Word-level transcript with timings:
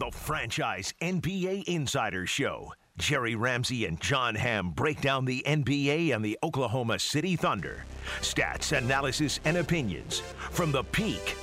The 0.00 0.10
Franchise 0.12 0.94
NBA 1.02 1.64
Insider 1.64 2.26
Show. 2.26 2.72
Jerry 2.96 3.34
Ramsey 3.34 3.84
and 3.84 4.00
John 4.00 4.34
Hamm 4.34 4.70
break 4.70 5.02
down 5.02 5.26
the 5.26 5.44
NBA 5.46 6.14
and 6.14 6.24
the 6.24 6.38
Oklahoma 6.42 6.98
City 6.98 7.36
Thunder. 7.36 7.84
Stats, 8.22 8.74
analysis, 8.74 9.40
and 9.44 9.58
opinions. 9.58 10.20
From 10.52 10.72
the 10.72 10.84
peak 10.84 11.36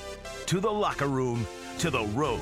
to 0.46 0.58
the 0.58 0.68
locker 0.68 1.06
room 1.06 1.46
to 1.78 1.88
the 1.88 2.02
road. 2.06 2.40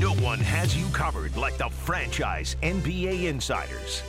No 0.00 0.12
one 0.14 0.40
has 0.40 0.76
you 0.76 0.86
covered 0.88 1.36
like 1.36 1.56
the 1.56 1.68
Franchise 1.68 2.56
NBA 2.64 3.26
Insiders. 3.26 4.00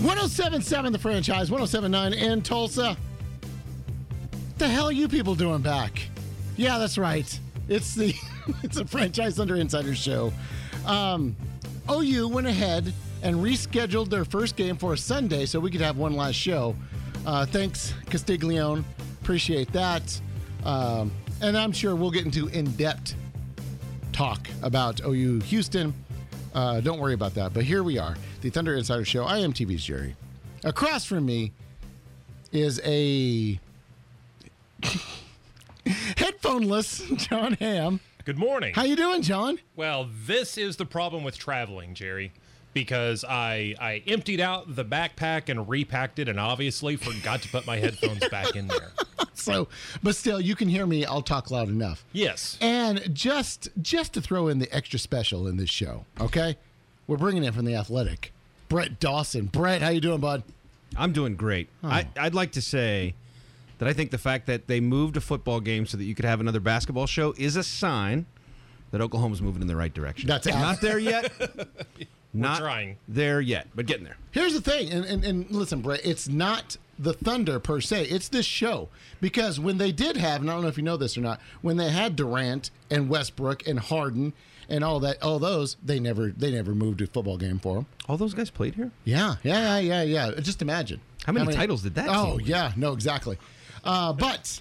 1077 0.00 0.90
the 0.90 0.98
franchise, 0.98 1.50
1079 1.50 2.14
in 2.14 2.40
Tulsa. 2.40 2.96
What 2.96 4.58
the 4.58 4.68
hell 4.68 4.86
are 4.86 4.92
you 4.92 5.06
people 5.06 5.34
doing 5.34 5.60
back? 5.60 6.08
Yeah, 6.56 6.78
that's 6.78 6.98
right. 6.98 7.40
It's 7.68 7.94
the 7.94 8.14
it's 8.62 8.78
a 8.78 8.84
franchise 8.84 9.38
under 9.38 9.56
insider 9.56 9.94
show. 9.94 10.32
Um, 10.86 11.36
OU 11.90 12.28
went 12.28 12.46
ahead 12.46 12.92
and 13.22 13.36
rescheduled 13.36 14.08
their 14.08 14.24
first 14.24 14.56
game 14.56 14.76
for 14.76 14.96
Sunday 14.96 15.46
so 15.46 15.58
we 15.60 15.70
could 15.70 15.80
have 15.80 15.96
one 15.96 16.14
last 16.14 16.36
show. 16.36 16.76
Uh, 17.26 17.44
thanks, 17.44 17.92
Castiglione. 18.06 18.84
Appreciate 19.20 19.72
that. 19.72 20.20
Um, 20.64 21.10
and 21.40 21.56
I'm 21.56 21.72
sure 21.72 21.96
we'll 21.96 22.10
get 22.10 22.24
into 22.24 22.48
in 22.48 22.70
depth 22.72 23.14
talk 24.12 24.48
about 24.62 25.00
OU 25.04 25.40
Houston. 25.40 25.92
Uh, 26.54 26.80
don't 26.80 26.98
worry 26.98 27.14
about 27.14 27.34
that. 27.34 27.52
But 27.52 27.64
here 27.64 27.82
we 27.82 27.98
are, 27.98 28.16
the 28.40 28.48
Thunder 28.48 28.74
Insider 28.76 29.04
Show. 29.04 29.24
I 29.24 29.38
am 29.38 29.52
TV's 29.52 29.84
Jerry. 29.84 30.16
Across 30.64 31.04
from 31.04 31.26
me 31.26 31.52
is 32.52 32.80
a 32.84 33.60
headphoneless 36.46 37.16
John 37.28 37.54
Ham. 37.54 38.00
Good 38.24 38.38
morning. 38.38 38.74
How 38.74 38.84
you 38.84 38.96
doing, 38.96 39.22
John? 39.22 39.58
Well, 39.76 40.08
this 40.26 40.58
is 40.58 40.76
the 40.76 40.84
problem 40.86 41.22
with 41.22 41.38
traveling, 41.38 41.94
Jerry, 41.94 42.32
because 42.72 43.24
I 43.24 43.74
I 43.80 44.02
emptied 44.06 44.40
out 44.40 44.74
the 44.74 44.84
backpack 44.84 45.48
and 45.48 45.68
repacked 45.68 46.18
it, 46.18 46.28
and 46.28 46.40
obviously 46.40 46.96
forgot 46.96 47.42
to 47.42 47.48
put 47.48 47.66
my 47.66 47.76
headphones 47.76 48.26
back 48.30 48.56
in 48.56 48.66
there. 48.66 48.90
So, 49.34 49.68
but 50.02 50.16
still, 50.16 50.40
you 50.40 50.56
can 50.56 50.68
hear 50.68 50.86
me. 50.86 51.04
I'll 51.04 51.22
talk 51.22 51.50
loud 51.50 51.68
enough. 51.68 52.04
Yes. 52.12 52.58
And 52.60 53.14
just 53.14 53.68
just 53.80 54.14
to 54.14 54.20
throw 54.20 54.48
in 54.48 54.58
the 54.58 54.74
extra 54.74 54.98
special 54.98 55.46
in 55.46 55.56
this 55.56 55.70
show, 55.70 56.04
okay? 56.20 56.56
We're 57.06 57.18
bringing 57.18 57.44
in 57.44 57.52
from 57.52 57.64
the 57.64 57.76
Athletic, 57.76 58.32
Brett 58.68 58.98
Dawson. 58.98 59.46
Brett, 59.46 59.82
how 59.82 59.90
you 59.90 60.00
doing, 60.00 60.20
bud? 60.20 60.42
I'm 60.96 61.12
doing 61.12 61.36
great. 61.36 61.68
I, 61.84 62.08
I'd 62.18 62.34
like 62.34 62.52
to 62.52 62.62
say 62.62 63.14
that 63.78 63.88
I 63.88 63.92
think 63.92 64.10
the 64.10 64.18
fact 64.18 64.46
that 64.46 64.66
they 64.66 64.80
moved 64.80 65.16
a 65.16 65.20
football 65.20 65.60
game 65.60 65.86
so 65.86 65.96
that 65.96 66.04
you 66.04 66.14
could 66.14 66.24
have 66.24 66.40
another 66.40 66.60
basketball 66.60 67.06
show 67.06 67.34
is 67.36 67.56
a 67.56 67.62
sign 67.62 68.26
that 68.90 69.00
Oklahoma's 69.00 69.42
moving 69.42 69.62
in 69.62 69.68
the 69.68 69.76
right 69.76 69.92
direction. 69.92 70.28
That's 70.28 70.46
not 70.46 70.80
there 70.80 70.98
yet. 70.98 71.32
not 72.32 72.58
trying. 72.58 72.96
there 73.08 73.40
yet, 73.40 73.68
but 73.74 73.86
getting 73.86 74.04
there. 74.04 74.16
Here's 74.30 74.54
the 74.54 74.60
thing, 74.60 74.90
and, 74.90 75.04
and, 75.04 75.24
and 75.24 75.50
listen, 75.50 75.80
Brett, 75.80 76.00
it's 76.04 76.28
not 76.28 76.76
the 76.98 77.12
Thunder 77.12 77.58
per 77.58 77.80
se, 77.80 78.04
it's 78.04 78.28
this 78.28 78.46
show. 78.46 78.88
Because 79.20 79.58
when 79.58 79.78
they 79.78 79.92
did 79.92 80.16
have, 80.16 80.40
and 80.40 80.50
I 80.50 80.54
don't 80.54 80.62
know 80.62 80.68
if 80.68 80.76
you 80.76 80.82
know 80.82 80.96
this 80.96 81.16
or 81.16 81.20
not, 81.20 81.40
when 81.62 81.76
they 81.76 81.90
had 81.90 82.16
Durant 82.16 82.70
and 82.90 83.08
Westbrook 83.08 83.66
and 83.66 83.78
Harden 83.78 84.32
and 84.68 84.82
all 84.84 85.00
that, 85.00 85.22
all 85.22 85.38
those, 85.38 85.76
they 85.84 86.00
never 86.00 86.30
they 86.30 86.50
never 86.50 86.74
moved 86.74 87.00
a 87.00 87.06
football 87.06 87.36
game 87.36 87.58
for 87.58 87.76
them. 87.76 87.86
All 88.08 88.16
those 88.16 88.34
guys 88.34 88.50
played 88.50 88.74
here. 88.74 88.90
Yeah, 89.04 89.36
yeah, 89.42 89.78
yeah, 89.78 90.02
yeah, 90.02 90.30
yeah. 90.30 90.40
Just 90.40 90.62
imagine. 90.62 91.00
How 91.24 91.32
many 91.32 91.52
titles 91.52 91.82
did 91.82 91.96
that 91.96 92.08
Oh, 92.08 92.38
yeah, 92.38 92.72
no, 92.76 92.92
exactly. 92.92 93.36
Uh, 93.84 94.12
but 94.12 94.60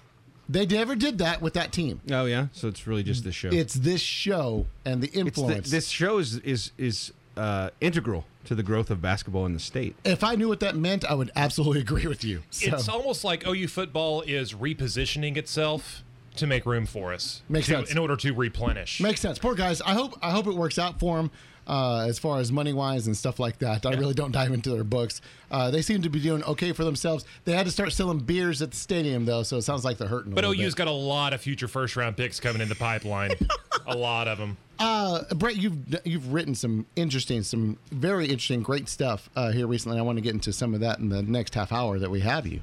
they 0.49 0.65
never 0.65 0.95
did 0.95 1.17
that 1.19 1.41
with 1.41 1.53
that 1.55 1.71
team. 1.71 2.01
Oh 2.11 2.25
yeah, 2.25 2.47
so 2.51 2.67
it's 2.67 2.85
really 2.87 3.03
just 3.03 3.23
this 3.23 3.35
show. 3.35 3.49
It's 3.51 3.73
this 3.73 4.01
show 4.01 4.65
and 4.85 5.01
the 5.01 5.07
It's 5.07 5.13
the- 5.15 5.19
influence. 5.19 5.71
this 5.71 5.87
show 5.89 6.17
is 6.19 6.37
is 6.39 6.71
is 6.77 7.11
uh, 7.37 7.69
integral 7.81 8.25
to 8.45 8.55
the 8.55 8.63
growth 8.63 8.89
of 8.91 9.01
basketball 9.01 9.45
in 9.45 9.53
the 9.53 9.59
state. 9.59 9.95
if 10.05 10.23
I 10.23 10.35
knew 10.35 10.47
what 10.47 10.59
that 10.61 10.75
meant, 10.75 11.03
I 11.03 11.15
would 11.15 11.31
absolutely 11.35 11.81
agree 11.87 12.05
with 12.07 12.23
you. 12.23 12.43
So, 12.51 12.75
It's 12.75 12.87
almost 12.87 13.23
like 13.23 13.45
OU 13.47 13.67
football 13.69 14.21
is 14.21 14.53
repositioning 14.53 15.35
itself 15.35 16.03
to 16.37 16.45
make 16.47 16.65
room 16.65 16.85
for 16.85 17.11
us. 17.13 17.41
Makes 17.49 17.65
to- 17.67 17.73
sense. 17.73 17.91
In 17.91 17.97
order 17.97 18.15
to 18.17 18.33
replenish. 18.33 19.01
Makes 19.01 19.21
sense. 19.21 19.39
Poor 19.39 19.55
guys. 19.55 19.81
I 19.81 19.93
hope 19.95 20.17
I 20.21 20.31
hope 20.31 20.47
it 20.47 20.53
works 20.55 20.77
out 20.77 20.99
for 20.99 21.17
them 21.17 21.31
uh, 21.67 22.05
as 22.07 22.19
far 22.19 22.39
as 22.39 22.51
money 22.51 22.73
wise 22.73 23.07
and 23.07 23.15
stuff 23.15 23.39
like 23.39 23.59
that. 23.59 23.85
I 23.85 23.93
really 23.93 24.13
don't 24.13 24.31
dive 24.31 24.51
into 24.51 24.71
their 24.71 24.83
books. 24.83 25.21
Uh, 25.49 25.71
they 25.71 25.81
seem 25.81 26.01
to 26.01 26.09
be 26.09 26.19
doing 26.19 26.43
okay 26.43 26.71
for 26.71 26.83
themselves. 26.83 27.25
They 27.45 27.53
had 27.53 27.65
to 27.65 27.71
start 27.71 27.93
selling 27.93 28.19
beers 28.19 28.61
at 28.61 28.71
the 28.71 28.77
stadium 28.77 29.25
though, 29.25 29.43
so 29.43 29.57
it 29.57 29.63
sounds 29.63 29.85
like 29.85 29.97
they're 29.97 30.07
hurting. 30.07 30.33
But 30.33 30.45
OU's 30.45 30.57
bit. 30.57 30.75
got 30.75 30.87
a 30.87 30.91
lot 30.91 31.33
of 31.33 31.41
future 31.41 31.67
first 31.67 31.95
round 31.95 32.17
picks 32.17 32.39
coming 32.39 32.61
in 32.61 32.69
the 32.69 32.75
pipeline. 32.75 33.31
a 33.87 33.95
lot 33.95 34.27
of 34.27 34.37
them. 34.37 34.57
Uh, 34.77 35.23
Brett, 35.35 35.55
you've 35.55 35.77
you've 36.03 36.33
written 36.33 36.53
some 36.53 36.85
interesting, 36.95 37.43
some 37.43 37.77
very 37.91 38.25
interesting, 38.25 38.61
great 38.61 38.89
stuff 38.89 39.29
uh, 39.35 39.51
here 39.51 39.67
recently. 39.67 39.97
I 39.97 40.01
want 40.01 40.17
to 40.17 40.21
get 40.21 40.33
into 40.33 40.51
some 40.51 40.73
of 40.73 40.81
that 40.81 40.99
in 40.99 41.09
the 41.09 41.23
next 41.23 41.55
half 41.55 41.71
hour 41.71 41.97
that 41.99 42.11
we 42.11 42.19
have 42.21 42.45
you. 42.45 42.61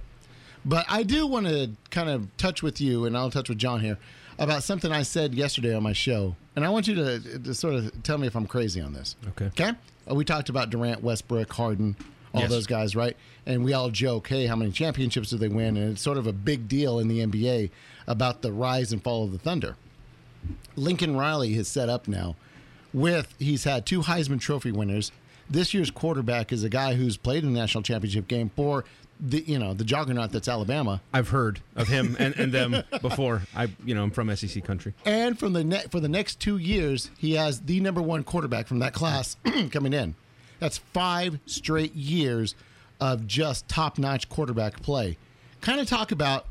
But 0.64 0.86
I 0.88 1.02
do 1.02 1.26
want 1.26 1.46
to 1.46 1.70
kind 1.90 2.08
of 2.08 2.28
touch 2.36 2.62
with 2.62 2.80
you, 2.80 3.04
and 3.06 3.16
I'll 3.16 3.30
touch 3.30 3.48
with 3.48 3.58
John 3.58 3.80
here 3.80 3.98
about 4.38 4.62
something 4.62 4.92
I 4.92 5.02
said 5.02 5.34
yesterday 5.34 5.74
on 5.74 5.82
my 5.82 5.92
show, 5.92 6.36
and 6.56 6.64
I 6.64 6.68
want 6.70 6.86
you 6.88 6.94
to, 6.94 7.38
to 7.38 7.54
sort 7.54 7.74
of 7.74 8.02
tell 8.02 8.18
me 8.18 8.26
if 8.26 8.34
I'm 8.36 8.46
crazy 8.46 8.80
on 8.80 8.92
this. 8.92 9.16
Okay. 9.30 9.46
Okay. 9.46 9.72
Uh, 10.10 10.14
we 10.14 10.24
talked 10.24 10.48
about 10.48 10.70
Durant, 10.70 11.02
Westbrook, 11.02 11.52
Harden, 11.52 11.96
all 12.34 12.42
Yes. 12.42 12.50
those 12.50 12.66
guys, 12.66 12.96
right? 12.96 13.16
And 13.46 13.64
we 13.64 13.72
all 13.72 13.90
joke, 13.90 14.28
hey, 14.28 14.46
how 14.46 14.56
many 14.56 14.70
championships 14.72 15.30
do 15.30 15.36
they 15.36 15.48
win? 15.48 15.76
And 15.76 15.92
it's 15.92 16.02
sort 16.02 16.18
of 16.18 16.26
a 16.26 16.32
big 16.32 16.68
deal 16.68 16.98
in 16.98 17.08
the 17.08 17.20
NBA 17.20 17.70
about 18.06 18.42
the 18.42 18.52
rise 18.52 18.92
and 18.92 19.02
fall 19.02 19.24
of 19.24 19.32
the 19.32 19.38
Thunder. 19.38 19.76
Lincoln 20.76 21.16
Riley 21.16 21.52
has 21.54 21.68
set 21.68 21.88
up 21.88 22.08
now 22.08 22.36
with 22.92 23.34
he's 23.38 23.64
had 23.64 23.86
two 23.86 24.00
Heisman 24.02 24.40
Trophy 24.40 24.72
winners. 24.72 25.12
This 25.48 25.74
year's 25.74 25.90
quarterback 25.90 26.52
is 26.52 26.64
a 26.64 26.69
guy 26.69 26.94
who's 26.94 27.16
played 27.16 27.44
in 27.44 27.52
the 27.52 27.58
national 27.60 27.82
championship 27.82 28.26
game 28.28 28.50
for 28.56 28.84
the 29.25 29.41
you 29.47 29.59
know 29.59 29.72
the 29.72 29.84
juggernaut 29.84 30.33
that's 30.33 30.49
Alabama, 30.49 31.00
I've 31.12 31.28
heard 31.28 31.60
of 31.77 31.87
him 31.88 32.16
and, 32.19 32.34
and 32.37 32.53
them 32.53 32.83
before. 33.03 33.43
I 33.55 33.69
you 33.84 33.94
know 33.94 34.03
I'm 34.03 34.10
from 34.10 34.34
SEC 34.34 34.65
country. 34.65 34.94
and 35.05 35.38
from 35.38 35.53
the 35.53 35.62
ne- 35.62 35.87
for 35.91 36.00
the 36.00 36.09
next 36.09 36.41
two 36.41 36.59
years 36.59 37.10
he 37.16 37.34
has 37.34 37.61
the 37.61 37.78
number 37.81 38.03
one 38.03 38.25
quarterback 38.25 38.66
from 38.66 38.81
that 38.81 38.93
class 38.94 39.37
coming 39.71 39.93
in. 39.93 40.15
That's 40.59 40.78
five 40.78 41.38
straight 41.47 41.94
years 41.94 42.55
of 43.00 43.27
just 43.27 43.69
top 43.69 43.99
notch 43.99 44.28
quarterback 44.28 44.82
play. 44.82 45.16
Kind 45.61 45.81
of 45.81 45.88
talk 45.88 46.11
about 46.12 46.47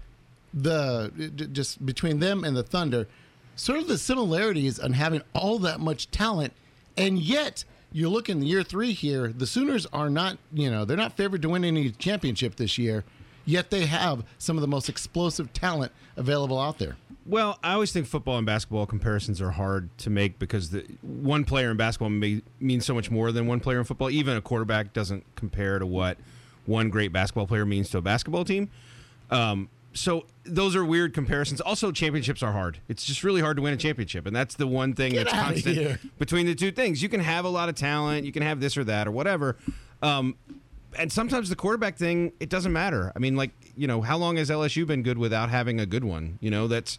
the 0.53 1.49
just 1.51 1.85
between 1.85 2.19
them 2.19 2.43
and 2.43 2.55
the 2.55 2.63
Thunder, 2.63 3.07
sort 3.55 3.79
of 3.79 3.87
the 3.87 3.97
similarities 3.97 4.79
on 4.79 4.93
having 4.93 5.21
all 5.33 5.59
that 5.59 5.79
much 5.79 6.09
talent, 6.11 6.53
and 6.97 7.19
yet 7.19 7.63
you 7.91 8.09
look 8.09 8.29
in 8.29 8.39
the 8.39 8.47
year 8.47 8.63
three 8.63 8.93
here, 8.93 9.29
the 9.29 9.47
Sooners 9.47 9.85
are 9.87 10.09
not, 10.09 10.37
you 10.53 10.69
know, 10.69 10.85
they're 10.85 10.97
not 10.97 11.17
favored 11.17 11.41
to 11.41 11.49
win 11.49 11.63
any 11.63 11.91
championship 11.91 12.55
this 12.55 12.77
year, 12.77 13.03
yet 13.45 13.69
they 13.69 13.85
have 13.85 14.23
some 14.37 14.57
of 14.57 14.61
the 14.61 14.67
most 14.67 14.89
explosive 14.89 15.51
talent 15.53 15.91
available 16.15 16.59
out 16.59 16.77
there. 16.77 16.95
Well, 17.25 17.59
I 17.63 17.73
always 17.73 17.91
think 17.91 18.07
football 18.07 18.37
and 18.37 18.45
basketball 18.45 18.85
comparisons 18.87 19.41
are 19.41 19.51
hard 19.51 19.95
to 19.99 20.09
make 20.09 20.39
because 20.39 20.71
the 20.71 20.85
one 21.01 21.43
player 21.43 21.69
in 21.69 21.77
basketball 21.77 22.09
may 22.09 22.41
mean 22.59 22.81
so 22.81 22.95
much 22.95 23.11
more 23.11 23.31
than 23.31 23.45
one 23.45 23.59
player 23.59 23.77
in 23.77 23.83
football. 23.83 24.09
Even 24.09 24.37
a 24.37 24.41
quarterback 24.41 24.93
doesn't 24.93 25.23
compare 25.35 25.77
to 25.77 25.85
what 25.85 26.17
one 26.65 26.89
great 26.89 27.13
basketball 27.13 27.45
player 27.45 27.65
means 27.65 27.89
to 27.91 27.99
a 27.99 28.01
basketball 28.01 28.43
team. 28.43 28.69
Um, 29.29 29.69
so 29.93 30.25
those 30.43 30.75
are 30.75 30.83
weird 30.85 31.13
comparisons. 31.13 31.59
Also, 31.61 31.91
championships 31.91 32.41
are 32.41 32.51
hard. 32.53 32.79
It's 32.87 33.05
just 33.05 33.23
really 33.23 33.41
hard 33.41 33.57
to 33.57 33.63
win 33.63 33.73
a 33.73 33.77
championship, 33.77 34.25
and 34.25 34.35
that's 34.35 34.55
the 34.55 34.67
one 34.67 34.93
thing 34.93 35.11
Get 35.13 35.25
that's 35.25 35.37
constant 35.37 35.75
here. 35.77 35.99
between 36.17 36.45
the 36.45 36.55
two 36.55 36.71
things. 36.71 37.01
You 37.03 37.09
can 37.09 37.19
have 37.19 37.45
a 37.45 37.49
lot 37.49 37.69
of 37.69 37.75
talent, 37.75 38.25
you 38.25 38.31
can 38.31 38.41
have 38.43 38.59
this 38.59 38.77
or 38.77 38.83
that 38.85 39.07
or 39.07 39.11
whatever. 39.11 39.57
Um, 40.01 40.35
and 40.97 41.11
sometimes 41.11 41.49
the 41.49 41.55
quarterback 41.55 41.97
thing, 41.97 42.33
it 42.39 42.49
doesn't 42.49 42.73
matter. 42.73 43.11
I 43.15 43.19
mean, 43.19 43.35
like, 43.37 43.51
you 43.77 43.87
know, 43.87 44.01
how 44.01 44.17
long 44.17 44.37
has 44.37 44.49
LSU 44.49 44.85
been 44.85 45.03
good 45.03 45.17
without 45.17 45.49
having 45.49 45.79
a 45.79 45.85
good 45.85 46.03
one? 46.03 46.37
You 46.41 46.51
know, 46.51 46.67
that's 46.67 46.97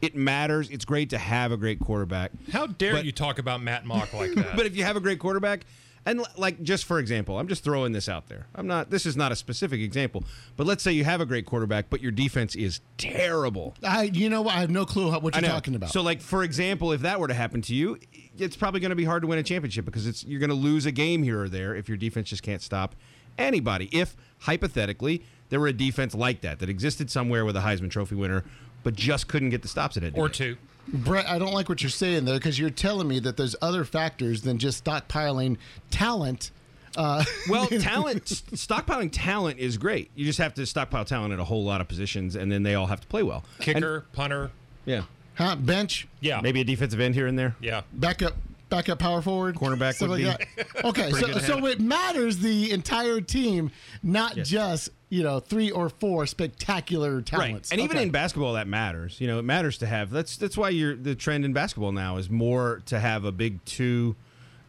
it 0.00 0.14
matters. 0.16 0.70
It's 0.70 0.84
great 0.84 1.10
to 1.10 1.18
have 1.18 1.52
a 1.52 1.56
great 1.56 1.78
quarterback. 1.80 2.30
How 2.52 2.66
dare 2.66 2.92
But- 2.94 3.04
you 3.04 3.12
talk 3.12 3.38
about 3.38 3.62
Matt 3.62 3.84
Mauck 3.84 4.12
like 4.12 4.34
that? 4.34 4.54
But 4.56 4.66
if 4.66 4.76
you 4.76 4.84
have 4.84 4.96
a 4.96 5.00
great 5.00 5.18
quarterback, 5.18 5.64
and 6.06 6.22
like 6.36 6.62
just 6.62 6.84
for 6.84 6.98
example, 6.98 7.38
I'm 7.38 7.48
just 7.48 7.64
throwing 7.64 7.92
this 7.92 8.08
out 8.08 8.28
there. 8.28 8.46
I'm 8.54 8.66
not. 8.66 8.90
This 8.90 9.06
is 9.06 9.16
not 9.16 9.32
a 9.32 9.36
specific 9.36 9.80
example, 9.80 10.24
but 10.56 10.66
let's 10.66 10.82
say 10.82 10.92
you 10.92 11.04
have 11.04 11.20
a 11.20 11.26
great 11.26 11.46
quarterback, 11.46 11.90
but 11.90 12.00
your 12.00 12.12
defense 12.12 12.54
is 12.54 12.80
terrible. 12.98 13.74
I, 13.82 14.04
you 14.04 14.28
know, 14.28 14.42
what? 14.42 14.54
I 14.54 14.60
have 14.60 14.70
no 14.70 14.84
clue 14.84 15.10
how, 15.10 15.20
what 15.20 15.34
you're 15.34 15.48
talking 15.48 15.74
about. 15.74 15.90
So, 15.90 16.02
like 16.02 16.20
for 16.20 16.42
example, 16.42 16.92
if 16.92 17.02
that 17.02 17.18
were 17.20 17.28
to 17.28 17.34
happen 17.34 17.62
to 17.62 17.74
you, 17.74 17.98
it's 18.38 18.56
probably 18.56 18.80
going 18.80 18.90
to 18.90 18.96
be 18.96 19.04
hard 19.04 19.22
to 19.22 19.28
win 19.28 19.38
a 19.38 19.42
championship 19.42 19.84
because 19.84 20.06
it's 20.06 20.24
you're 20.24 20.40
going 20.40 20.50
to 20.50 20.56
lose 20.56 20.86
a 20.86 20.92
game 20.92 21.22
here 21.22 21.40
or 21.40 21.48
there 21.48 21.74
if 21.74 21.88
your 21.88 21.96
defense 21.96 22.28
just 22.28 22.42
can't 22.42 22.62
stop 22.62 22.94
anybody. 23.38 23.88
If 23.92 24.16
hypothetically 24.40 25.24
there 25.48 25.60
were 25.60 25.68
a 25.68 25.72
defense 25.72 26.14
like 26.14 26.40
that 26.42 26.58
that 26.58 26.68
existed 26.68 27.10
somewhere 27.10 27.44
with 27.44 27.56
a 27.56 27.60
Heisman 27.60 27.90
Trophy 27.90 28.14
winner, 28.14 28.44
but 28.82 28.94
just 28.94 29.28
couldn't 29.28 29.50
get 29.50 29.62
the 29.62 29.68
stops 29.68 29.96
at 29.96 30.02
it 30.02 30.16
or 30.16 30.28
two. 30.28 30.56
Brett, 30.88 31.26
I 31.28 31.38
don't 31.38 31.52
like 31.52 31.68
what 31.68 31.82
you're 31.82 31.90
saying 31.90 32.24
there 32.24 32.34
because 32.36 32.58
you're 32.58 32.70
telling 32.70 33.08
me 33.08 33.18
that 33.20 33.36
there's 33.36 33.56
other 33.62 33.84
factors 33.84 34.42
than 34.42 34.58
just 34.58 34.84
stockpiling 34.84 35.56
talent. 35.90 36.50
Uh, 36.96 37.24
Well, 37.48 37.66
talent 37.66 38.24
stockpiling 38.26 39.10
talent 39.12 39.58
is 39.58 39.78
great. 39.78 40.10
You 40.14 40.24
just 40.24 40.38
have 40.38 40.54
to 40.54 40.66
stockpile 40.66 41.04
talent 41.04 41.32
at 41.32 41.38
a 41.40 41.44
whole 41.44 41.64
lot 41.64 41.80
of 41.80 41.88
positions, 41.88 42.36
and 42.36 42.50
then 42.52 42.62
they 42.62 42.74
all 42.74 42.86
have 42.86 43.00
to 43.00 43.06
play 43.06 43.22
well. 43.22 43.44
Kicker, 43.60 44.04
punter, 44.12 44.50
yeah. 44.84 45.02
Huh? 45.34 45.56
Bench, 45.56 46.06
Yeah. 46.20 46.40
Maybe 46.40 46.60
a 46.60 46.64
defensive 46.64 47.00
end 47.00 47.14
here 47.16 47.26
and 47.26 47.36
there. 47.38 47.56
Yeah. 47.60 47.82
backup, 47.92 48.34
backup 48.68 49.00
power 49.00 49.20
forward, 49.22 49.56
Cornerback 49.56 49.94
stuff 49.94 50.10
would 50.10 50.22
like 50.22 50.38
be 50.56 50.62
that. 50.62 50.84
Okay, 50.84 51.10
so 51.10 51.32
so 51.38 51.66
it 51.66 51.80
matters 51.80 52.38
the 52.38 52.70
entire 52.70 53.20
team, 53.20 53.72
not 54.04 54.36
Yes. 54.36 54.48
just 54.48 54.88
you 55.14 55.22
know 55.22 55.38
three 55.38 55.70
or 55.70 55.88
four 55.88 56.26
spectacular 56.26 57.22
talents. 57.22 57.70
And 57.70 57.80
even 57.80 57.96
in 57.96 58.10
basketball, 58.10 58.54
that 58.54 58.66
matters. 58.66 59.20
You 59.20 59.28
know, 59.28 59.38
it 59.38 59.44
matters 59.44 59.78
to 59.78 59.86
have. 59.86 60.10
That's 60.10 60.36
that's 60.36 60.56
why 60.56 60.70
you're 60.70 60.96
the 60.96 61.14
trend 61.14 61.44
in 61.44 61.52
basketball 61.52 61.92
now 61.92 62.16
is 62.16 62.28
more 62.28 62.82
to 62.86 62.98
have 62.98 63.24
a 63.24 63.30
big 63.30 63.64
two 63.64 64.16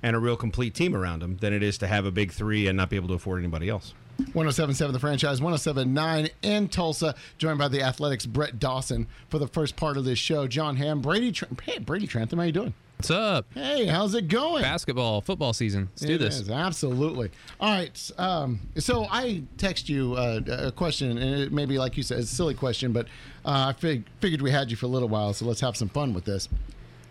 and 0.03 0.15
a 0.15 0.19
real 0.19 0.37
complete 0.37 0.75
team 0.75 0.95
around 0.95 1.23
them 1.23 1.37
than 1.37 1.51
it 1.51 1.63
is 1.63 1.79
to 1.79 1.87
have 1.87 2.05
a 2.05 2.11
big 2.11 2.31
three 2.31 2.67
and 2.67 2.77
not 2.77 2.91
be 2.91 2.95
able 2.95 3.07
to 3.07 3.15
afford 3.15 3.39
anybody 3.39 3.69
else. 3.69 3.95
1077 4.17 4.93
the 4.93 4.99
franchise 4.99 5.41
1079 5.41 6.29
in 6.41 6.69
tulsa 6.69 7.13
joined 7.37 7.59
by 7.59 7.67
the 7.67 7.81
athletics 7.81 8.25
brett 8.25 8.57
dawson 8.59 9.07
for 9.27 9.39
the 9.39 9.47
first 9.47 9.75
part 9.75 9.97
of 9.97 10.05
this 10.05 10.17
show 10.17 10.47
john 10.47 10.77
ham 10.77 11.01
brady 11.01 11.33
Tr- 11.33 11.43
hey 11.63 11.79
brady 11.79 12.07
trantham 12.07 12.39
how 12.39 12.45
you 12.45 12.53
doing 12.53 12.73
What's 13.05 13.11
up? 13.11 13.45
hey 13.53 13.85
how's 13.85 14.15
it 14.15 14.29
going 14.29 14.63
Basketball, 14.63 15.21
football 15.21 15.53
season. 15.53 15.89
Let's 15.91 16.01
do 16.01 16.17
this. 16.17 16.39
is, 16.39 16.49
absolutely. 16.49 17.29
All 17.59 17.69
right. 17.69 18.11
Um, 18.17 18.61
so 18.77 19.05
I 19.11 19.43
text 19.57 19.89
you 19.89 20.15
uh, 20.15 20.39
a 20.47 20.71
question, 20.71 21.15
and 21.15 21.39
it 21.39 21.51
may 21.51 21.67
be 21.67 21.77
like 21.77 21.97
you 21.97 22.01
said, 22.01 22.17
it's 22.17 22.31
a 22.31 22.35
silly 22.35 22.55
question, 22.55 22.93
but 22.93 23.05
uh, 23.45 23.67
I 23.69 23.73
fig- 23.73 24.05
figured 24.21 24.41
we 24.41 24.49
had 24.49 24.71
you 24.71 24.75
for 24.75 24.87
a 24.87 24.89
little 24.89 25.07
while, 25.07 25.33
so 25.33 25.45
let's 25.45 25.61
have 25.61 25.77
some 25.77 25.87
fun 25.87 26.15
with 26.15 26.25
this. 26.25 26.49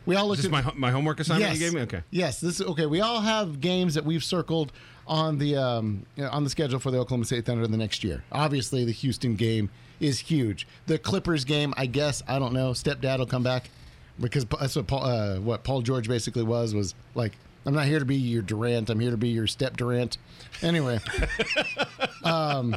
We 0.05 0.17
all 0.17 0.27
looked 0.27 0.41
Is 0.41 0.51
this 0.51 0.59
at 0.59 0.65
my 0.65 0.73
my 0.75 0.91
homework 0.91 1.21
assignment 1.21 1.53
yes. 1.53 1.61
you 1.61 1.67
gave 1.67 1.75
me? 1.75 1.83
Okay. 1.83 2.03
Yes, 2.11 2.41
this 2.41 2.59
is 2.59 2.67
okay. 2.67 2.87
We 2.87 3.01
all 3.01 3.21
have 3.21 3.61
games 3.61 3.95
that 3.95 4.05
we've 4.05 4.25
circled 4.25 4.73
on 5.07 5.39
the 5.39 5.55
um, 5.55 6.07
you 6.17 6.25
know, 6.25 6.31
on 6.31 6.43
the 6.43 6.51
schedule 6.51 6.81
for 6.81 6.91
the 6.91 6.99
Oklahoma 6.99 7.25
State 7.25 7.47
Thunder 7.47 7.69
the 7.69 7.77
next 7.77 8.03
year. 8.03 8.25
Obviously, 8.33 8.85
the 8.85 8.91
Houston 8.91 9.37
game 9.37 9.71
is 10.01 10.19
huge. 10.19 10.67
The 10.87 10.99
Clippers 10.99 11.45
game, 11.45 11.73
I 11.77 11.87
guess, 11.87 12.21
I 12.27 12.41
don't 12.41 12.53
know. 12.53 12.73
Stepdad 12.73 13.21
will 13.21 13.27
come 13.27 13.45
back 13.45 13.71
because 14.21 14.45
that's 14.45 14.77
what 14.77 14.87
Paul, 14.87 15.05
uh, 15.05 15.41
what 15.41 15.65
Paul 15.65 15.83
George 15.83 16.09
basically 16.09 16.43
was 16.43 16.75
was 16.75 16.95
like. 17.15 17.33
I'm 17.67 17.73
not 17.73 17.87
here 17.87 17.99
to 17.99 18.05
be 18.05 18.17
your 18.17 18.43
Durant. 18.43 18.91
I'm 18.91 19.01
here 19.01 19.11
to 19.11 19.17
be 19.17 19.31
your 19.31 19.47
step 19.47 19.79
Durant. 19.79 20.19
Anyway, 20.61 21.01
um, 22.23 22.77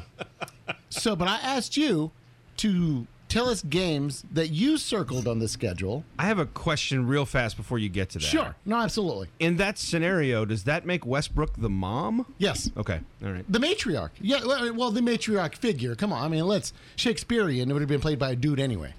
so 0.89 1.13
but 1.13 1.28
I 1.28 1.36
asked 1.44 1.75
you 1.75 2.12
to 2.56 3.06
tell 3.28 3.50
us 3.50 3.62
games 3.63 4.24
that 4.31 4.50
you 4.50 4.78
circled 4.78 5.28
on 5.28 5.39
the 5.39 5.48
schedule. 5.48 6.04
I 6.18 6.25
have 6.25 6.39
a 6.39 6.45
question 6.45 7.07
real 7.07 7.25
fast 7.25 7.57
before 7.57 7.80
you 7.80 7.89
get 7.89 8.10
to 8.10 8.19
that. 8.19 8.25
Sure. 8.25 8.56
No, 8.66 8.78
absolutely. 8.78 9.30
In 9.39 9.57
that 9.57 9.78
scenario, 9.78 10.45
does 10.45 10.63
that 10.63 10.86
make 10.86 11.06
Westbrook 11.06 11.56
the 11.57 11.69
mom? 11.69 12.25
Yes. 12.38 12.72
Okay. 12.78 13.00
All 13.24 13.31
right. 13.31 13.45
The 13.51 13.60
matriarch. 13.60 14.12
Yeah, 14.19 14.45
well, 14.45 14.74
well, 14.74 14.92
the 14.92 15.01
matriarch 15.01 15.56
figure. 15.56 15.95
Come 15.95 16.13
on. 16.13 16.24
I 16.24 16.28
mean, 16.28 16.45
let's 16.45 16.74
Shakespearean. 16.95 17.69
It 17.69 17.74
would 17.74 17.81
have 17.81 17.89
been 17.89 18.01
played 18.01 18.19
by 18.19 18.31
a 18.31 18.36
dude 18.36 18.60
anyway. 18.60 18.94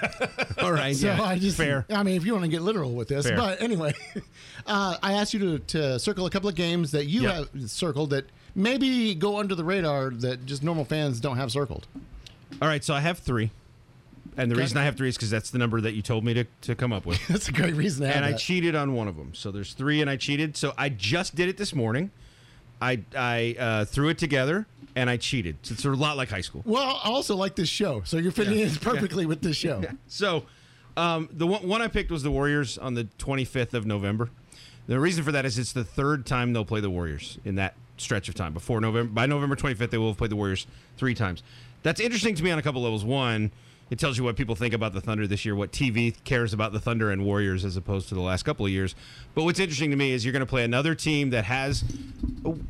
All 0.58 0.72
right. 0.72 0.94
So 0.96 1.06
yeah. 1.08 1.22
I 1.22 1.38
just 1.38 1.56
fair. 1.56 1.84
I 1.90 2.02
mean, 2.02 2.16
if 2.16 2.24
you 2.24 2.32
want 2.32 2.44
to 2.44 2.50
get 2.50 2.62
literal 2.62 2.92
with 2.94 3.08
this, 3.08 3.26
Fair. 3.26 3.36
but 3.36 3.60
anyway, 3.62 3.94
uh, 4.66 4.96
I 5.02 5.14
asked 5.14 5.34
you 5.34 5.40
to, 5.40 5.58
to 5.58 5.98
circle 5.98 6.26
a 6.26 6.30
couple 6.30 6.48
of 6.48 6.54
games 6.54 6.92
that 6.92 7.06
you 7.06 7.22
Yeah. 7.22 7.44
have 7.54 7.70
circled 7.70 8.10
that 8.10 8.26
maybe 8.54 9.14
go 9.14 9.38
under 9.38 9.54
the 9.54 9.64
radar 9.64 10.10
that 10.10 10.46
just 10.46 10.62
normal 10.62 10.84
fans 10.84 11.20
don't 11.20 11.36
have 11.36 11.50
circled. 11.52 11.86
All 12.62 12.68
right. 12.68 12.82
So 12.84 12.94
I 12.94 13.00
have 13.00 13.18
three, 13.18 13.50
and 14.36 14.50
the 14.50 14.54
Okay. 14.54 14.62
reason 14.62 14.78
I 14.78 14.84
have 14.84 14.96
three 14.96 15.08
is 15.08 15.16
because 15.16 15.30
that's 15.30 15.50
the 15.50 15.58
number 15.58 15.80
that 15.80 15.94
you 15.94 16.02
told 16.02 16.24
me 16.24 16.34
to 16.34 16.44
to 16.62 16.74
come 16.74 16.92
up 16.92 17.04
with. 17.06 17.26
That's 17.28 17.48
a 17.48 17.52
great 17.52 17.74
reason 17.74 18.02
to 18.02 18.06
have 18.08 18.16
and 18.16 18.24
I 18.24 18.32
that. 18.32 18.40
cheated 18.40 18.74
on 18.74 18.92
one 18.94 19.08
of 19.08 19.16
them. 19.16 19.34
So 19.34 19.50
there's 19.50 19.72
three, 19.72 20.00
and 20.00 20.08
I 20.10 20.16
cheated. 20.16 20.56
So 20.56 20.72
I 20.78 20.88
just 20.88 21.34
did 21.34 21.48
it 21.48 21.56
this 21.56 21.74
morning. 21.74 22.10
I 22.80 23.00
I 23.16 23.56
uh, 23.58 23.84
threw 23.86 24.08
it 24.10 24.18
together, 24.18 24.66
and 24.96 25.10
I 25.10 25.18
cheated. 25.18 25.58
So 25.62 25.74
it's 25.74 25.84
a 25.84 25.90
lot 25.90 26.16
like 26.16 26.30
high 26.30 26.40
school. 26.40 26.62
well, 26.64 27.00
I 27.04 27.08
also 27.08 27.36
like 27.36 27.54
this 27.54 27.68
show, 27.68 28.02
so 28.04 28.16
you're 28.16 28.32
fitting 28.32 28.58
in 28.58 28.70
perfectly 28.80 29.26
with 29.26 29.42
this 29.42 29.56
show. 29.56 29.82
So, 30.08 30.44
um, 30.96 31.28
the 31.30 31.46
one, 31.46 31.68
one 31.68 31.82
I 31.82 31.88
picked 31.88 32.10
was 32.10 32.22
the 32.22 32.30
Warriors 32.30 32.78
on 32.78 32.94
the 32.94 33.04
25th 33.18 33.74
of 33.74 33.84
November. 33.86 34.30
The 34.88 34.98
reason 34.98 35.22
for 35.22 35.32
that 35.32 35.44
is 35.44 35.58
it's 35.58 35.72
the 35.72 35.84
third 35.84 36.24
time 36.24 36.52
they'll 36.54 36.64
play 36.64 36.80
the 36.80 36.90
Warriors 36.90 37.38
in 37.44 37.56
that 37.56 37.74
stretch 37.98 38.28
of 38.28 38.34
time. 38.34 38.54
Before 38.54 38.80
November, 38.80 39.12
by 39.12 39.26
November 39.26 39.54
25th, 39.54 39.90
they 39.90 39.98
will 39.98 40.08
have 40.08 40.16
played 40.16 40.30
the 40.30 40.36
Warriors 40.36 40.66
three 40.96 41.14
times. 41.14 41.42
That's 41.82 42.00
interesting 42.00 42.34
to 42.36 42.42
me 42.42 42.50
on 42.50 42.58
a 42.58 42.62
couple 42.62 42.82
levels. 42.82 43.04
One, 43.04 43.52
it 43.88 44.00
tells 44.00 44.18
you 44.18 44.24
what 44.24 44.36
people 44.36 44.56
think 44.56 44.74
about 44.74 44.92
the 44.94 45.00
Thunder 45.00 45.26
this 45.28 45.44
year, 45.44 45.54
what 45.54 45.70
TV 45.70 46.12
cares 46.24 46.52
about 46.52 46.72
the 46.72 46.80
Thunder 46.80 47.10
and 47.10 47.24
Warriors 47.24 47.64
as 47.64 47.76
opposed 47.76 48.08
to 48.08 48.16
the 48.16 48.20
last 48.20 48.42
couple 48.42 48.66
of 48.66 48.72
years. 48.72 48.96
But 49.34 49.44
what's 49.44 49.60
interesting 49.60 49.90
to 49.90 49.96
me 49.96 50.10
is 50.10 50.24
you're 50.24 50.32
going 50.32 50.40
to 50.40 50.46
play 50.46 50.64
another 50.64 50.96
team 50.96 51.30
that 51.30 51.44
has, 51.44 51.84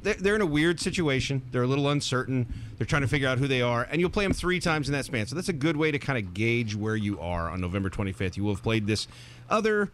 they're, 0.02 0.34
in 0.34 0.42
a 0.42 0.46
weird 0.46 0.78
situation. 0.78 1.40
They're 1.52 1.62
a 1.62 1.66
little 1.66 1.88
uncertain. 1.88 2.52
They're 2.76 2.86
trying 2.86 3.02
to 3.02 3.08
figure 3.08 3.28
out 3.28 3.38
who 3.38 3.48
they 3.48 3.62
are, 3.62 3.88
and 3.90 3.98
you'll 3.98 4.10
play 4.10 4.24
them 4.24 4.34
three 4.34 4.60
times 4.60 4.88
in 4.88 4.92
that 4.92 5.06
span. 5.06 5.26
So 5.26 5.34
that's 5.34 5.48
a 5.48 5.54
good 5.54 5.78
way 5.78 5.90
to 5.90 5.98
kind 5.98 6.18
of 6.18 6.34
gauge 6.34 6.76
where 6.76 6.96
you 6.96 7.18
are 7.18 7.48
on 7.48 7.62
November 7.62 7.88
25th. 7.88 8.36
You 8.36 8.44
will 8.44 8.54
have 8.54 8.62
played 8.62 8.86
this 8.86 9.08
other, 9.48 9.90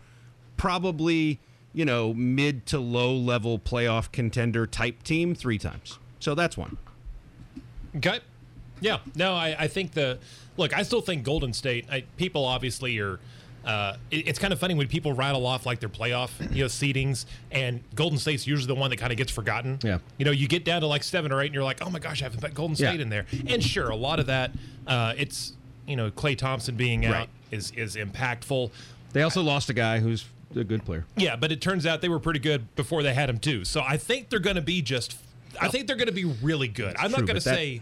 probably, 0.57 1.39
you 1.73 1.85
know, 1.85 2.13
mid 2.15 2.67
to 2.67 2.81
low 2.81 3.15
level 3.15 3.61
playoff 3.61 4.11
contender 4.11 4.67
type 4.67 5.05
team 5.05 5.37
three 5.37 5.59
times. 5.59 6.01
So 6.19 6.35
that's 6.35 6.57
one. 6.57 6.79
Okay. 7.97 8.19
Yeah. 8.81 8.99
No, 9.15 9.35
I, 9.35 9.55
I 9.57 9.69
think 9.69 9.93
the 9.93 10.19
look. 10.57 10.77
I 10.77 10.83
still 10.83 11.01
think 11.01 11.25
Golden 11.25 11.53
State. 11.53 11.87
I, 11.91 12.03
people 12.17 12.45
obviously 12.45 12.99
are. 12.99 13.19
Uh, 13.65 13.97
it- 14.11 14.27
it's 14.27 14.41
kind 14.41 14.53
of 14.53 14.59
funny 14.59 14.75
when 14.75 14.89
people 14.89 15.13
rattle 15.13 15.47
off 15.47 15.65
like 15.67 15.79
their 15.79 15.89
playoff, 15.89 16.31
you 16.53 16.63
know, 16.63 16.67
seedings, 16.67 17.27
and 17.53 17.81
Golden 17.95 18.19
State's 18.19 18.45
usually 18.45 18.67
the 18.67 18.75
one 18.75 18.91
that 18.91 18.97
kind 18.97 19.13
of 19.13 19.19
gets 19.19 19.31
forgotten. 19.31 19.79
Yeah. 19.85 19.99
You 20.19 20.25
know, 20.25 20.33
you 20.33 20.49
get 20.49 20.65
down 20.65 20.81
to 20.81 20.89
like 20.89 21.05
seven 21.05 21.31
or 21.31 21.41
eight, 21.41 21.47
and 21.47 21.55
you're 21.55 21.63
like, 21.63 21.79
oh 21.81 21.89
my 21.89 22.01
gosh, 22.01 22.23
I 22.23 22.25
haven't 22.25 22.41
put 22.41 22.55
Golden 22.55 22.75
State 22.75 22.97
Yeah. 22.97 23.03
in 23.03 23.09
there. 23.09 23.27
And 23.47 23.63
sure, 23.63 23.89
a 23.91 23.95
lot 23.97 24.19
of 24.19 24.27
that, 24.27 24.51
uh, 24.89 25.15
it's 25.17 25.53
you 25.87 25.95
know, 25.97 26.11
Klay 26.11 26.37
Thompson 26.37 26.75
being 26.75 27.07
out 27.07 27.13
Right. 27.13 27.29
is 27.53 27.71
is 27.73 27.95
impactful. 27.97 28.71
They 29.13 29.23
also 29.23 29.43
lost 29.43 29.71
a 29.71 29.75
guy 29.75 30.01
who's 30.01 30.25
a 30.57 30.65
good 30.65 30.85
player. 30.85 31.05
Yeah, 31.17 31.37
but 31.37 31.53
it 31.53 31.61
turns 31.61 31.87
out 31.87 32.01
they 32.01 32.09
were 32.09 32.19
pretty 32.21 32.41
good 32.41 32.75
before 32.75 33.03
they 33.05 33.15
had 33.15 33.29
him 33.31 33.39
too. 33.39 33.65
So 33.65 33.81
I 33.81 33.97
think 33.97 34.29
they're 34.29 34.39
going 34.41 34.57
to 34.57 34.63
be 34.63 34.83
just. 34.83 35.17
I 35.61 35.69
think 35.69 35.87
they're 35.87 35.97
going 35.97 36.09
to 36.09 36.13
be 36.15 36.25
really 36.25 36.67
good. 36.69 36.97
I'm 36.99 37.11
true, 37.11 37.19
not 37.21 37.27
going 37.27 37.35
to 37.37 37.41
say. 37.41 37.81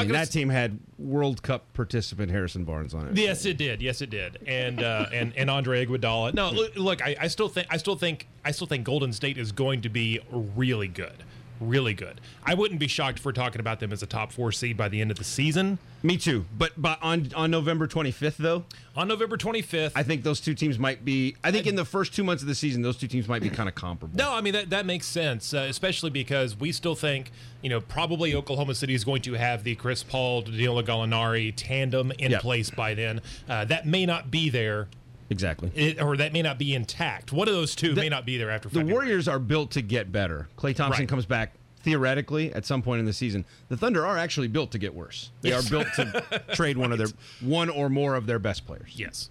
I 0.00 0.04
mean, 0.04 0.12
that 0.12 0.30
team 0.30 0.48
had 0.48 0.78
World 0.98 1.42
Cup 1.42 1.72
participant 1.74 2.30
Harrison 2.30 2.64
Barnes 2.64 2.94
on 2.94 3.08
it. 3.08 3.16
Yes, 3.16 3.44
it 3.44 3.56
did. 3.56 3.82
Yes, 3.82 4.00
it 4.00 4.10
did. 4.10 4.38
And 4.46 4.82
uh, 4.82 5.06
and 5.12 5.32
and 5.36 5.50
Andre 5.50 5.84
Iguodala. 5.84 6.34
No, 6.34 6.50
look, 6.50 6.76
look 6.76 7.02
I, 7.02 7.16
I 7.20 7.28
still 7.28 7.48
think 7.48 7.66
I 7.70 7.76
still 7.76 7.96
think 7.96 8.28
I 8.44 8.50
still 8.50 8.66
think 8.66 8.84
Golden 8.84 9.12
State 9.12 9.38
is 9.38 9.52
going 9.52 9.82
to 9.82 9.88
be 9.88 10.20
really 10.30 10.88
good, 10.88 11.24
really 11.68 11.94
good. 11.94 12.20
I 12.44 12.54
wouldn't 12.54 12.80
be 12.80 12.88
shocked 12.88 13.18
if 13.20 13.24
we're 13.24 13.32
talking 13.32 13.60
about 13.60 13.80
them 13.80 13.92
as 13.92 14.02
a 14.02 14.06
top 14.06 14.32
four 14.32 14.52
seed 14.52 14.76
by 14.76 14.88
the 14.88 15.00
end 15.00 15.10
of 15.10 15.18
the 15.18 15.24
season. 15.24 15.78
Me 16.02 16.16
too. 16.16 16.44
But 16.58 16.72
but 16.76 16.98
on 17.02 17.28
on 17.36 17.50
November 17.50 17.86
25th 17.86 18.36
though, 18.36 18.64
On 18.96 19.06
November 19.06 19.36
25th. 19.36 19.92
I 19.94 20.02
think 20.02 20.24
those 20.24 20.40
two 20.40 20.52
teams 20.54 20.78
might 20.78 21.04
be. 21.04 21.36
I 21.44 21.52
think 21.52 21.66
in 21.66 21.76
the 21.76 21.84
first 21.84 22.12
two 22.14 22.24
months 22.24 22.42
of 22.42 22.48
the 22.48 22.54
season, 22.56 22.82
those 22.82 22.96
two 22.96 23.06
teams 23.06 23.28
might 23.28 23.42
be 23.42 23.50
kind 23.50 23.68
of 23.68 23.74
comparable. 23.76 24.16
no, 24.16 24.32
I 24.34 24.40
mean 24.40 24.52
that 24.54 24.70
that 24.70 24.84
makes 24.86 25.06
sense, 25.06 25.54
uh, 25.54 25.58
especially 25.68 26.10
because 26.10 26.58
we 26.58 26.72
still 26.72 26.94
think 26.96 27.30
you 27.62 27.70
know 27.70 27.80
probably 27.80 28.34
Oklahoma 28.34 28.74
City 28.74 28.94
is 28.94 29.04
going 29.04 29.22
to 29.22 29.34
have 29.34 29.62
the 29.62 29.76
Chris 29.76 30.02
Paul 30.02 30.42
Danilo 30.42 30.82
Gallinari 30.82 31.52
tandem 31.56 32.12
in 32.18 32.32
Yep. 32.32 32.40
place 32.40 32.70
by 32.70 32.94
then. 32.94 33.20
Uh, 33.48 33.64
that 33.66 33.86
may 33.86 34.04
not 34.04 34.30
be 34.30 34.50
there, 34.50 34.88
exactly. 35.32 35.72
it, 35.74 36.00
or 36.00 36.16
that 36.16 36.32
may 36.32 36.42
not 36.42 36.58
be 36.58 36.74
intact. 36.74 37.32
One 37.32 37.48
of 37.48 37.54
those 37.54 37.74
two 37.74 37.94
may 37.96 38.08
not 38.08 38.24
be 38.24 38.38
there 38.38 38.50
after 38.50 38.68
The 38.68 38.84
Warriors 38.84 39.26
are 39.26 39.40
built 39.40 39.72
to 39.72 39.82
get 39.82 40.12
better. 40.12 40.48
Klay 40.56 40.76
Thompson 40.76 41.02
Right. 41.02 41.08
comes 41.08 41.26
back 41.26 41.54
theoretically 41.82 42.52
at 42.52 42.64
some 42.64 42.80
point 42.80 43.00
in 43.00 43.06
the 43.06 43.12
season. 43.12 43.44
The 43.68 43.76
Thunder 43.76 44.06
are 44.06 44.16
actually 44.16 44.46
built 44.48 44.70
to 44.72 44.78
get 44.78 44.94
worse. 44.94 45.30
They 45.40 45.48
Yes. 45.50 45.66
are 45.66 45.70
built 45.70 45.86
to 45.96 46.42
trade 46.54 46.76
one 46.78 46.92
of 46.92 46.98
their 46.98 47.08
one 47.40 47.68
or 47.68 47.88
more 47.88 48.14
of 48.14 48.26
their 48.26 48.38
best 48.38 48.66
players. 48.66 48.92
Yes. 48.94 49.30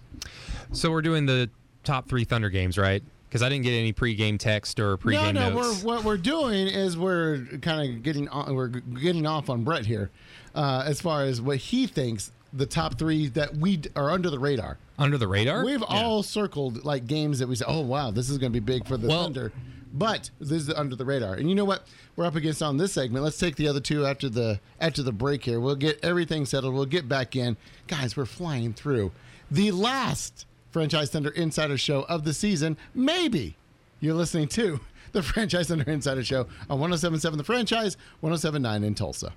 So 0.72 0.90
we're 0.90 1.00
doing 1.02 1.24
the 1.26 1.48
top 1.84 2.08
three 2.08 2.24
Thunder 2.24 2.50
games, 2.50 2.76
right? 2.76 3.02
Because 3.28 3.42
I 3.42 3.48
didn't 3.48 3.64
get 3.64 3.72
any 3.72 3.94
pregame 3.94 4.38
text 4.38 4.78
or 4.78 4.90
No, 4.90 4.96
pregame 4.98 5.34
no. 5.34 5.50
notes. 5.50 5.82
We're, 5.82 5.94
what 5.94 6.04
we're 6.04 6.18
doing 6.18 6.66
is 6.68 6.98
we're 6.98 7.46
kind 7.62 7.88
of 7.96 8.02
getting 8.02 8.28
on, 8.28 8.54
we're 8.54 8.68
getting 8.68 9.26
off 9.26 9.48
on 9.48 9.64
Brett 9.64 9.86
here, 9.86 10.10
uh, 10.54 10.82
as 10.86 11.00
far 11.00 11.22
as 11.24 11.40
what 11.40 11.56
he 11.56 11.86
thinks 11.86 12.30
the 12.52 12.66
top 12.66 12.98
three 12.98 13.28
that 13.28 13.56
we 13.56 13.78
d- 13.78 13.90
are 13.96 14.10
under 14.10 14.28
the 14.30 14.38
radar. 14.38 14.78
Under 14.98 15.16
the 15.18 15.28
radar? 15.28 15.64
We've 15.64 15.82
all 15.82 16.22
circled 16.22 16.84
like 16.84 17.06
games 17.06 17.38
that 17.38 17.48
we 17.48 17.56
say, 17.56 17.64
oh 17.66 17.80
wow, 17.80 18.10
this 18.10 18.28
is 18.30 18.38
going 18.38 18.52
to 18.52 18.60
be 18.60 18.64
big 18.64 18.86
for 18.86 18.96
the 18.96 19.08
Well- 19.08 19.24
Thunder, 19.24 19.52
but 19.92 20.30
this 20.38 20.62
is 20.62 20.70
under 20.70 20.94
the 20.96 21.04
radar. 21.04 21.34
And 21.34 21.48
you 21.48 21.54
know 21.54 21.64
what? 21.64 21.86
We're 22.16 22.26
up 22.26 22.34
against 22.36 22.62
on 22.62 22.76
this 22.76 22.92
segment. 22.92 23.24
Let's 23.24 23.38
take 23.38 23.56
the 23.56 23.68
other 23.68 23.80
two 23.80 24.04
after 24.06 24.28
the 24.28 24.60
after 24.80 25.02
the 25.02 25.12
break 25.12 25.44
here. 25.44 25.60
We'll 25.60 25.76
get 25.76 25.98
everything 26.04 26.44
settled. 26.46 26.74
We'll 26.74 26.84
get 26.86 27.08
back 27.08 27.36
in, 27.36 27.56
guys. 27.86 28.16
We're 28.16 28.26
flying 28.26 28.74
through 28.74 29.12
the 29.50 29.70
last 29.70 30.46
franchise 30.70 31.10
Thunder 31.10 31.30
Insider 31.30 31.76
Show 31.78 32.02
of 32.02 32.24
the 32.24 32.32
season. 32.34 32.76
Maybe 32.94 33.56
you're 34.00 34.14
listening 34.14 34.48
to 34.48 34.80
the 35.12 35.22
Franchise 35.22 35.68
Thunder 35.68 35.90
Insider 35.90 36.22
Show 36.24 36.46
on 36.68 36.78
107.7 36.80 37.36
The 37.38 37.44
Franchise, 37.44 37.96
107.9 38.22 38.84
in 38.84 38.94
Tulsa. 38.94 39.32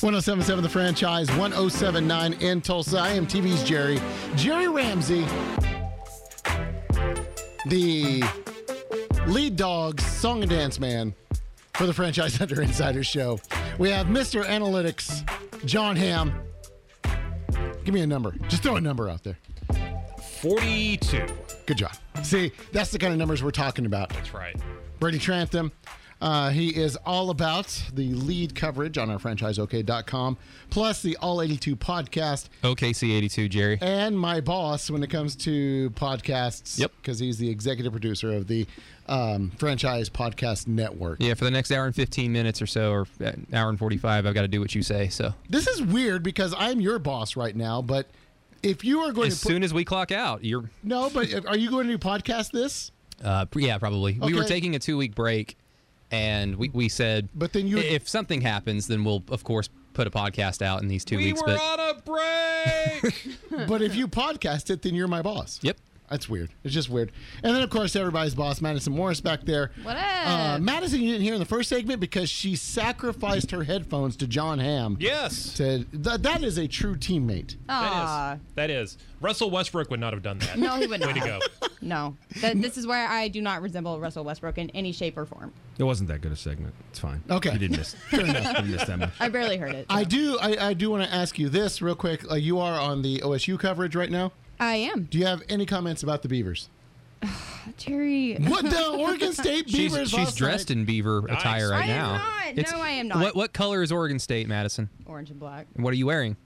One 0.00 0.14
oh 0.14 0.20
seven 0.20 0.42
seven 0.44 0.62
the 0.62 0.68
franchise, 0.68 1.28
1079 1.36 2.34
in 2.34 2.60
Tulsa. 2.60 2.98
I 2.98 3.10
am 3.10 3.26
TV's 3.26 3.62
Jerry. 3.62 4.00
Jerry 4.36 4.68
Ramsey, 4.68 5.24
the 7.66 8.22
lead 9.26 9.56
dog, 9.56 10.00
song 10.00 10.42
and 10.42 10.50
dance 10.50 10.78
man 10.78 11.14
for 11.74 11.86
the 11.86 11.94
Franchise 11.94 12.36
Hunter 12.38 12.60
Insider 12.60 13.02
Show. 13.04 13.38
We 13.78 13.90
have 13.90 14.08
Mr. 14.08 14.44
Analytics, 14.44 15.24
John 15.64 15.96
Ham. 15.96 16.34
Give 17.84 17.94
me 17.94 18.00
a 18.00 18.06
number. 18.06 18.34
Just 18.48 18.62
throw 18.62 18.76
a 18.76 18.80
number 18.80 19.08
out 19.08 19.22
there. 19.24 19.38
42. 20.40 21.26
Good 21.66 21.78
job. 21.78 21.92
See, 22.22 22.52
that's 22.72 22.90
the 22.90 22.98
kind 22.98 23.12
of 23.12 23.18
numbers 23.18 23.42
we're 23.42 23.50
talking 23.50 23.86
about. 23.86 24.10
That's 24.10 24.34
right. 24.34 24.56
Brady 24.98 25.18
Trantham. 25.18 25.72
Uh, 26.24 26.48
he 26.48 26.70
is 26.70 26.96
all 27.04 27.28
about 27.28 27.66
the 27.92 28.14
lead 28.14 28.54
coverage 28.54 28.96
on 28.96 29.10
our 29.10 29.18
franchiseok.com, 29.18 30.38
plus 30.70 31.02
the 31.02 31.18
All 31.18 31.42
82 31.42 31.76
podcast, 31.76 32.48
OKC82, 32.62 33.50
Jerry. 33.50 33.78
and 33.82 34.18
my 34.18 34.40
boss 34.40 34.90
when 34.90 35.02
it 35.02 35.10
comes 35.10 35.36
to 35.36 35.90
podcasts. 35.90 36.78
Yep. 36.78 36.92
Because 36.96 37.18
he's 37.18 37.36
the 37.36 37.50
executive 37.50 37.92
producer 37.92 38.32
of 38.32 38.46
the 38.46 38.66
um, 39.06 39.52
Franchise 39.58 40.08
Podcast 40.08 40.66
Network. 40.66 41.18
Yeah, 41.20 41.34
for 41.34 41.44
the 41.44 41.50
next 41.50 41.70
hour 41.70 41.84
and 41.84 41.94
15 41.94 42.32
minutes 42.32 42.62
or 42.62 42.66
so, 42.66 42.90
or 42.90 43.06
an 43.20 43.46
hour 43.52 43.68
and 43.68 43.78
45, 43.78 44.24
I've 44.24 44.32
got 44.32 44.42
to 44.42 44.48
do 44.48 44.60
what 44.60 44.74
you 44.74 44.82
say. 44.82 45.08
So 45.08 45.34
This 45.50 45.66
is 45.66 45.82
weird 45.82 46.22
because 46.22 46.54
I'm 46.56 46.80
your 46.80 46.98
boss 46.98 47.36
right 47.36 47.54
now, 47.54 47.82
but 47.82 48.06
if 48.62 48.82
you 48.82 49.00
are 49.00 49.12
going 49.12 49.28
as 49.28 49.40
to 49.40 49.46
put, 49.46 49.52
soon 49.52 49.62
as 49.62 49.74
we 49.74 49.84
clock 49.84 50.10
out, 50.10 50.42
you're. 50.42 50.70
no, 50.82 51.10
but 51.10 51.46
are 51.46 51.58
you 51.58 51.68
going 51.68 51.86
to 51.86 51.92
do 51.92 51.98
podcast 51.98 52.50
this? 52.50 52.92
Uh, 53.22 53.44
yeah, 53.56 53.76
probably. 53.76 54.18
We 54.18 54.32
were 54.32 54.44
taking 54.44 54.74
a 54.74 54.78
two 54.78 54.96
week 54.96 55.14
break, 55.14 55.58
and 56.10 56.56
we, 56.56 56.68
we 56.70 56.88
said, 56.88 57.28
But 57.34 57.52
then 57.52 57.66
you- 57.66 57.78
if 57.78 58.08
something 58.08 58.40
happens, 58.40 58.86
then 58.86 59.04
we'll 59.04 59.24
of 59.30 59.44
course 59.44 59.68
put 59.94 60.06
a 60.06 60.10
podcast 60.10 60.60
out 60.62 60.82
in 60.82 60.88
these 60.88 61.04
two 61.04 61.16
We 61.16 61.26
weeks. 61.26 61.40
were 61.40 61.46
but 61.56 61.60
on 61.60 61.80
a 61.96 62.00
break. 62.02 63.28
but 63.68 63.80
if 63.82 63.94
you 63.94 64.08
podcast 64.08 64.70
it, 64.70 64.82
then 64.82 64.94
you're 64.94 65.06
my 65.08 65.22
boss. 65.22 65.60
yep, 65.62 65.76
That's 66.10 66.28
weird. 66.28 66.50
It's 66.64 66.74
just 66.74 66.90
weird. 66.90 67.12
And 67.44 67.54
then, 67.54 67.62
of 67.62 67.70
course, 67.70 67.94
everybody's 67.94 68.34
boss, 68.34 68.60
Madison 68.60 68.92
Morris, 68.92 69.20
back 69.20 69.44
there. 69.44 69.70
What 69.84 69.96
Uh. 69.96 70.58
Madison, 70.60 71.00
you 71.00 71.12
didn't 71.12 71.22
hear 71.22 71.34
in 71.34 71.38
the 71.40 71.46
first 71.46 71.68
segment 71.68 72.00
because 72.00 72.28
she 72.28 72.56
sacrificed 72.56 73.52
her 73.52 73.62
headphones 73.62 74.16
to 74.16 74.26
John 74.26 74.58
Ham. 74.58 74.96
yes. 74.98 75.36
Said 75.36 75.86
th- 75.92 76.22
that 76.22 76.42
is 76.42 76.58
a 76.58 76.66
true 76.66 76.96
teammate. 76.96 77.56
Aw. 77.68 78.36
That 78.56 78.70
is. 78.70 78.70
That 78.70 78.70
is. 78.70 78.98
Russell 79.20 79.50
Westbrook 79.50 79.90
would 79.90 80.00
not 80.00 80.12
have 80.12 80.22
done 80.22 80.38
that. 80.40 80.58
No, 80.58 80.76
he 80.76 80.86
would 80.88 81.00
not. 81.00 81.14
Way 81.14 81.20
not. 81.20 81.40
to 81.42 81.48
go. 81.60 81.68
No. 81.80 82.16
That, 82.40 82.60
this 82.60 82.76
is 82.76 82.86
where 82.86 83.06
I 83.08 83.28
do 83.28 83.40
not 83.40 83.62
resemble 83.62 84.00
Russell 84.00 84.24
Westbrook 84.24 84.58
in 84.58 84.70
any 84.70 84.90
shape 84.92 85.16
or 85.16 85.24
form. 85.24 85.52
It 85.78 85.82
wasn't 85.84 86.08
that 86.08 86.20
good 86.20 86.30
a 86.32 86.36
segment. 86.36 86.72
It's 86.90 86.98
fine. 87.00 87.22
Okay. 87.28 87.52
You 87.52 87.58
didn't 87.58 87.78
miss. 87.78 87.96
didn't 88.10 88.70
miss 88.70 88.84
that 88.84 88.98
much. 88.98 89.10
I 89.18 89.28
barely 89.28 89.56
heard 89.56 89.74
it. 89.74 89.86
I 89.90 90.04
do. 90.04 90.38
I, 90.40 90.68
I 90.68 90.74
do 90.74 90.90
want 90.90 91.02
to 91.04 91.12
ask 91.12 91.38
you 91.38 91.48
this 91.48 91.82
real 91.82 91.96
quick. 91.96 92.30
Uh, 92.30 92.36
you 92.36 92.60
are 92.60 92.78
on 92.78 93.02
the 93.02 93.18
OSU 93.20 93.58
coverage 93.58 93.96
right 93.96 94.10
now. 94.10 94.32
I 94.60 94.76
am. 94.76 95.04
Do 95.10 95.18
you 95.18 95.26
have 95.26 95.42
any 95.48 95.66
comments 95.66 96.02
about 96.04 96.22
the 96.22 96.28
Beavers? 96.28 96.68
Jerry. 97.76 98.36
What 98.36 98.64
the 98.64 98.90
Oregon 98.98 99.32
State 99.32 99.66
Beavers? 99.66 100.10
she's 100.10 100.18
last 100.18 100.36
dressed 100.38 100.70
night- 100.70 100.76
in 100.78 100.84
beaver 100.84 101.24
attire 101.28 101.70
right 101.70 101.86
now. 101.86 102.12
I 102.12 102.46
am 102.48 102.54
not. 102.54 102.58
It's- 102.58 102.72
No, 102.72 102.80
I 102.80 102.90
am 102.90 103.08
not. 103.08 103.18
What 103.18 103.36
what 103.36 103.52
color 103.52 103.82
is 103.82 103.90
Oregon 103.90 104.18
State, 104.18 104.46
Madison? 104.48 104.88
Orange 105.06 105.30
and 105.30 105.40
black. 105.40 105.66
And 105.74 105.82
what 105.84 105.92
are 105.92 105.96
you 105.96 106.06
wearing? 106.06 106.36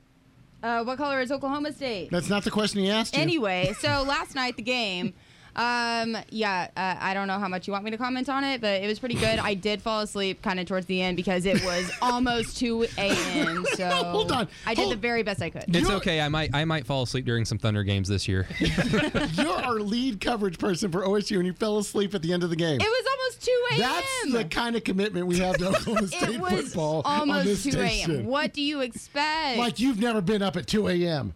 Uh, 0.62 0.82
what 0.84 0.96
color 0.98 1.20
is 1.20 1.30
Oklahoma 1.30 1.72
State? 1.72 2.10
That's 2.10 2.28
not 2.28 2.44
the 2.44 2.50
question 2.50 2.80
he 2.80 2.90
asked 2.90 3.14
you. 3.14 3.22
Anyway, 3.22 3.74
so 3.78 4.02
last 4.06 4.34
night 4.34 4.56
the 4.56 4.62
game. 4.62 5.14
Um, 5.56 6.16
yeah, 6.30 6.68
uh, 6.76 6.96
I 7.00 7.14
don't 7.14 7.26
know 7.26 7.38
how 7.38 7.48
much 7.48 7.66
you 7.66 7.72
want 7.72 7.84
me 7.84 7.90
to 7.90 7.96
comment 7.98 8.28
on 8.28 8.44
it, 8.44 8.60
but 8.60 8.82
it 8.82 8.86
was 8.86 8.98
pretty 8.98 9.16
good. 9.16 9.38
I 9.38 9.54
did 9.68 9.82
fall 9.82 10.00
asleep 10.00 10.42
kind 10.42 10.60
of 10.60 10.66
towards 10.66 10.86
the 10.86 11.02
end 11.02 11.16
because 11.16 11.46
it 11.46 11.62
was 11.64 11.90
almost 12.02 12.58
2 12.58 12.86
a.m. 12.98 13.66
So 13.74 13.88
Hold 13.88 14.32
on. 14.32 14.48
I 14.66 14.74
did 14.74 14.82
Hold- 14.82 14.92
the 14.92 14.96
very 14.96 15.22
best 15.22 15.42
I 15.42 15.50
could. 15.50 15.64
It's 15.68 15.80
You're- 15.80 15.94
okay. 15.96 16.20
I 16.20 16.28
might 16.28 16.54
I 16.54 16.64
might 16.64 16.86
fall 16.86 17.02
asleep 17.02 17.24
during 17.24 17.44
some 17.44 17.58
Thunder 17.58 17.84
games 17.84 18.08
this 18.08 18.26
year. 18.28 18.46
You're 18.60 19.48
our 19.52 19.78
lead 19.80 20.20
coverage 20.20 20.58
person 20.58 20.90
for 20.90 21.02
OSU, 21.02 21.36
and 21.36 21.46
you 21.46 21.52
fell 21.52 21.78
asleep 21.78 22.14
at 22.14 22.22
the 22.22 22.32
end 22.32 22.42
of 22.44 22.50
the 22.50 22.56
game. 22.56 22.80
It 22.80 22.84
was 22.84 23.06
almost 23.10 23.44
2 23.44 23.64
a.m. 23.72 23.78
That's 23.80 24.32
the 24.32 24.44
kind 24.44 24.76
of 24.76 24.84
commitment 24.84 25.26
we 25.26 25.38
have 25.38 25.56
to 25.58 25.68
Oklahoma 25.68 26.08
State 26.08 26.28
it 26.30 26.40
was 26.40 26.50
football 26.52 27.02
on 27.04 27.28
this 27.28 27.66
almost 27.66 27.72
2 27.72 28.12
a.m. 28.12 28.26
What 28.26 28.52
do 28.52 28.62
you 28.62 28.80
expect? 28.80 29.58
Like 29.58 29.78
you've 29.80 30.00
never 30.00 30.20
been 30.20 30.42
up 30.42 30.56
at 30.56 30.66
2 30.66 30.88
a.m. 30.88 31.34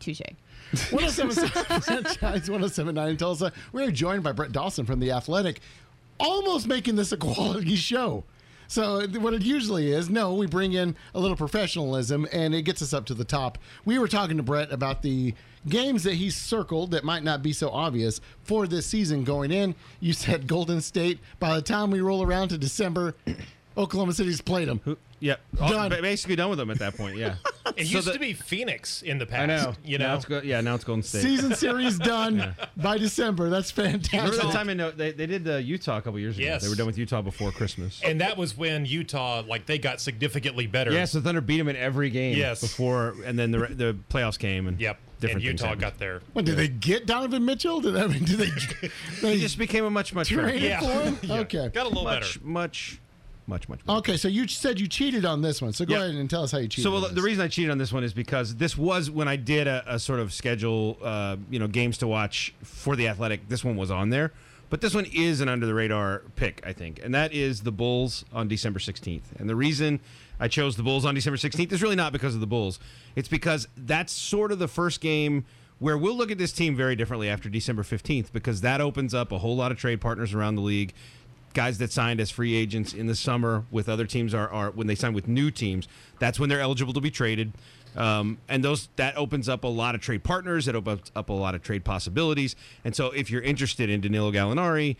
Touche. 0.00 0.20
1077 0.90 1.80
franchise 1.80 2.50
1079 2.50 3.08
in 3.08 3.16
Tulsa. 3.16 3.52
We're 3.72 3.90
joined 3.90 4.22
by 4.22 4.32
Brett 4.32 4.52
Dawson 4.52 4.84
from 4.84 5.00
The 5.00 5.10
Athletic, 5.12 5.60
almost 6.20 6.66
making 6.66 6.96
this 6.96 7.12
a 7.12 7.16
quality 7.16 7.76
show. 7.76 8.24
So, 8.70 9.06
what 9.20 9.32
it 9.32 9.42
usually 9.42 9.90
is, 9.92 10.10
no, 10.10 10.34
we 10.34 10.46
bring 10.46 10.74
in 10.74 10.94
a 11.14 11.20
little 11.20 11.38
professionalism 11.38 12.28
and 12.32 12.54
it 12.54 12.62
gets 12.62 12.82
us 12.82 12.92
up 12.92 13.06
to 13.06 13.14
the 13.14 13.24
top. 13.24 13.56
We 13.86 13.98
were 13.98 14.08
talking 14.08 14.36
to 14.36 14.42
Brett 14.42 14.70
about 14.70 15.00
the 15.00 15.32
games 15.66 16.02
that 16.04 16.14
he 16.14 16.28
circled 16.28 16.90
that 16.90 17.02
might 17.02 17.24
not 17.24 17.42
be 17.42 17.54
so 17.54 17.70
obvious 17.70 18.20
for 18.42 18.66
this 18.66 18.84
season 18.84 19.24
going 19.24 19.50
in. 19.52 19.74
You 20.00 20.12
said 20.12 20.46
Golden 20.46 20.82
State. 20.82 21.18
By 21.40 21.54
the 21.54 21.62
time 21.62 21.90
we 21.90 22.00
roll 22.02 22.22
around 22.22 22.48
to 22.48 22.58
December, 22.58 23.14
Oklahoma 23.78 24.12
City's 24.12 24.42
played 24.42 24.68
them. 24.68 24.98
Yeah, 25.20 25.36
Done. 25.56 25.88
ba- 25.88 26.02
basically 26.02 26.36
done 26.36 26.50
with 26.50 26.58
them 26.58 26.70
at 26.70 26.78
that 26.78 26.94
point. 26.94 27.16
Yeah, 27.16 27.36
It 27.78 27.86
So 27.86 27.96
used 27.96 28.08
the- 28.08 28.12
to 28.14 28.18
be 28.18 28.32
Phoenix 28.32 29.02
in 29.02 29.18
the 29.18 29.26
past. 29.26 29.42
I 29.42 29.46
know. 29.70 29.74
You 29.84 29.98
now 29.98 30.08
know. 30.08 30.14
it's 30.16 30.24
go- 30.24 30.40
yeah, 30.42 30.60
now 30.60 30.74
it's 30.74 30.84
Golden 30.84 31.02
State. 31.02 31.22
Season 31.22 31.54
series 31.66 31.98
done 31.98 32.54
by 32.76 32.98
December. 32.98 33.48
That's 33.50 33.70
fantastic. 33.70 34.12
Remember 34.20 34.36
the 34.46 34.52
time 34.52 34.68
in 34.68 34.80
uh, 34.80 34.92
they, 34.96 35.12
they 35.12 35.26
did 35.26 35.44
the 35.44 35.62
Utah 35.62 35.98
a 35.98 36.02
couple 36.02 36.18
years 36.18 36.36
ago? 36.36 36.44
Yes. 36.44 36.62
They 36.62 36.68
were 36.68 36.74
done 36.74 36.86
with 36.86 36.98
Utah 36.98 37.22
before 37.22 37.52
Christmas. 37.52 38.00
and 38.04 38.20
that 38.20 38.36
was 38.36 38.56
when 38.56 38.84
Utah, 38.86 39.42
like, 39.46 39.66
they 39.66 39.78
got 39.78 40.00
significantly 40.00 40.66
better. 40.66 40.92
Yeah, 40.92 41.04
so 41.04 41.20
Thunder 41.20 41.40
beat 41.40 41.58
them 41.58 41.68
in 41.68 41.76
every 41.76 42.10
game. 42.10 42.36
Yes. 42.36 42.60
before 42.60 43.14
and 43.24 43.38
then 43.38 43.50
the 43.52 43.58
the 43.68 43.96
playoffs 44.10 44.38
came 44.38 44.66
and 44.66 44.80
Yep. 44.80 44.98
different 45.20 45.44
and 45.46 45.60
Utah 45.60 45.74
got 45.74 45.98
there. 45.98 46.20
When 46.32 46.44
did 46.44 46.56
they 46.56 46.68
get 46.68 47.06
Donovan 47.06 47.44
Mitchell? 47.44 47.80
Did 47.80 47.96
I 47.96 48.06
mean, 48.06 48.24
did 48.24 48.38
they? 48.38 48.50
they 49.22 49.34
He 49.34 49.40
just 49.40 49.58
became 49.58 49.84
a 49.84 49.90
much 49.90 50.14
much 50.14 50.34
better. 50.34 50.54
Yeah. 50.56 50.80
Yeah. 51.22 51.40
Okay. 51.40 51.68
Got 51.68 51.86
a 51.86 51.88
little 51.88 52.04
much 52.04 52.34
better. 52.34 52.46
much 52.46 53.00
much 53.48 53.68
much. 53.68 53.84
Better. 53.84 53.98
Okay. 53.98 54.16
So 54.16 54.28
you 54.28 54.46
said 54.46 54.78
you 54.78 54.86
cheated 54.86 55.24
on 55.24 55.42
this 55.42 55.60
one. 55.62 55.72
So 55.72 55.84
go 55.84 55.94
Yeah. 55.94 56.04
ahead 56.04 56.14
and 56.14 56.28
tell 56.28 56.42
us 56.42 56.52
how 56.52 56.58
you 56.58 56.68
cheated. 56.68 56.84
So 56.84 56.90
well, 56.92 57.08
the 57.08 57.22
reason 57.22 57.42
I 57.42 57.48
cheated 57.48 57.70
on 57.70 57.78
this 57.78 57.92
one 57.92 58.04
is 58.04 58.12
because 58.12 58.56
this 58.56 58.76
was 58.76 59.10
when 59.10 59.26
I 59.28 59.36
did 59.36 59.66
a, 59.66 59.82
a 59.86 59.98
sort 59.98 60.20
of 60.20 60.32
schedule, 60.32 60.98
uh, 61.02 61.36
you 61.50 61.58
know, 61.58 61.66
games 61.66 61.98
to 61.98 62.06
watch 62.06 62.54
for 62.62 62.94
the 62.94 63.08
Athletic. 63.08 63.48
This 63.48 63.64
one 63.64 63.76
was 63.76 63.90
on 63.90 64.10
there, 64.10 64.32
but 64.70 64.80
this 64.80 64.94
one 64.94 65.06
is 65.12 65.40
an 65.40 65.48
under 65.48 65.66
the 65.66 65.74
radar 65.74 66.22
pick, 66.36 66.62
I 66.66 66.72
think, 66.72 67.00
and 67.02 67.14
that 67.14 67.32
is 67.32 67.62
the 67.62 67.72
Bulls 67.72 68.24
on 68.32 68.46
December 68.48 68.78
sixteenth. 68.78 69.32
And 69.40 69.48
the 69.48 69.56
reason 69.56 70.00
I 70.38 70.46
chose 70.48 70.76
the 70.76 70.82
Bulls 70.82 71.04
on 71.04 71.14
December 71.14 71.36
sixteenth 71.38 71.72
is 71.72 71.82
really 71.82 71.96
not 71.96 72.12
because 72.12 72.34
of 72.34 72.40
the 72.40 72.46
Bulls. 72.46 72.78
It's 73.16 73.28
because 73.28 73.66
that's 73.76 74.12
sort 74.12 74.52
of 74.52 74.58
the 74.58 74.68
first 74.68 75.00
game 75.00 75.44
where 75.80 75.96
we'll 75.96 76.16
look 76.16 76.30
at 76.32 76.38
this 76.38 76.52
team 76.52 76.74
very 76.76 76.96
differently 76.96 77.28
after 77.28 77.48
December 77.48 77.82
fifteenth 77.82 78.32
because 78.32 78.60
that 78.60 78.80
opens 78.80 79.14
up 79.14 79.32
a 79.32 79.38
whole 79.38 79.56
lot 79.56 79.70
of 79.72 79.78
trade 79.78 80.00
partners 80.00 80.34
around 80.34 80.56
the 80.56 80.60
league 80.60 80.92
guys 81.58 81.78
that 81.78 81.90
signed 81.90 82.20
as 82.20 82.30
free 82.30 82.54
agents 82.54 82.94
in 82.94 83.08
the 83.08 83.16
summer 83.16 83.64
with 83.72 83.88
other 83.88 84.06
teams 84.06 84.32
are, 84.32 84.48
are 84.48 84.70
when 84.70 84.86
they 84.86 84.94
sign 84.94 85.12
with 85.12 85.26
new 85.26 85.50
teams 85.50 85.88
that's 86.20 86.38
when 86.38 86.48
they're 86.48 86.60
eligible 86.60 86.92
to 86.92 87.00
be 87.00 87.10
traded. 87.10 87.52
Um, 87.96 88.38
and 88.48 88.62
those 88.62 88.88
that 88.94 89.16
opens 89.16 89.48
up 89.48 89.64
a 89.64 89.66
lot 89.66 89.96
of 89.96 90.00
trade 90.00 90.22
partners. 90.22 90.68
It 90.68 90.76
opens 90.76 91.10
up 91.16 91.30
a 91.30 91.32
lot 91.32 91.56
of 91.56 91.62
trade 91.62 91.84
possibilities. 91.84 92.54
And 92.84 92.94
so 92.94 93.10
if 93.10 93.28
you're 93.28 93.42
interested 93.42 93.90
in 93.90 94.00
Danilo 94.00 94.30
Gallinari 94.30 94.94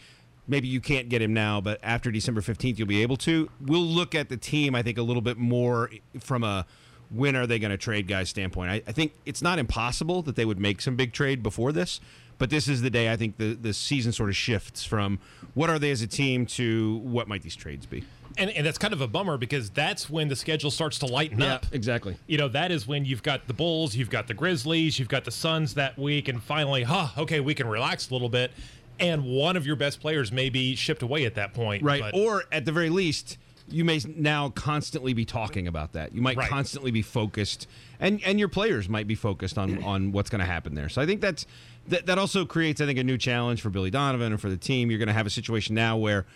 maybe 0.49 0.67
you 0.67 0.81
can't 0.81 1.09
get 1.09 1.23
him 1.23 1.33
now 1.33 1.61
but 1.61 1.79
after 1.81 2.11
December 2.11 2.41
15th 2.41 2.77
you'll 2.77 2.88
be 2.88 3.03
able 3.03 3.19
to. 3.19 3.49
We'll 3.65 3.81
look 3.81 4.17
at 4.17 4.29
the 4.29 4.37
team 4.37 4.75
I 4.75 4.83
think 4.83 4.99
a 4.99 5.03
little 5.03 5.23
bit 5.23 5.38
more 5.38 5.91
from 6.19 6.43
a 6.43 6.67
when 7.09 7.37
are 7.37 7.47
they 7.47 7.61
going 7.61 7.71
to 7.71 7.79
trade 7.79 8.09
guys 8.09 8.31
standpoint. 8.31 8.73
I, 8.73 8.83
I 8.85 8.91
think 8.91 9.12
it's 9.25 9.43
not 9.43 9.61
impossible 9.61 10.23
that 10.23 10.35
they 10.35 10.45
would 10.45 10.59
make 10.59 10.81
some 10.81 10.97
big 10.97 11.12
trade 11.12 11.41
before 11.41 11.71
this 11.71 12.00
but 12.38 12.50
this 12.50 12.68
is 12.68 12.83
the 12.83 12.90
day 12.90 13.11
I 13.12 13.16
think 13.16 13.37
the, 13.37 13.54
the 13.54 13.73
season 13.75 14.12
sort 14.12 14.28
of 14.30 14.37
shifts 14.37 14.85
from 14.85 15.18
what 15.54 15.68
are 15.71 15.78
they 15.78 15.90
as 15.90 16.02
a 16.02 16.07
team 16.07 16.47
to 16.47 16.99
what 16.99 17.28
might 17.28 17.42
these 17.42 17.57
trades 17.57 17.85
be. 17.87 18.04
And, 18.37 18.50
and 18.50 18.64
that's 18.64 18.78
kind 18.78 18.95
of 18.95 19.00
a 19.00 19.09
bummer 19.09 19.37
because 19.37 19.68
that's 19.71 20.09
when 20.09 20.28
the 20.28 20.37
schedule 20.37 20.71
starts 20.71 20.99
to 21.00 21.07
lighten 21.07 21.42
up. 21.42 21.66
exactly. 21.73 22.16
You 22.28 22.38
know, 22.38 22.47
that 22.49 22.71
is 22.71 22.87
when 22.87 23.04
you've 23.04 23.23
got 23.25 23.49
the 23.49 23.54
Bulls, 23.54 23.97
you've 23.97 24.11
got 24.11 24.28
the 24.28 24.35
Grizzlies, 24.35 24.99
you've 24.99 25.09
got 25.09 25.25
the 25.25 25.33
Suns 25.33 25.75
that 25.75 25.99
week, 25.99 26.28
and 26.28 26.40
finally, 26.40 26.85
huh, 26.85 27.09
okay, 27.18 27.40
we 27.40 27.54
can 27.54 27.66
relax 27.66 28.11
a 28.11 28.12
little 28.12 28.28
bit. 28.28 28.52
And 29.00 29.25
one 29.25 29.57
of 29.57 29.66
your 29.66 29.75
best 29.76 30.00
players 30.00 30.30
may 30.30 30.50
be 30.50 30.76
shipped 30.76 31.02
away 31.02 31.25
at 31.25 31.35
that 31.35 31.52
point. 31.54 31.83
Right. 31.83 32.00
But- 32.00 32.14
or 32.14 32.45
at 32.52 32.64
the 32.64 32.71
very 32.73 32.90
least, 32.90 33.38
you 33.71 33.85
may 33.85 34.00
now 34.16 34.50
constantly 34.50 35.12
be 35.14 35.25
talking 35.25 35.66
about 35.66 35.92
that. 35.92 36.14
You 36.14 36.23
might 36.23 36.37
Right. 36.37 36.49
constantly 36.49 36.90
be 36.90 37.02
focused, 37.02 37.66
and 38.00 38.18
and 38.25 38.38
your 38.38 38.49
players 38.49 38.88
might 38.88 39.07
be 39.07 39.14
focused 39.14 39.59
on 39.59 39.83
on 39.85 40.11
what's 40.12 40.30
going 40.30 40.40
to 40.40 40.47
happen 40.47 40.75
there. 40.75 40.88
So 40.88 41.02
I 41.02 41.07
think 41.07 41.21
that's 41.21 41.45
that, 41.88 42.07
that 42.07 42.18
also 42.18 42.45
creates, 42.45 42.80
I 42.80 42.87
think, 42.87 42.99
a 42.99 43.04
new 43.04 43.18
challenge 43.18 43.61
for 43.62 43.71
Billy 43.71 43.90
Donovan 43.90 44.33
and 44.33 44.40
for 44.40 44.49
the 44.50 44.57
team. 44.57 44.90
You're 44.90 44.99
going 44.99 45.09
to 45.09 45.12
have 45.14 45.26
a 45.26 45.30
situation 45.30 45.75
now 45.75 45.97
where. 45.97 46.26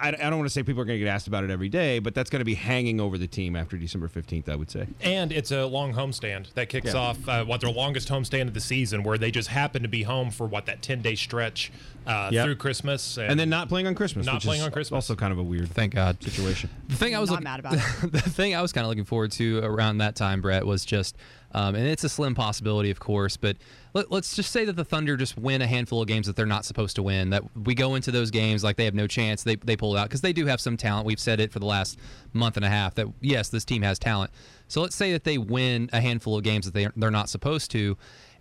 I, 0.00 0.08
I 0.08 0.12
don't 0.12 0.38
want 0.38 0.46
to 0.46 0.50
say 0.52 0.62
people 0.62 0.80
are 0.82 0.84
going 0.86 0.98
to 0.98 1.04
get 1.04 1.10
asked 1.10 1.26
about 1.26 1.44
it 1.44 1.50
every 1.50 1.68
day, 1.68 1.98
but 1.98 2.14
that's 2.14 2.30
going 2.30 2.40
to 2.40 2.44
be 2.44 2.54
hanging 2.54 3.00
over 3.00 3.18
the 3.18 3.26
team 3.26 3.54
after 3.54 3.76
December 3.76 4.08
15th, 4.08 4.48
I 4.48 4.56
would 4.56 4.70
say. 4.70 4.86
And 5.02 5.30
it's 5.30 5.50
a 5.52 5.66
long 5.66 5.92
homestand 5.92 6.52
that 6.54 6.68
kicks 6.68 6.94
Yeah. 6.94 7.00
off 7.00 7.28
uh, 7.28 7.44
what 7.44 7.60
their 7.60 7.70
longest 7.70 8.08
homestand 8.08 8.48
of 8.48 8.54
the 8.54 8.60
season, 8.60 9.02
where 9.02 9.18
they 9.18 9.30
just 9.30 9.48
happen 9.48 9.82
to 9.82 9.88
be 9.88 10.02
home 10.04 10.30
for 10.30 10.46
what 10.46 10.66
that 10.66 10.80
ten 10.80 11.02
day 11.02 11.14
stretch 11.16 11.70
uh, 12.06 12.30
Yep. 12.32 12.44
through 12.44 12.56
Christmas, 12.56 13.18
And 13.18 13.38
then 13.38 13.50
not 13.50 13.68
playing 13.68 13.86
on 13.86 13.94
Christmas. 13.94 14.26
Not 14.26 14.36
which 14.36 14.44
playing 14.44 14.60
is 14.62 14.66
on 14.66 14.72
Christmas. 14.72 14.96
Also 14.96 15.14
kind 15.16 15.32
of 15.32 15.38
a 15.38 15.42
weird 15.44 15.68
Thank 15.68 15.94
God. 15.94 16.22
situation. 16.22 16.70
The 16.88 16.96
thing 16.96 17.14
I 17.14 17.18
was 17.18 17.30
Not 17.30 17.36
look- 17.36 17.44
mad 17.44 17.60
about 17.60 17.72
the 18.10 18.20
thing 18.20 18.54
I 18.54 18.62
was 18.62 18.72
kind 18.72 18.84
of 18.84 18.88
looking 18.88 19.04
forward 19.04 19.32
to 19.32 19.58
around 19.58 19.98
that 19.98 20.16
time, 20.16 20.40
Brett, 20.40 20.64
was 20.66 20.84
just 20.84 21.16
Um, 21.54 21.76
and 21.76 21.86
it's 21.86 22.02
a 22.02 22.08
slim 22.08 22.34
possibility, 22.34 22.90
of 22.90 22.98
course, 22.98 23.36
but 23.36 23.56
let, 23.92 24.10
us 24.10 24.34
just 24.34 24.50
say 24.50 24.64
that 24.64 24.74
the 24.74 24.84
Thunder 24.84 25.16
just 25.16 25.38
win 25.38 25.62
a 25.62 25.66
handful 25.68 26.02
of 26.02 26.08
games 26.08 26.26
that 26.26 26.34
they're 26.34 26.46
not 26.46 26.64
supposed 26.64 26.96
to 26.96 27.02
win. 27.02 27.30
That 27.30 27.44
we 27.56 27.76
go 27.76 27.94
into 27.94 28.10
those 28.10 28.32
games 28.32 28.64
like 28.64 28.76
they 28.76 28.84
have 28.86 28.94
no 28.94 29.06
chance. 29.06 29.44
They, 29.44 29.54
they 29.54 29.76
pull 29.76 29.96
out 29.96 30.08
because 30.08 30.20
they 30.20 30.32
do 30.32 30.46
have 30.46 30.60
some 30.60 30.76
talent. 30.76 31.06
We've 31.06 31.20
said 31.20 31.38
it 31.38 31.52
for 31.52 31.60
the 31.60 31.66
last 31.66 31.96
month 32.32 32.56
and 32.56 32.64
a 32.64 32.68
half 32.68 32.96
that, 32.96 33.06
yes, 33.20 33.50
this 33.50 33.64
team 33.64 33.82
has 33.82 34.00
talent. 34.00 34.32
So 34.66 34.82
let's 34.82 34.96
say 34.96 35.12
that 35.12 35.22
they 35.22 35.38
win 35.38 35.90
a 35.92 36.00
handful 36.00 36.36
of 36.36 36.42
games 36.42 36.66
that 36.66 36.74
they, 36.74 36.88
they're 36.96 37.12
not 37.12 37.28
supposed 37.28 37.70
to 37.70 37.96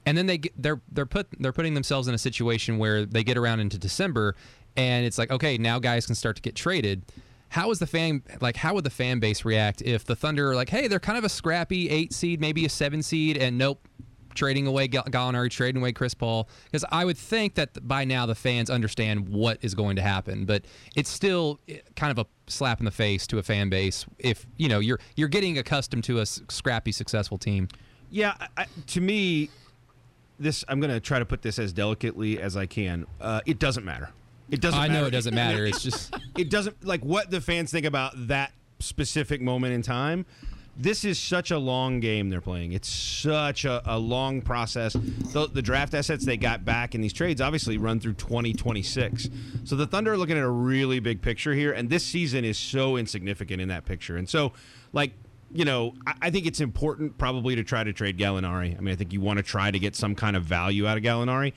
and 0.05 0.17
then 0.17 0.25
they 0.25 0.38
get, 0.38 0.53
they're 0.62 0.82
they're 0.91 1.05
put 1.05 1.27
they're 1.39 1.53
putting 1.53 1.74
themselves 1.74 2.08
in 2.08 2.13
a 2.13 2.17
situation 2.17 2.77
where 2.77 3.05
they 3.05 3.24
get 3.24 3.38
around 3.38 3.60
into 3.60 3.77
December, 3.77 4.36
and 4.75 5.05
it's 5.05 5.17
like 5.17 5.32
okay, 5.32 5.58
now 5.58 5.79
guys 5.79 6.05
can 6.05 6.15
start 6.15 6.36
to 6.36 6.41
get 6.41 6.55
traded. 6.55 7.03
How 7.53 7.69
is 7.69 7.77
the 7.77 7.86
fan 7.86 8.24
like? 8.41 8.57
How 8.57 8.74
would 8.74 8.83
the 8.83 8.89
fan 8.89 9.19
base 9.19 9.45
react 9.45 9.83
if 9.83 10.05
the 10.05 10.15
Thunder 10.15 10.50
are 10.50 10.55
like, 10.55 10.69
hey, 10.69 10.88
they're 10.88 11.00
kind 11.00 11.19
of 11.19 11.24
a 11.24 11.29
scrappy 11.29 11.88
eight 11.88 12.12
seed, 12.12 12.41
maybe 12.41 12.65
a 12.65 12.69
seven 12.69 13.03
seed, 13.03 13.38
and 13.38 13.60
nope, 13.60 13.88
trading 14.33 14.65
away 14.65 14.88
Gallinari, 14.88 15.51
trading 15.51 15.79
away 15.79 15.91
Chris 15.91 16.15
Paul? 16.15 16.50
Because 16.65 16.83
I 16.91 17.05
would 17.05 17.15
think 17.15 17.53
that 17.53 17.88
by 17.88 18.05
now 18.05 18.25
the 18.25 18.33
fans 18.33 18.72
understand 18.72 19.29
what 19.29 19.60
is 19.62 19.75
going 19.75 19.98
to 19.98 20.01
happen, 20.01 20.45
but 20.45 20.65
it's 20.95 21.12
still 21.12 21.60
eh, 21.69 21.77
kind 21.95 22.10
of 22.10 22.25
a 22.25 22.51
slap 22.51 22.79
in 22.79 22.86
the 22.86 22.91
face 22.91 23.27
to 23.27 23.38
a 23.38 23.43
fan 23.43 23.69
base 23.69 24.07
if 24.17 24.48
you 24.57 24.67
know 24.67 24.79
you're 24.79 25.00
you're 25.15 25.27
getting 25.27 25.60
accustomed 25.60 26.05
to 26.05 26.22
a 26.22 26.25
scrappy, 26.25 26.91
successful 26.91 27.38
team. 27.38 27.67
Yeah, 28.10 28.33
I, 28.57 28.65
to 28.88 29.00
me, 29.00 29.51
this 30.39 30.65
I'm 30.67 30.79
going 30.79 30.91
to 30.91 31.00
try 31.00 31.19
to 31.19 31.25
put 31.25 31.43
this 31.43 31.60
as 31.60 31.72
delicately 31.72 32.41
as 32.41 32.57
I 32.57 32.65
can. 32.65 33.05
Uh, 33.22 33.41
it 33.45 33.60
doesn't 33.60 33.86
matter. 33.86 34.10
It 34.53 34.62
doesn't. 34.62 34.79
I 34.79 34.88
matter. 34.88 35.01
know 35.01 35.07
it 35.07 35.12
doesn't 35.12 35.33
matter. 35.33 35.65
It's 35.65 35.81
just 35.81 36.15
it 36.38 36.51
doesn't 36.51 36.86
like 36.86 37.03
what 37.03 37.31
the 37.31 37.41
fans 37.41 37.72
think 37.72 37.88
about 37.88 38.27
that 38.27 38.53
specific 38.79 39.41
moment 39.41 39.74
in 39.74 39.81
time. 39.81 40.27
This 40.77 41.05
is 41.05 41.19
such 41.19 41.50
a 41.50 41.57
long 41.57 42.00
game 42.00 42.29
they're 42.29 42.41
playing. 42.41 42.72
It's 42.72 42.89
such 42.89 43.65
a, 43.65 43.81
a 43.86 43.98
long 43.98 44.41
process. 44.41 44.93
The, 44.93 45.48
the, 45.48 45.62
draft 45.62 45.93
assets 45.93 46.25
they 46.25 46.36
got 46.36 46.65
back 46.65 46.95
in 46.95 47.01
these 47.01 47.13
trades 47.13 47.41
obviously 47.41 47.77
run 47.77 48.00
through 48.00 48.13
2026. 48.13 49.29
So 49.65 49.75
the 49.75 49.86
Thunder 49.86 50.13
are 50.13 50.17
looking 50.17 50.36
at 50.36 50.43
a 50.43 50.50
really 50.50 51.00
big 51.00 51.22
picture 51.22 51.53
here, 51.53 51.74
and 51.74 51.91
this 51.91 52.03
season 52.03 52.43
is 52.43 52.57
so 52.57 52.98
insignificant 52.98 53.62
in 53.62 53.67
that 53.67 53.86
picture. 53.86 54.17
And 54.17 54.27
so, 54.27 54.53
like, 54.93 55.13
you 55.51 55.63
know, 55.63 55.93
I, 56.07 56.13
I, 56.24 56.29
think 56.31 56.48
it's 56.48 56.60
important 56.60 57.19
probably 57.19 57.55
to 57.55 57.63
try 57.63 57.83
to 57.83 57.93
trade 57.93 58.17
Gallinari. 58.17 58.75
I 58.75 58.81
mean, 58.81 58.93
I 58.93 58.95
think 58.95 59.13
you 59.13 59.22
want 59.22 59.38
to 59.38 59.43
try 59.43 59.69
to 59.69 59.77
get 59.77 59.95
some 59.95 60.15
kind 60.15 60.36
of 60.36 60.43
value 60.43 60.88
out 60.88 60.98
of 60.98 61.03
Gallinari. 61.03 61.53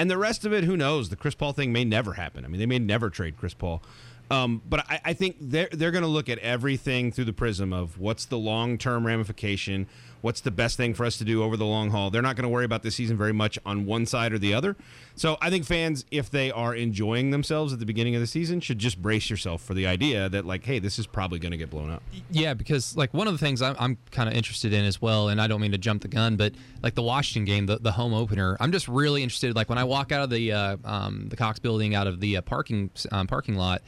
And 0.00 0.10
the 0.10 0.16
rest 0.16 0.46
of 0.46 0.52
it, 0.54 0.64
who 0.64 0.78
knows? 0.78 1.10
The 1.10 1.16
Chris 1.16 1.34
Paul 1.34 1.52
thing 1.52 1.74
may 1.74 1.84
never 1.84 2.14
happen. 2.14 2.46
I 2.46 2.48
mean, 2.48 2.58
they 2.58 2.64
may 2.64 2.78
never 2.78 3.10
trade 3.10 3.36
Chris 3.36 3.52
Paul. 3.52 3.82
Um, 4.30 4.62
but 4.66 4.80
I, 4.88 4.98
I, 5.04 5.12
think 5.12 5.36
they're 5.42 5.68
they're 5.70 5.90
going 5.90 6.04
to 6.04 6.08
look 6.08 6.30
at 6.30 6.38
everything 6.38 7.12
through 7.12 7.26
the 7.26 7.34
prism 7.34 7.74
of 7.74 7.98
what's 7.98 8.24
the 8.24 8.38
long 8.38 8.78
term 8.78 9.06
ramification, 9.06 9.88
what's 10.20 10.40
the 10.40 10.50
best 10.50 10.76
thing 10.76 10.94
for 10.94 11.04
us 11.04 11.18
to 11.18 11.24
do 11.24 11.42
over 11.42 11.56
the 11.56 11.64
long 11.64 11.90
haul. 11.90 12.10
They're 12.10 12.22
not 12.22 12.36
going 12.36 12.44
to 12.44 12.48
worry 12.48 12.64
about 12.64 12.82
this 12.82 12.94
season 12.94 13.16
very 13.16 13.32
much 13.32 13.58
on 13.64 13.86
one 13.86 14.06
side 14.06 14.32
or 14.32 14.38
the 14.38 14.54
other. 14.54 14.76
So 15.14 15.36
I 15.40 15.50
think 15.50 15.64
fans, 15.64 16.04
if 16.10 16.30
they 16.30 16.50
are 16.50 16.74
enjoying 16.74 17.30
themselves 17.30 17.72
at 17.72 17.78
the 17.78 17.86
beginning 17.86 18.14
of 18.14 18.20
the 18.20 18.26
season, 18.26 18.60
should 18.60 18.78
just 18.78 19.00
brace 19.00 19.28
yourself 19.28 19.62
for 19.62 19.74
the 19.74 19.86
idea 19.86 20.28
that 20.28 20.46
like, 20.46 20.64
hey, 20.64 20.78
this 20.78 20.98
is 20.98 21.06
probably 21.06 21.38
going 21.38 21.52
to 21.52 21.58
get 21.58 21.70
blown 21.70 21.90
up. 21.90 22.02
Yeah, 22.30 22.54
because 22.54 22.96
like 22.96 23.12
one 23.12 23.26
of 23.26 23.34
the 23.34 23.38
things 23.38 23.62
I'm, 23.62 23.76
I'm 23.78 23.98
kind 24.10 24.28
of 24.28 24.34
interested 24.34 24.72
in 24.72 24.84
as 24.84 25.00
well, 25.00 25.28
and 25.28 25.40
I 25.40 25.46
don't 25.46 25.60
mean 25.60 25.72
to 25.72 25.78
jump 25.78 26.02
the 26.02 26.08
gun, 26.08 26.36
but 26.36 26.54
like 26.82 26.94
the 26.94 27.02
Washington 27.02 27.44
game, 27.44 27.66
the, 27.66 27.78
the 27.78 27.92
home 27.92 28.14
opener, 28.14 28.56
I'm 28.60 28.72
just 28.72 28.88
really 28.88 29.22
interested. 29.22 29.54
Like 29.54 29.68
when 29.68 29.78
I 29.78 29.84
walk 29.84 30.12
out 30.12 30.22
of 30.22 30.30
the 30.30 30.52
uh, 30.52 30.76
um, 30.84 31.28
the 31.28 31.36
Cox 31.36 31.58
Building, 31.58 31.94
out 31.94 32.06
of 32.06 32.20
the 32.20 32.38
uh, 32.38 32.42
parking 32.42 32.90
um, 33.12 33.26
parking 33.26 33.56
lot 33.56 33.82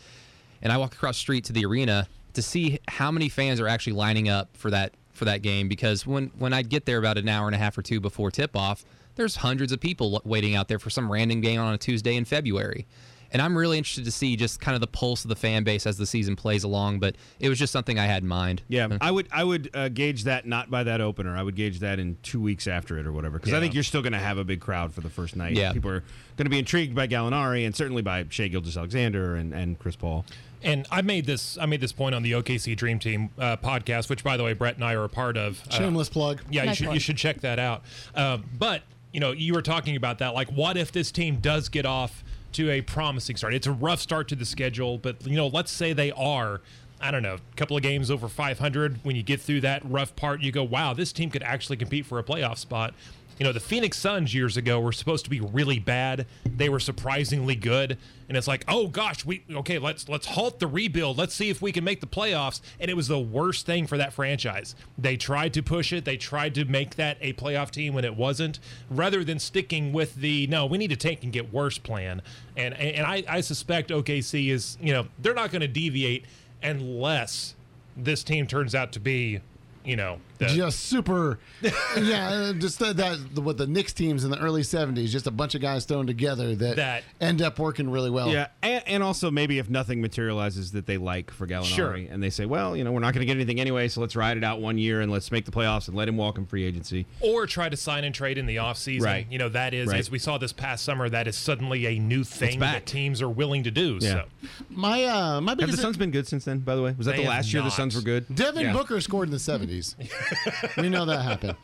and 0.62 0.72
I 0.72 0.76
walk 0.78 0.94
across 0.94 1.16
the 1.16 1.20
street 1.20 1.44
to 1.44 1.52
the 1.52 1.66
arena 1.66 2.06
to 2.34 2.42
see 2.42 2.78
how 2.88 3.10
many 3.10 3.28
fans 3.28 3.60
are 3.60 3.68
actually 3.68 3.94
lining 3.94 4.28
up 4.28 4.56
for 4.56 4.70
that 4.70 4.94
for 5.12 5.24
that 5.26 5.42
game 5.42 5.68
because 5.68 6.06
when 6.06 6.30
when 6.38 6.52
I'd 6.52 6.68
get 6.68 6.86
there 6.86 6.98
about 6.98 7.18
an 7.18 7.28
hour 7.28 7.46
and 7.46 7.54
a 7.54 7.58
half 7.58 7.76
or 7.76 7.82
two 7.82 8.00
before 8.00 8.30
tip 8.30 8.56
off, 8.56 8.84
there's 9.16 9.36
hundreds 9.36 9.72
of 9.72 9.80
people 9.80 10.20
waiting 10.24 10.54
out 10.54 10.68
there 10.68 10.78
for 10.78 10.90
some 10.90 11.10
random 11.10 11.40
game 11.40 11.60
on 11.60 11.74
a 11.74 11.78
Tuesday 11.78 12.16
in 12.16 12.24
February. 12.24 12.86
And 13.32 13.40
I'm 13.40 13.56
really 13.56 13.78
interested 13.78 14.04
to 14.04 14.10
see 14.10 14.36
just 14.36 14.60
kind 14.60 14.74
of 14.74 14.82
the 14.82 14.86
pulse 14.86 15.24
of 15.24 15.30
the 15.30 15.36
fan 15.36 15.64
base 15.64 15.86
as 15.86 15.96
the 15.96 16.04
season 16.04 16.36
plays 16.36 16.64
along. 16.64 16.98
But 16.98 17.16
it 17.40 17.48
was 17.48 17.58
just 17.58 17.72
something 17.72 17.98
I 17.98 18.04
had 18.04 18.22
in 18.22 18.28
mind. 18.28 18.60
Yeah, 18.68 18.88
I 19.00 19.10
would 19.10 19.26
I 19.32 19.42
would 19.42 19.70
uh, 19.74 19.88
gauge 19.88 20.24
that 20.24 20.46
not 20.46 20.70
by 20.70 20.82
that 20.84 21.00
opener. 21.00 21.34
I 21.34 21.42
would 21.42 21.56
gauge 21.56 21.80
that 21.80 21.98
in 21.98 22.18
two 22.22 22.40
weeks 22.42 22.66
after 22.66 22.98
it 22.98 23.06
or 23.06 23.12
whatever. 23.12 23.38
Because 23.38 23.52
yeah. 23.52 23.58
I 23.58 23.60
think 23.60 23.72
you're 23.72 23.84
still 23.84 24.02
going 24.02 24.12
to 24.12 24.18
have 24.18 24.36
a 24.36 24.44
big 24.44 24.60
crowd 24.60 24.92
for 24.92 25.00
the 25.00 25.08
first 25.08 25.34
night. 25.34 25.56
Yeah. 25.56 25.72
people 25.72 25.90
are 25.90 26.04
going 26.36 26.44
to 26.44 26.50
be 26.50 26.58
intrigued 26.58 26.94
by 26.94 27.08
Gallinari 27.08 27.64
and 27.64 27.74
certainly 27.74 28.02
by 28.02 28.26
Shai 28.28 28.48
Gilgeous-Alexander 28.48 29.36
and 29.36 29.54
and 29.54 29.78
Chris 29.78 29.96
Paul. 29.96 30.26
And 30.64 30.86
I 30.90 31.02
made 31.02 31.26
this 31.26 31.58
I 31.58 31.66
made 31.66 31.80
this 31.80 31.92
point 31.92 32.14
on 32.14 32.22
the 32.22 32.32
OKC 32.32 32.76
Dream 32.76 32.98
Team 32.98 33.30
uh, 33.38 33.56
podcast, 33.56 34.08
which 34.08 34.22
by 34.22 34.36
the 34.36 34.44
way 34.44 34.52
Brett 34.52 34.76
and 34.76 34.84
I 34.84 34.94
are 34.94 35.04
a 35.04 35.08
part 35.08 35.36
of. 35.36 35.62
Uh, 35.68 35.74
Shameless 35.74 36.08
plug. 36.08 36.42
Yeah, 36.50 36.64
nice 36.64 36.70
you 36.70 36.74
should 36.74 36.84
plug. 36.84 36.94
you 36.94 37.00
should 37.00 37.16
check 37.16 37.40
that 37.40 37.58
out. 37.58 37.82
Um, 38.14 38.44
but 38.58 38.82
you 39.12 39.20
know, 39.20 39.32
you 39.32 39.52
were 39.54 39.62
talking 39.62 39.96
about 39.96 40.18
that. 40.18 40.34
Like, 40.34 40.48
what 40.50 40.76
if 40.76 40.92
this 40.92 41.10
team 41.12 41.36
does 41.36 41.68
get 41.68 41.84
off 41.84 42.24
to 42.52 42.70
a 42.70 42.80
promising 42.80 43.36
start? 43.36 43.54
It's 43.54 43.66
a 43.66 43.72
rough 43.72 44.00
start 44.00 44.28
to 44.28 44.36
the 44.36 44.46
schedule, 44.46 44.98
but 44.98 45.26
you 45.26 45.36
know, 45.36 45.48
let's 45.48 45.70
say 45.70 45.92
they 45.92 46.12
are. 46.12 46.60
I 47.04 47.10
don't 47.10 47.24
know, 47.24 47.34
a 47.34 47.56
couple 47.56 47.76
of 47.76 47.82
games 47.82 48.12
over 48.12 48.28
500. 48.28 49.00
When 49.02 49.16
you 49.16 49.24
get 49.24 49.40
through 49.40 49.62
that 49.62 49.82
rough 49.84 50.14
part, 50.14 50.40
you 50.40 50.52
go, 50.52 50.62
wow, 50.62 50.94
this 50.94 51.12
team 51.12 51.30
could 51.30 51.42
actually 51.42 51.76
compete 51.76 52.06
for 52.06 52.20
a 52.20 52.22
playoff 52.22 52.58
spot. 52.58 52.94
You 53.38 53.44
know, 53.44 53.52
the 53.52 53.60
Phoenix 53.60 53.98
Suns 53.98 54.34
years 54.34 54.56
ago 54.56 54.80
were 54.80 54.92
supposed 54.92 55.24
to 55.24 55.30
be 55.30 55.40
really 55.40 55.78
bad. 55.78 56.26
They 56.44 56.68
were 56.68 56.80
surprisingly 56.80 57.54
good, 57.54 57.98
and 58.28 58.36
it's 58.36 58.46
like, 58.46 58.64
oh 58.68 58.86
gosh, 58.86 59.24
we 59.24 59.42
okay, 59.50 59.78
let's 59.78 60.08
let's 60.08 60.26
halt 60.26 60.58
the 60.58 60.66
rebuild. 60.66 61.18
Let's 61.18 61.34
see 61.34 61.50
if 61.50 61.60
we 61.60 61.72
can 61.72 61.84
make 61.84 62.00
the 62.00 62.06
playoffs. 62.06 62.60
And 62.78 62.90
it 62.90 62.94
was 62.94 63.08
the 63.08 63.18
worst 63.18 63.66
thing 63.66 63.86
for 63.86 63.96
that 63.98 64.12
franchise. 64.12 64.74
They 64.98 65.16
tried 65.16 65.54
to 65.54 65.62
push 65.62 65.92
it. 65.92 66.04
They 66.04 66.16
tried 66.16 66.54
to 66.56 66.64
make 66.64 66.96
that 66.96 67.16
a 67.20 67.32
playoff 67.34 67.70
team 67.70 67.94
when 67.94 68.04
it 68.04 68.16
wasn't, 68.16 68.58
rather 68.90 69.24
than 69.24 69.38
sticking 69.38 69.92
with 69.92 70.16
the 70.16 70.46
no, 70.46 70.66
we 70.66 70.78
need 70.78 70.90
to 70.90 70.96
tank 70.96 71.22
and 71.22 71.32
get 71.32 71.52
worse 71.52 71.78
plan. 71.78 72.22
And 72.56 72.74
and 72.74 73.06
I, 73.06 73.24
I 73.28 73.40
suspect 73.40 73.90
OKC 73.90 74.50
is 74.50 74.78
you 74.80 74.92
know 74.92 75.06
they're 75.18 75.34
not 75.34 75.50
going 75.50 75.62
to 75.62 75.68
deviate 75.68 76.24
unless 76.62 77.54
this 77.96 78.22
team 78.22 78.46
turns 78.46 78.74
out 78.74 78.92
to 78.92 79.00
be 79.00 79.40
you 79.84 79.96
know, 79.96 80.20
the, 80.48 80.54
just 80.54 80.80
super, 80.80 81.38
yeah, 81.62 82.52
just 82.58 82.78
that, 82.78 82.96
that 82.96 83.42
with 83.42 83.58
the 83.58 83.66
Knicks 83.66 83.92
teams 83.92 84.24
in 84.24 84.30
the 84.30 84.38
early 84.38 84.62
'70s, 84.62 85.08
just 85.08 85.26
a 85.26 85.30
bunch 85.30 85.54
of 85.54 85.60
guys 85.60 85.84
thrown 85.84 86.06
together 86.06 86.54
that, 86.54 86.76
that 86.76 87.04
end 87.20 87.42
up 87.42 87.58
working 87.58 87.90
really 87.90 88.10
well. 88.10 88.30
Yeah, 88.30 88.48
and, 88.62 88.82
and, 88.86 89.02
also 89.02 89.30
maybe 89.30 89.58
if 89.58 89.68
nothing 89.68 90.00
materializes 90.00 90.72
that 90.72 90.86
they 90.86 90.96
like 90.96 91.30
for 91.30 91.46
Gallinari, 91.46 91.66
sure. 91.66 91.94
and 91.94 92.22
they 92.22 92.30
say, 92.30 92.46
well, 92.46 92.76
you 92.76 92.84
know, 92.84 92.92
we're 92.92 93.00
not 93.00 93.14
going 93.14 93.20
to 93.20 93.26
get 93.26 93.36
anything 93.36 93.60
anyway, 93.60 93.88
so 93.88 94.00
let's 94.00 94.16
ride 94.16 94.36
it 94.36 94.44
out 94.44 94.60
one 94.60 94.78
year 94.78 95.00
and 95.00 95.10
let's 95.10 95.30
make 95.30 95.44
the 95.44 95.50
playoffs 95.50 95.88
and 95.88 95.96
let 95.96 96.08
him 96.08 96.16
walk 96.16 96.38
in 96.38 96.46
free 96.46 96.64
agency, 96.64 97.06
or 97.20 97.46
try 97.46 97.68
to 97.68 97.76
sign 97.76 98.04
and 98.04 98.14
trade 98.14 98.38
in 98.38 98.46
the 98.46 98.56
offseason. 98.56 99.02
Right. 99.02 99.26
You 99.30 99.38
know, 99.38 99.48
that 99.50 99.74
is 99.74 99.88
right. 99.88 99.98
as 99.98 100.10
we 100.10 100.18
saw 100.18 100.38
this 100.38 100.52
past 100.52 100.84
summer, 100.84 101.08
that 101.08 101.26
is 101.26 101.36
suddenly 101.36 101.86
a 101.86 101.98
new 101.98 102.24
thing 102.24 102.60
that 102.60 102.86
teams 102.86 103.22
are 103.22 103.28
willing 103.30 103.64
to 103.64 103.70
do. 103.70 103.98
Yeah. 104.00 104.10
So, 104.10 104.48
my 104.70 105.04
uh, 105.04 105.40
my 105.40 105.52
have 105.58 105.70
the 105.70 105.76
Suns 105.76 105.96
been 105.96 106.10
good 106.10 106.26
since 106.26 106.44
then? 106.44 106.60
By 106.60 106.74
the 106.74 106.82
way, 106.82 106.94
was 106.96 107.06
that 107.06 107.16
the 107.16 107.26
last 107.26 107.52
year 107.52 107.62
the 107.62 107.70
Suns 107.70 107.94
were 107.94 108.02
good? 108.02 108.32
Devin 108.34 108.66
yeah. 108.66 108.72
Booker 108.72 109.00
scored 109.00 109.28
in 109.28 109.32
the 109.32 109.38
'70s. 109.38 109.94
we 110.76 110.88
know 110.88 111.04
that 111.04 111.22
happened. 111.22 111.56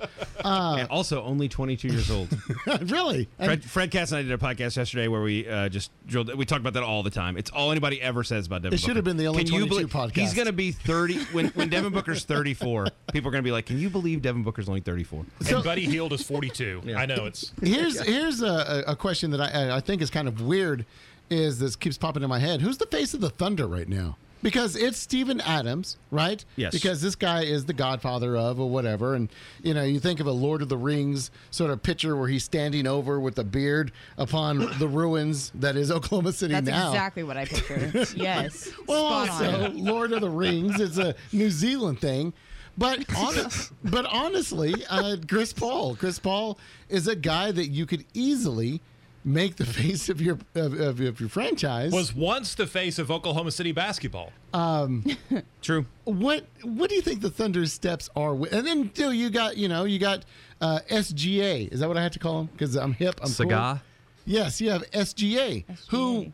Uh, 0.44 0.76
and 0.80 0.88
also 0.88 1.22
only 1.22 1.48
22 1.48 1.88
years 1.88 2.10
old. 2.10 2.28
really? 2.82 3.28
Fred, 3.36 3.64
Fred 3.64 3.90
Katz 3.90 4.12
and 4.12 4.18
I 4.18 4.22
did 4.22 4.32
a 4.32 4.38
podcast 4.38 4.76
yesterday 4.76 5.08
where 5.08 5.22
we 5.22 5.48
uh, 5.48 5.68
just 5.68 5.90
drilled. 6.06 6.34
We 6.34 6.44
talk 6.44 6.60
about 6.60 6.74
that 6.74 6.82
all 6.82 7.02
the 7.02 7.10
time. 7.10 7.36
It's 7.36 7.50
all 7.50 7.70
anybody 7.70 8.00
ever 8.00 8.22
says 8.24 8.46
about 8.46 8.62
Devin. 8.62 8.70
Booker. 8.70 8.74
It 8.74 8.86
should 8.86 8.96
have 8.96 9.04
been 9.04 9.16
the 9.16 9.26
only 9.26 9.44
Can 9.44 9.52
22 9.52 9.68
believe, 9.68 9.88
podcast. 9.88 10.16
He's 10.16 10.34
going 10.34 10.46
to 10.46 10.52
be 10.52 10.72
30 10.72 11.18
when 11.32 11.46
when 11.48 11.68
Devin 11.68 11.92
Booker's 11.92 12.24
34. 12.24 12.86
People 13.12 13.28
are 13.28 13.32
going 13.32 13.42
to 13.42 13.46
be 13.46 13.52
like, 13.52 13.66
"Can 13.66 13.78
you 13.78 13.90
believe 13.90 14.22
Devin 14.22 14.42
Booker's 14.42 14.68
only 14.68 14.80
34?" 14.80 15.24
So, 15.42 15.56
and 15.56 15.64
Buddy 15.64 15.84
Hield 15.84 16.12
is 16.12 16.22
42. 16.22 16.82
Yeah. 16.88 16.98
I 16.98 17.06
know 17.06 17.26
it's. 17.26 17.52
Here's 17.62 18.00
here's 18.00 18.40
a, 18.40 18.84
a 18.86 18.96
question 18.96 19.30
that 19.32 19.40
I 19.40 19.76
I 19.76 19.80
think 19.80 20.00
is 20.00 20.10
kind 20.10 20.26
of 20.28 20.40
weird. 20.40 20.86
Is 21.28 21.58
this 21.58 21.76
keeps 21.76 21.98
popping 21.98 22.22
in 22.22 22.28
my 22.28 22.38
head? 22.38 22.62
Who's 22.62 22.78
the 22.78 22.86
face 22.86 23.12
of 23.12 23.20
the 23.20 23.28
Thunder 23.30 23.66
right 23.66 23.88
now? 23.88 24.16
Because 24.42 24.76
it's 24.76 24.98
Steven 24.98 25.40
Adams, 25.40 25.96
right? 26.10 26.44
Yes. 26.56 26.72
Because 26.72 27.00
this 27.00 27.14
guy 27.14 27.42
is 27.42 27.64
the 27.64 27.72
godfather 27.72 28.36
of 28.36 28.60
or 28.60 28.68
whatever, 28.68 29.14
and 29.14 29.28
you 29.62 29.74
know 29.74 29.82
you 29.82 30.00
think 30.00 30.20
of 30.20 30.26
a 30.26 30.32
Lord 30.32 30.62
of 30.62 30.68
the 30.68 30.76
Rings 30.76 31.30
sort 31.50 31.70
of 31.70 31.82
picture 31.82 32.16
where 32.16 32.28
he's 32.28 32.44
standing 32.44 32.86
over 32.86 33.20
with 33.20 33.38
a 33.38 33.44
beard 33.44 33.92
upon 34.16 34.58
the 34.78 34.88
ruins 34.88 35.50
that 35.56 35.76
is 35.76 35.90
Oklahoma 35.90 36.32
City 36.32 36.54
That's 36.54 36.66
now. 36.66 36.90
exactly 36.90 37.22
what 37.22 37.36
I 37.36 37.44
picture. 37.44 38.06
yes. 38.16 38.70
well, 38.86 39.04
also 39.04 39.70
Lord 39.74 40.12
of 40.12 40.20
the 40.20 40.30
Rings. 40.30 40.80
is 40.80 40.98
a 40.98 41.14
New 41.32 41.50
Zealand 41.50 42.00
thing. 42.00 42.32
But 42.76 43.04
but 43.84 44.06
honestly, 44.06 44.74
uh, 44.88 45.16
Chris 45.28 45.52
Paul, 45.52 45.96
Chris 45.96 46.18
Paul 46.18 46.58
is 46.88 47.08
a 47.08 47.16
guy 47.16 47.50
that 47.50 47.66
you 47.66 47.86
could 47.86 48.04
easily 48.14 48.80
make 49.24 49.56
the 49.56 49.66
face 49.66 50.08
of 50.08 50.20
your 50.20 50.38
of, 50.54 50.72
of, 50.78 51.00
of, 51.00 51.20
your 51.20 51.28
franchise 51.28 51.92
was 51.92 52.14
once 52.14 52.54
the 52.54 52.66
face 52.66 52.98
of 52.98 53.10
Oklahoma 53.10 53.50
City 53.50 53.72
basketball. 53.72 54.32
Um, 54.52 55.04
True. 55.62 55.86
What 56.04 56.46
what 56.62 56.88
do 56.88 56.96
you 56.96 57.02
think 57.02 57.20
the 57.20 57.30
Thunder's 57.30 57.72
steps 57.72 58.08
are? 58.16 58.34
With? 58.34 58.52
And 58.52 58.66
then 58.66 58.90
you, 58.94 59.10
you 59.10 59.30
got 59.30 59.56
you 59.56 59.68
know 59.68 59.84
you 59.84 59.98
got 59.98 60.24
uh, 60.60 60.80
SGA. 60.90 61.72
Is 61.72 61.80
that 61.80 61.88
what 61.88 61.96
I 61.96 62.02
have 62.02 62.12
to 62.12 62.18
call 62.18 62.40
him? 62.40 62.46
Because 62.46 62.76
I'm 62.76 62.92
hip. 62.92 63.20
I'm 63.22 63.28
Saga. 63.28 63.80
Cool. 63.80 63.88
Yes, 64.28 64.60
you 64.60 64.70
have 64.70 64.82
SGA, 64.90 65.64
SGA, 65.64 65.88
who, 65.88 66.32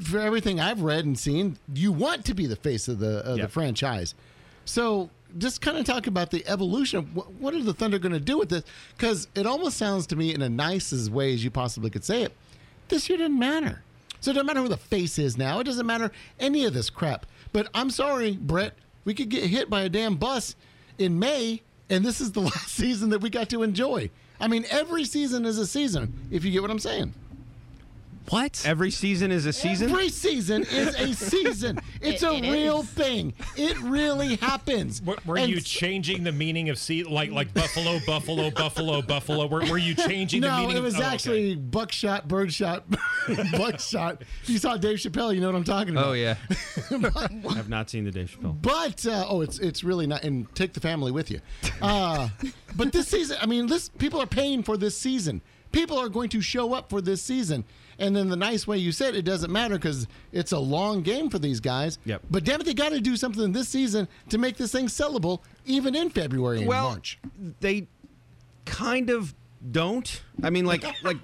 for 0.00 0.20
everything 0.20 0.60
I've 0.60 0.82
read 0.82 1.04
and 1.04 1.18
seen, 1.18 1.58
you 1.74 1.90
want 1.90 2.24
to 2.26 2.34
be 2.34 2.46
the 2.46 2.54
face 2.54 2.86
of 2.86 3.00
the 3.00 3.18
of 3.24 3.38
yep. 3.38 3.48
the 3.48 3.52
franchise. 3.52 4.14
So 4.64 5.10
just 5.38 5.60
kind 5.60 5.76
of 5.76 5.84
talk 5.84 6.06
about 6.06 6.30
the 6.30 6.46
evolution 6.46 6.98
of 6.98 7.16
what, 7.16 7.32
what 7.34 7.54
are 7.54 7.62
the 7.62 7.74
Thunder 7.74 7.98
going 7.98 8.12
to 8.12 8.20
do 8.20 8.38
with 8.38 8.48
this? 8.48 8.64
Because 8.96 9.28
it 9.34 9.46
almost 9.46 9.76
sounds 9.76 10.06
to 10.08 10.16
me, 10.16 10.34
in 10.34 10.42
a 10.42 10.48
nicest 10.48 11.10
way 11.10 11.34
as 11.34 11.44
you 11.44 11.50
possibly 11.50 11.90
could 11.90 12.04
say 12.04 12.22
it, 12.22 12.32
this 12.88 13.08
year 13.08 13.18
didn't 13.18 13.38
matter. 13.38 13.82
So 14.20 14.30
it 14.30 14.34
doesn't 14.34 14.46
matter 14.46 14.62
who 14.62 14.68
the 14.68 14.76
face 14.76 15.18
is 15.18 15.36
now. 15.36 15.60
It 15.60 15.64
doesn't 15.64 15.86
matter 15.86 16.10
any 16.40 16.64
of 16.64 16.74
this 16.74 16.90
crap. 16.90 17.26
But 17.52 17.68
I'm 17.74 17.90
sorry, 17.90 18.32
Brett, 18.36 18.74
we 19.04 19.14
could 19.14 19.28
get 19.28 19.44
hit 19.44 19.70
by 19.70 19.82
a 19.82 19.88
damn 19.88 20.16
bus 20.16 20.56
in 20.98 21.18
May, 21.18 21.62
and 21.90 22.04
this 22.04 22.20
is 22.20 22.32
the 22.32 22.40
last 22.42 22.68
season 22.68 23.10
that 23.10 23.20
we 23.20 23.30
got 23.30 23.50
to 23.50 23.62
enjoy. 23.62 24.10
I 24.40 24.48
mean, 24.48 24.66
every 24.70 25.04
season 25.04 25.44
is 25.44 25.58
a 25.58 25.66
season, 25.66 26.28
if 26.30 26.44
you 26.44 26.50
get 26.50 26.62
what 26.62 26.70
I'm 26.70 26.78
saying. 26.78 27.14
What? 28.30 28.62
Every 28.66 28.90
season 28.90 29.30
is 29.30 29.46
a 29.46 29.52
season. 29.52 29.90
Every 29.90 30.08
season 30.08 30.62
is 30.64 30.94
a 30.96 31.12
season. 31.14 31.78
It's 32.00 32.22
It- 32.22 32.26
a 32.28 32.34
it 32.34 32.50
real 32.52 32.80
is. 32.80 32.88
thing. 32.90 33.32
It 33.56 33.78
really 33.80 34.36
happens. 34.36 35.02
Were, 35.02 35.16
were 35.24 35.38
And 35.38 35.48
you 35.50 35.60
changing 35.60 36.22
the 36.24 36.32
meaning 36.32 36.68
of 36.68 36.78
see 36.78 37.02
like 37.04 37.30
like 37.30 37.52
buffalo, 37.54 37.98
buffalo, 38.06 38.50
buffalo, 38.50 39.02
buffalo? 39.02 39.46
Were, 39.46 39.64
were 39.66 39.78
you 39.78 39.94
changing 39.94 40.42
the 40.42 40.50
meaning? 40.50 40.66
Of 40.66 40.72
No, 40.74 40.78
it 40.78 40.82
was 40.82 40.94
oh, 40.96 40.98
okay. 40.98 41.06
actually 41.06 41.56
buckshot, 41.56 42.28
birdshot, 42.28 42.84
buckshot. 43.52 44.22
If 44.42 44.50
you 44.50 44.58
saw 44.58 44.76
Dave 44.76 44.98
Chappelle, 44.98 45.34
you 45.34 45.40
know 45.40 45.46
what 45.48 45.56
I'm 45.56 45.64
talking 45.64 45.94
about. 45.94 46.06
Oh 46.06 46.12
yeah. 46.12 46.36
I've 47.50 47.68
not 47.68 47.90
seen 47.90 48.04
the 48.04 48.10
Dave 48.10 48.30
Chappelle. 48.36 48.60
But 48.60 49.04
uh, 49.06 49.26
oh, 49.28 49.40
it's 49.40 49.58
it's 49.58 49.82
really 49.84 50.06
not. 50.06 50.22
And 50.24 50.52
take 50.54 50.72
the 50.72 50.80
family 50.80 51.12
with 51.12 51.30
you. 51.30 51.40
Uh, 51.82 52.28
but 52.76 52.92
this 52.92 53.08
season, 53.08 53.36
I 53.40 53.46
mean, 53.46 53.66
this 53.66 53.88
people 53.88 54.20
are 54.20 54.26
paying 54.26 54.62
for 54.62 54.76
this 54.76 54.96
season. 54.96 55.40
People 55.72 55.98
are 55.98 56.08
going 56.08 56.28
to 56.30 56.40
show 56.40 56.72
up 56.72 56.88
for 56.90 57.00
this 57.00 57.22
season. 57.22 57.64
And 57.98 58.14
then 58.14 58.28
the 58.28 58.36
nice 58.36 58.66
way 58.66 58.78
you 58.78 58.92
said 58.92 59.14
it 59.14 59.22
doesn't 59.22 59.50
matter 59.50 59.76
because 59.76 60.06
it's 60.32 60.52
a 60.52 60.58
long 60.58 61.02
game 61.02 61.30
for 61.30 61.38
these 61.38 61.60
guys. 61.60 61.98
Yep. 62.04 62.22
But 62.30 62.44
damn 62.44 62.60
it, 62.60 62.64
they 62.64 62.74
got 62.74 62.90
to 62.90 63.00
do 63.00 63.16
something 63.16 63.52
this 63.52 63.68
season 63.68 64.06
to 64.28 64.38
make 64.38 64.56
this 64.56 64.72
thing 64.72 64.86
sellable, 64.86 65.40
even 65.64 65.94
in 65.94 66.10
February 66.10 66.58
and 66.58 66.66
well, 66.66 66.90
March. 66.90 67.18
they 67.60 67.86
kind 68.66 69.10
of 69.10 69.34
don't. 69.72 70.22
I 70.42 70.50
mean, 70.50 70.66
like, 70.66 70.84
like, 71.02 71.16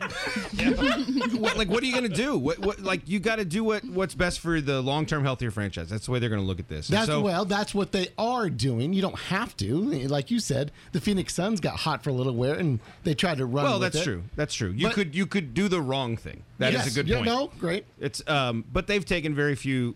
what, 1.35 1.57
like, 1.57 1.69
what 1.69 1.83
are 1.83 1.87
you 1.87 1.93
going 1.93 2.09
to 2.11 2.17
do? 2.17 2.39
What, 2.39 2.59
what, 2.59 2.81
like, 2.81 3.09
you 3.09 3.19
got 3.21 3.37
to 3.37 3.45
do 3.45 3.63
what, 3.65 3.85
what's 3.85 4.15
best 4.15 4.41
for 4.41 4.61
the 4.61 4.81
long-term 4.81 5.23
healthier 5.25 5.51
franchise. 5.51 5.89
That's 5.91 6.07
the 6.07 6.13
way 6.13 6.19
they're 6.19 6.29
going 6.29 6.41
to 6.41 6.47
look 6.47 6.59
at 6.61 6.69
this. 6.69 6.89
And 6.89 6.97
That's 6.97 7.07
so, 7.09 7.21
well, 7.21 7.45
that's 7.45 7.75
what 7.75 7.93
they 7.93 8.09
are 8.19 8.49
doing. 8.49 8.93
You 8.93 9.03
don't 9.03 9.19
have 9.19 9.57
to. 9.59 9.75
Like 10.09 10.31
you 10.31 10.39
said, 10.41 10.73
the 10.93 11.01
Phoenix 11.01 11.35
Suns 11.35 11.61
got 11.61 11.77
hot 11.81 12.03
for 12.03 12.11
a 12.11 12.15
little 12.15 12.35
while, 12.35 12.53
and 12.53 12.81
they 13.05 13.15
tried 13.15 13.39
to 13.39 13.47
run. 13.47 13.65
well, 13.65 13.79
that's 13.79 13.97
it. 13.97 14.05
true. 14.05 14.23
That's 14.37 14.55
true. 14.55 14.71
You 14.71 14.89
But- 14.89 14.95
could, 14.95 15.15
you 15.15 15.27
could 15.27 15.55
do 15.55 15.69
the 15.69 15.81
wrong 15.81 16.17
thing. 16.17 16.43
That 16.59 16.75
is 16.75 16.81
Yes. 16.85 16.87
a 16.93 16.95
good 16.95 17.09
Yeah, 17.09 17.17
point. 17.17 17.27
no, 17.27 17.53
great. 17.59 17.85
It's, 18.01 18.23
um, 18.29 18.65
but 18.73 18.87
they've 18.87 19.05
taken 19.05 19.35
very 19.35 19.55
few 19.55 19.95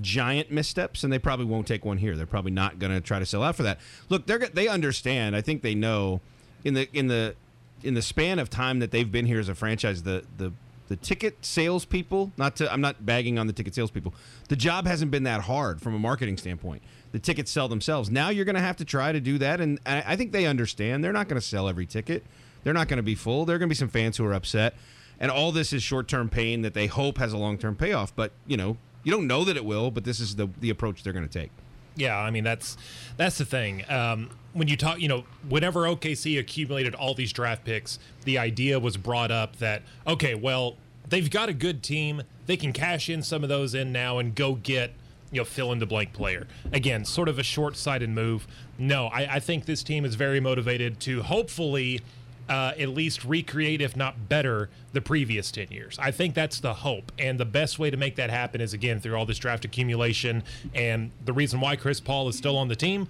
giant 0.00 0.50
missteps, 0.50 1.04
and 1.04 1.12
they 1.12 1.18
probably 1.18 1.46
won't 1.46 1.66
take 1.66 1.84
one 1.84 1.98
here. 1.98 2.16
They're 2.16 2.26
probably 2.26 2.50
not 2.52 2.78
going 2.78 2.92
to 2.92 3.00
try 3.00 3.18
to 3.18 3.26
sell 3.26 3.42
out 3.42 3.56
for 3.56 3.62
that. 3.64 3.80
Look, 4.08 4.26
they're 4.26 4.38
they 4.38 4.68
understand. 4.68 5.34
I 5.34 5.40
think 5.40 5.62
they 5.62 5.74
know 5.74 6.20
in 6.64 6.74
the 6.74 6.88
in 6.96 7.06
the 7.08 7.34
in 7.82 7.94
the 7.94 8.02
span 8.02 8.38
of 8.38 8.50
time 8.50 8.78
that 8.80 8.90
they've 8.90 9.10
been 9.10 9.26
here 9.26 9.40
as 9.40 9.48
a 9.48 9.54
franchise, 9.54 10.02
the 10.02 10.24
the 10.36 10.52
the 10.88 10.96
ticket 10.96 11.44
salespeople. 11.44 12.32
Not 12.36 12.56
to, 12.56 12.72
I'm 12.72 12.80
not 12.80 13.04
bagging 13.04 13.38
on 13.38 13.46
the 13.46 13.52
ticket 13.52 13.74
salespeople. 13.74 14.14
The 14.48 14.56
job 14.56 14.86
hasn't 14.86 15.10
been 15.10 15.24
that 15.24 15.42
hard 15.42 15.80
from 15.80 15.94
a 15.94 15.98
marketing 15.98 16.36
standpoint. 16.36 16.82
The 17.12 17.18
tickets 17.18 17.50
sell 17.50 17.68
themselves. 17.68 18.10
Now 18.10 18.28
you're 18.28 18.44
going 18.44 18.56
to 18.56 18.60
have 18.60 18.76
to 18.76 18.84
try 18.84 19.12
to 19.12 19.20
do 19.20 19.38
that, 19.38 19.60
and 19.60 19.80
I, 19.86 20.16
think 20.16 20.32
they 20.32 20.46
understand. 20.46 21.02
They're 21.02 21.12
not 21.12 21.28
going 21.28 21.40
to 21.40 21.46
sell 21.46 21.68
every 21.68 21.86
ticket. 21.86 22.24
They're 22.62 22.74
not 22.74 22.88
going 22.88 22.98
to 22.98 23.02
be 23.02 23.14
full. 23.14 23.44
There 23.44 23.56
are 23.56 23.58
going 23.58 23.68
to 23.68 23.72
be 23.72 23.78
some 23.78 23.88
fans 23.88 24.16
who 24.16 24.26
are 24.26 24.34
upset, 24.34 24.74
and 25.18 25.30
all 25.30 25.52
this 25.52 25.72
is 25.72 25.82
short-term 25.82 26.28
pain 26.28 26.62
that 26.62 26.74
they 26.74 26.86
hope 26.86 27.18
has 27.18 27.32
a 27.32 27.38
long-term 27.38 27.76
payoff. 27.76 28.14
But 28.14 28.32
you 28.46 28.56
know, 28.56 28.76
you 29.02 29.12
don't 29.12 29.26
know 29.26 29.44
that 29.44 29.56
it 29.56 29.64
will. 29.64 29.90
But 29.90 30.04
this 30.04 30.20
is 30.20 30.36
the 30.36 30.48
the 30.60 30.70
approach 30.70 31.02
they're 31.02 31.12
going 31.12 31.28
to 31.28 31.40
take. 31.40 31.50
Yeah, 31.96 32.16
I 32.18 32.30
mean 32.30 32.44
that's 32.44 32.76
that's 33.16 33.38
the 33.38 33.44
thing. 33.44 33.84
Um, 33.90 34.30
when 34.52 34.68
you 34.68 34.76
talk, 34.76 35.00
you 35.00 35.08
know, 35.08 35.24
whenever 35.48 35.82
OKC 35.82 36.38
accumulated 36.38 36.94
all 36.94 37.14
these 37.14 37.32
draft 37.32 37.64
picks, 37.64 37.98
the 38.24 38.38
idea 38.38 38.78
was 38.78 38.96
brought 38.96 39.30
up 39.30 39.56
that 39.56 39.82
okay, 40.06 40.34
well, 40.34 40.76
they've 41.08 41.30
got 41.30 41.48
a 41.48 41.54
good 41.54 41.82
team. 41.82 42.22
They 42.46 42.56
can 42.56 42.72
cash 42.72 43.08
in 43.08 43.22
some 43.22 43.42
of 43.42 43.48
those 43.48 43.74
in 43.74 43.92
now 43.92 44.18
and 44.18 44.34
go 44.34 44.54
get 44.54 44.92
you 45.32 45.40
know 45.40 45.44
fill 45.44 45.72
in 45.72 45.78
the 45.78 45.86
blank 45.86 46.12
player. 46.12 46.46
Again, 46.72 47.04
sort 47.04 47.28
of 47.28 47.38
a 47.38 47.42
short-sighted 47.42 48.10
move. 48.10 48.46
No, 48.78 49.06
I, 49.06 49.36
I 49.36 49.40
think 49.40 49.64
this 49.64 49.82
team 49.82 50.04
is 50.04 50.14
very 50.14 50.40
motivated 50.40 51.00
to 51.00 51.22
hopefully 51.22 52.00
uh, 52.48 52.72
at 52.78 52.88
least 52.90 53.24
recreate, 53.24 53.80
if 53.80 53.96
not 53.96 54.28
better, 54.28 54.68
the 54.92 55.00
previous 55.00 55.50
10 55.50 55.68
years. 55.70 55.98
I 56.00 56.10
think 56.10 56.34
that's 56.34 56.60
the 56.60 56.74
hope. 56.74 57.12
And 57.18 57.40
the 57.40 57.44
best 57.44 57.78
way 57.78 57.90
to 57.90 57.96
make 57.96 58.16
that 58.16 58.30
happen 58.30 58.60
is, 58.60 58.72
again, 58.72 59.00
through 59.00 59.16
all 59.16 59.26
this 59.26 59.38
draft 59.38 59.64
accumulation. 59.64 60.44
And 60.74 61.10
the 61.24 61.32
reason 61.32 61.60
why 61.60 61.76
Chris 61.76 62.00
Paul 62.00 62.28
is 62.28 62.36
still 62.36 62.56
on 62.56 62.68
the 62.68 62.76
team, 62.76 63.08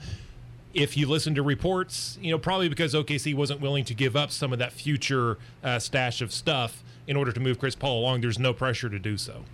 if 0.75 0.97
you 0.97 1.09
listen 1.09 1.35
to 1.35 1.43
reports, 1.43 2.19
you 2.21 2.31
know, 2.31 2.39
probably 2.39 2.69
because 2.69 2.95
OKC 2.95 3.35
wasn't 3.35 3.61
willing 3.61 3.85
to 3.85 3.95
give 3.95 4.15
up 4.15 4.31
some 4.31 4.53
of 4.53 4.59
that 4.59 4.73
future 4.73 5.39
uh, 5.63 5.79
stash 5.79 6.21
of 6.21 6.33
stuff 6.33 6.83
in 7.07 7.17
order 7.17 7.33
to 7.33 7.41
move 7.41 7.59
Chris 7.59 7.75
Paul 7.75 8.01
along, 8.01 8.21
there's 8.21 8.39
no 8.39 8.53
pressure 8.53 8.89
to 8.89 8.99
do 8.99 9.17
so. 9.17 9.45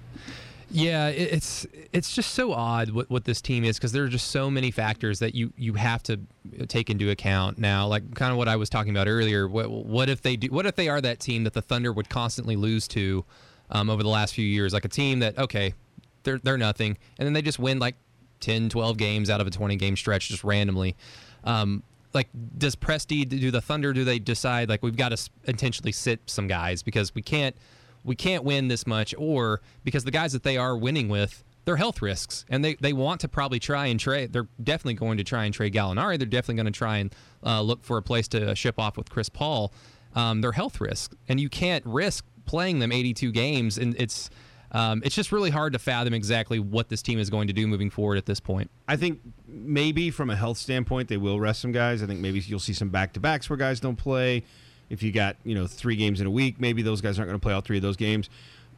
Yeah, 0.74 1.08
it's 1.08 1.66
it's 1.92 2.14
just 2.14 2.32
so 2.32 2.52
odd 2.52 2.90
what, 2.90 3.10
what 3.10 3.24
this 3.24 3.42
team 3.42 3.62
is 3.62 3.76
because 3.76 3.92
there 3.92 4.04
are 4.04 4.08
just 4.08 4.28
so 4.28 4.50
many 4.50 4.70
factors 4.70 5.18
that 5.18 5.34
you 5.34 5.52
you 5.56 5.74
have 5.74 6.02
to 6.04 6.18
take 6.66 6.88
into 6.88 7.10
account 7.10 7.58
now. 7.58 7.86
Like 7.86 8.14
kind 8.14 8.32
of 8.32 8.38
what 8.38 8.48
I 8.48 8.56
was 8.56 8.70
talking 8.70 8.90
about 8.90 9.06
earlier. 9.06 9.46
What 9.46 9.70
what 9.70 10.08
if 10.08 10.22
they 10.22 10.36
do? 10.36 10.48
What 10.48 10.64
if 10.64 10.74
they 10.74 10.88
are 10.88 11.00
that 11.02 11.20
team 11.20 11.44
that 11.44 11.52
the 11.52 11.60
Thunder 11.60 11.92
would 11.92 12.08
constantly 12.08 12.56
lose 12.56 12.88
to 12.88 13.24
um, 13.70 13.90
over 13.90 14.02
the 14.02 14.08
last 14.08 14.34
few 14.34 14.46
years? 14.46 14.72
Like 14.72 14.86
a 14.86 14.88
team 14.88 15.18
that 15.18 15.38
okay, 15.38 15.74
they're 16.22 16.38
they're 16.38 16.58
nothing, 16.58 16.96
and 17.18 17.26
then 17.26 17.34
they 17.34 17.42
just 17.42 17.58
win 17.58 17.78
like 17.78 17.96
10, 18.40 18.70
12 18.70 18.96
games 18.96 19.28
out 19.28 19.40
of 19.42 19.46
a 19.46 19.50
20 19.50 19.76
game 19.76 19.96
stretch 19.96 20.28
just 20.28 20.42
randomly. 20.42 20.96
Um, 21.44 21.82
like, 22.14 22.28
does 22.56 22.76
Presti 22.76 23.28
do 23.28 23.50
the 23.50 23.60
Thunder? 23.60 23.92
Do 23.92 24.04
they 24.04 24.18
decide 24.18 24.68
like 24.70 24.82
we've 24.82 24.96
got 24.96 25.10
to 25.10 25.30
intentionally 25.44 25.92
sit 25.92 26.20
some 26.26 26.46
guys 26.46 26.82
because 26.82 27.14
we 27.14 27.22
can't 27.22 27.56
we 28.04 28.16
can't 28.16 28.44
win 28.44 28.68
this 28.68 28.86
much, 28.86 29.14
or 29.16 29.60
because 29.84 30.04
the 30.04 30.10
guys 30.10 30.32
that 30.32 30.42
they 30.42 30.56
are 30.56 30.76
winning 30.76 31.08
with, 31.08 31.44
they're 31.64 31.76
health 31.76 32.02
risks, 32.02 32.44
and 32.48 32.64
they, 32.64 32.74
they 32.74 32.92
want 32.92 33.20
to 33.20 33.28
probably 33.28 33.60
try 33.60 33.86
and 33.86 34.00
trade. 34.00 34.32
They're 34.32 34.48
definitely 34.62 34.94
going 34.94 35.18
to 35.18 35.24
try 35.24 35.44
and 35.44 35.54
trade 35.54 35.72
Gallinari. 35.72 36.18
They're 36.18 36.26
definitely 36.26 36.56
going 36.56 36.72
to 36.72 36.78
try 36.78 36.96
and 36.98 37.14
uh, 37.44 37.60
look 37.60 37.84
for 37.84 37.98
a 37.98 38.02
place 38.02 38.28
to 38.28 38.54
ship 38.56 38.78
off 38.78 38.96
with 38.96 39.10
Chris 39.10 39.28
Paul. 39.28 39.72
Um, 40.14 40.40
they're 40.40 40.52
health 40.52 40.80
risks, 40.80 41.14
and 41.28 41.40
you 41.40 41.48
can't 41.48 41.84
risk 41.86 42.24
playing 42.44 42.80
them 42.80 42.92
82 42.92 43.30
games, 43.32 43.78
and 43.78 43.94
it's 43.98 44.28
um, 44.72 45.02
it's 45.04 45.14
just 45.14 45.32
really 45.32 45.50
hard 45.50 45.74
to 45.74 45.78
fathom 45.78 46.14
exactly 46.14 46.58
what 46.58 46.88
this 46.88 47.02
team 47.02 47.18
is 47.18 47.28
going 47.28 47.46
to 47.46 47.52
do 47.52 47.66
moving 47.66 47.90
forward 47.90 48.16
at 48.16 48.24
this 48.24 48.40
point. 48.40 48.70
I 48.88 48.96
think 48.96 49.20
maybe 49.46 50.10
from 50.10 50.30
a 50.30 50.36
health 50.36 50.56
standpoint, 50.56 51.08
they 51.08 51.18
will 51.18 51.38
rest 51.38 51.60
some 51.60 51.72
guys. 51.72 52.02
I 52.02 52.06
think 52.06 52.20
maybe 52.20 52.40
you'll 52.40 52.58
see 52.58 52.72
some 52.72 52.88
back 52.88 53.12
to 53.12 53.20
backs 53.20 53.50
where 53.50 53.58
guys 53.58 53.80
don't 53.80 53.96
play. 53.96 54.44
If 54.92 55.02
you 55.02 55.10
got 55.10 55.36
you 55.42 55.54
know 55.54 55.66
three 55.66 55.96
games 55.96 56.20
in 56.20 56.26
a 56.26 56.30
week, 56.30 56.60
maybe 56.60 56.82
those 56.82 57.00
guys 57.00 57.18
aren't 57.18 57.30
going 57.30 57.40
to 57.40 57.42
play 57.42 57.54
all 57.54 57.62
three 57.62 57.78
of 57.78 57.82
those 57.82 57.96
games. 57.96 58.28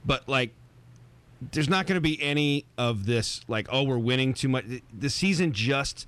But 0.07 0.29
like, 0.29 0.55
there's 1.53 1.69
not 1.69 1.87
going 1.87 1.97
to 1.97 2.01
be 2.01 2.23
any 2.23 2.67
of 2.79 3.05
this 3.05 3.41
like, 3.49 3.67
oh, 3.71 3.83
we're 3.83 3.99
winning 3.99 4.33
too 4.33 4.49
much. 4.49 4.65
The 4.97 5.11
season 5.11 5.53
just 5.53 6.07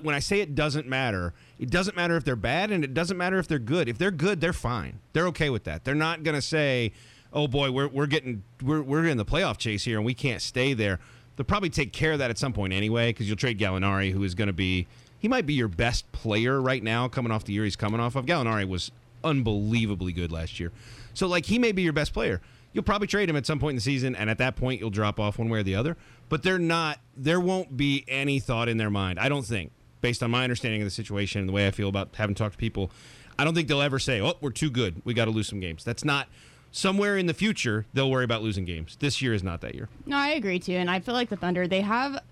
when 0.00 0.14
I 0.14 0.20
say 0.20 0.40
it 0.40 0.54
doesn't 0.54 0.86
matter, 0.86 1.34
it 1.58 1.70
doesn't 1.70 1.96
matter 1.96 2.16
if 2.16 2.24
they're 2.24 2.36
bad 2.36 2.70
and 2.70 2.84
it 2.84 2.94
doesn't 2.94 3.16
matter 3.16 3.38
if 3.38 3.48
they're 3.48 3.58
good. 3.58 3.88
If 3.88 3.98
they're 3.98 4.12
good, 4.12 4.40
they're 4.40 4.52
fine. 4.52 5.00
They're 5.12 5.26
okay 5.28 5.50
with 5.50 5.64
that. 5.64 5.84
They're 5.84 5.96
not 5.96 6.22
going 6.22 6.36
to 6.36 6.42
say, 6.42 6.92
"Oh 7.32 7.48
boy, 7.48 7.72
we're 7.72 7.88
we're 7.88 8.06
getting 8.06 8.44
we're 8.62 8.82
we're 8.82 9.06
in 9.06 9.16
the 9.16 9.24
playoff 9.24 9.58
chase 9.58 9.84
here 9.84 9.96
and 9.96 10.06
we 10.06 10.14
can't 10.14 10.40
stay 10.40 10.72
there." 10.72 11.00
They'll 11.34 11.46
probably 11.46 11.70
take 11.70 11.92
care 11.92 12.12
of 12.12 12.20
that 12.20 12.30
at 12.30 12.38
some 12.38 12.52
point 12.52 12.72
anyway 12.72 13.08
because 13.08 13.26
you'll 13.26 13.36
trade 13.36 13.58
Gallinari, 13.58 14.12
who 14.12 14.22
is 14.22 14.34
going 14.34 14.48
to 14.48 14.52
be 14.52 14.86
he 15.18 15.28
might 15.28 15.46
be 15.46 15.54
your 15.54 15.68
best 15.68 16.10
player 16.12 16.60
right 16.60 16.82
now 16.82 17.08
coming 17.08 17.32
off 17.32 17.44
the 17.44 17.52
year 17.52 17.64
he's 17.64 17.76
coming 17.76 18.00
off 18.00 18.16
of. 18.16 18.26
Gallinari 18.26 18.68
was 18.68 18.90
unbelievably 19.24 20.12
good 20.12 20.32
last 20.32 20.58
year, 20.60 20.72
so 21.14 21.26
like 21.26 21.46
he 21.46 21.58
may 21.58 21.72
be 21.72 21.82
your 21.82 21.92
best 21.92 22.12
player. 22.12 22.40
You'll 22.72 22.84
probably 22.84 23.06
trade 23.06 23.28
him 23.28 23.36
at 23.36 23.44
some 23.44 23.58
point 23.58 23.72
in 23.72 23.76
the 23.76 23.82
season, 23.82 24.16
and 24.16 24.30
at 24.30 24.38
that 24.38 24.56
point, 24.56 24.80
you'll 24.80 24.88
drop 24.88 25.20
off 25.20 25.38
one 25.38 25.50
way 25.50 25.58
or 25.58 25.62
the 25.62 25.74
other. 25.74 25.96
But 26.30 26.42
they're 26.42 26.58
not. 26.58 27.00
There 27.14 27.38
won't 27.38 27.76
be 27.76 28.04
any 28.08 28.40
thought 28.40 28.68
in 28.68 28.78
their 28.78 28.88
mind. 28.88 29.18
I 29.18 29.28
don't 29.28 29.44
think, 29.44 29.72
based 30.00 30.22
on 30.22 30.30
my 30.30 30.42
understanding 30.42 30.80
of 30.80 30.86
the 30.86 30.90
situation 30.90 31.40
and 31.40 31.48
the 31.48 31.52
way 31.52 31.66
I 31.66 31.70
feel 31.70 31.90
about 31.90 32.16
having 32.16 32.34
talked 32.34 32.52
to 32.54 32.58
people, 32.58 32.90
I 33.38 33.44
don't 33.44 33.54
think 33.54 33.68
they'll 33.68 33.82
ever 33.82 33.98
say, 33.98 34.22
"Oh, 34.22 34.34
we're 34.40 34.50
too 34.50 34.70
good. 34.70 35.02
We 35.04 35.12
got 35.12 35.26
to 35.26 35.30
lose 35.30 35.48
some 35.48 35.60
games." 35.60 35.84
That's 35.84 36.04
not. 36.04 36.28
Somewhere 36.74 37.18
in 37.18 37.26
the 37.26 37.34
future, 37.34 37.84
they'll 37.92 38.10
worry 38.10 38.24
about 38.24 38.42
losing 38.42 38.64
games. 38.64 38.96
This 38.98 39.20
year 39.20 39.34
is 39.34 39.42
not 39.42 39.60
that 39.60 39.74
year. 39.74 39.90
No, 40.06 40.16
I 40.16 40.28
agree 40.28 40.58
too, 40.58 40.72
and 40.72 40.90
I 40.90 41.00
feel 41.00 41.12
like 41.12 41.28
the 41.28 41.36
Thunder 41.36 41.68
they 41.68 41.82
have. 41.82 42.22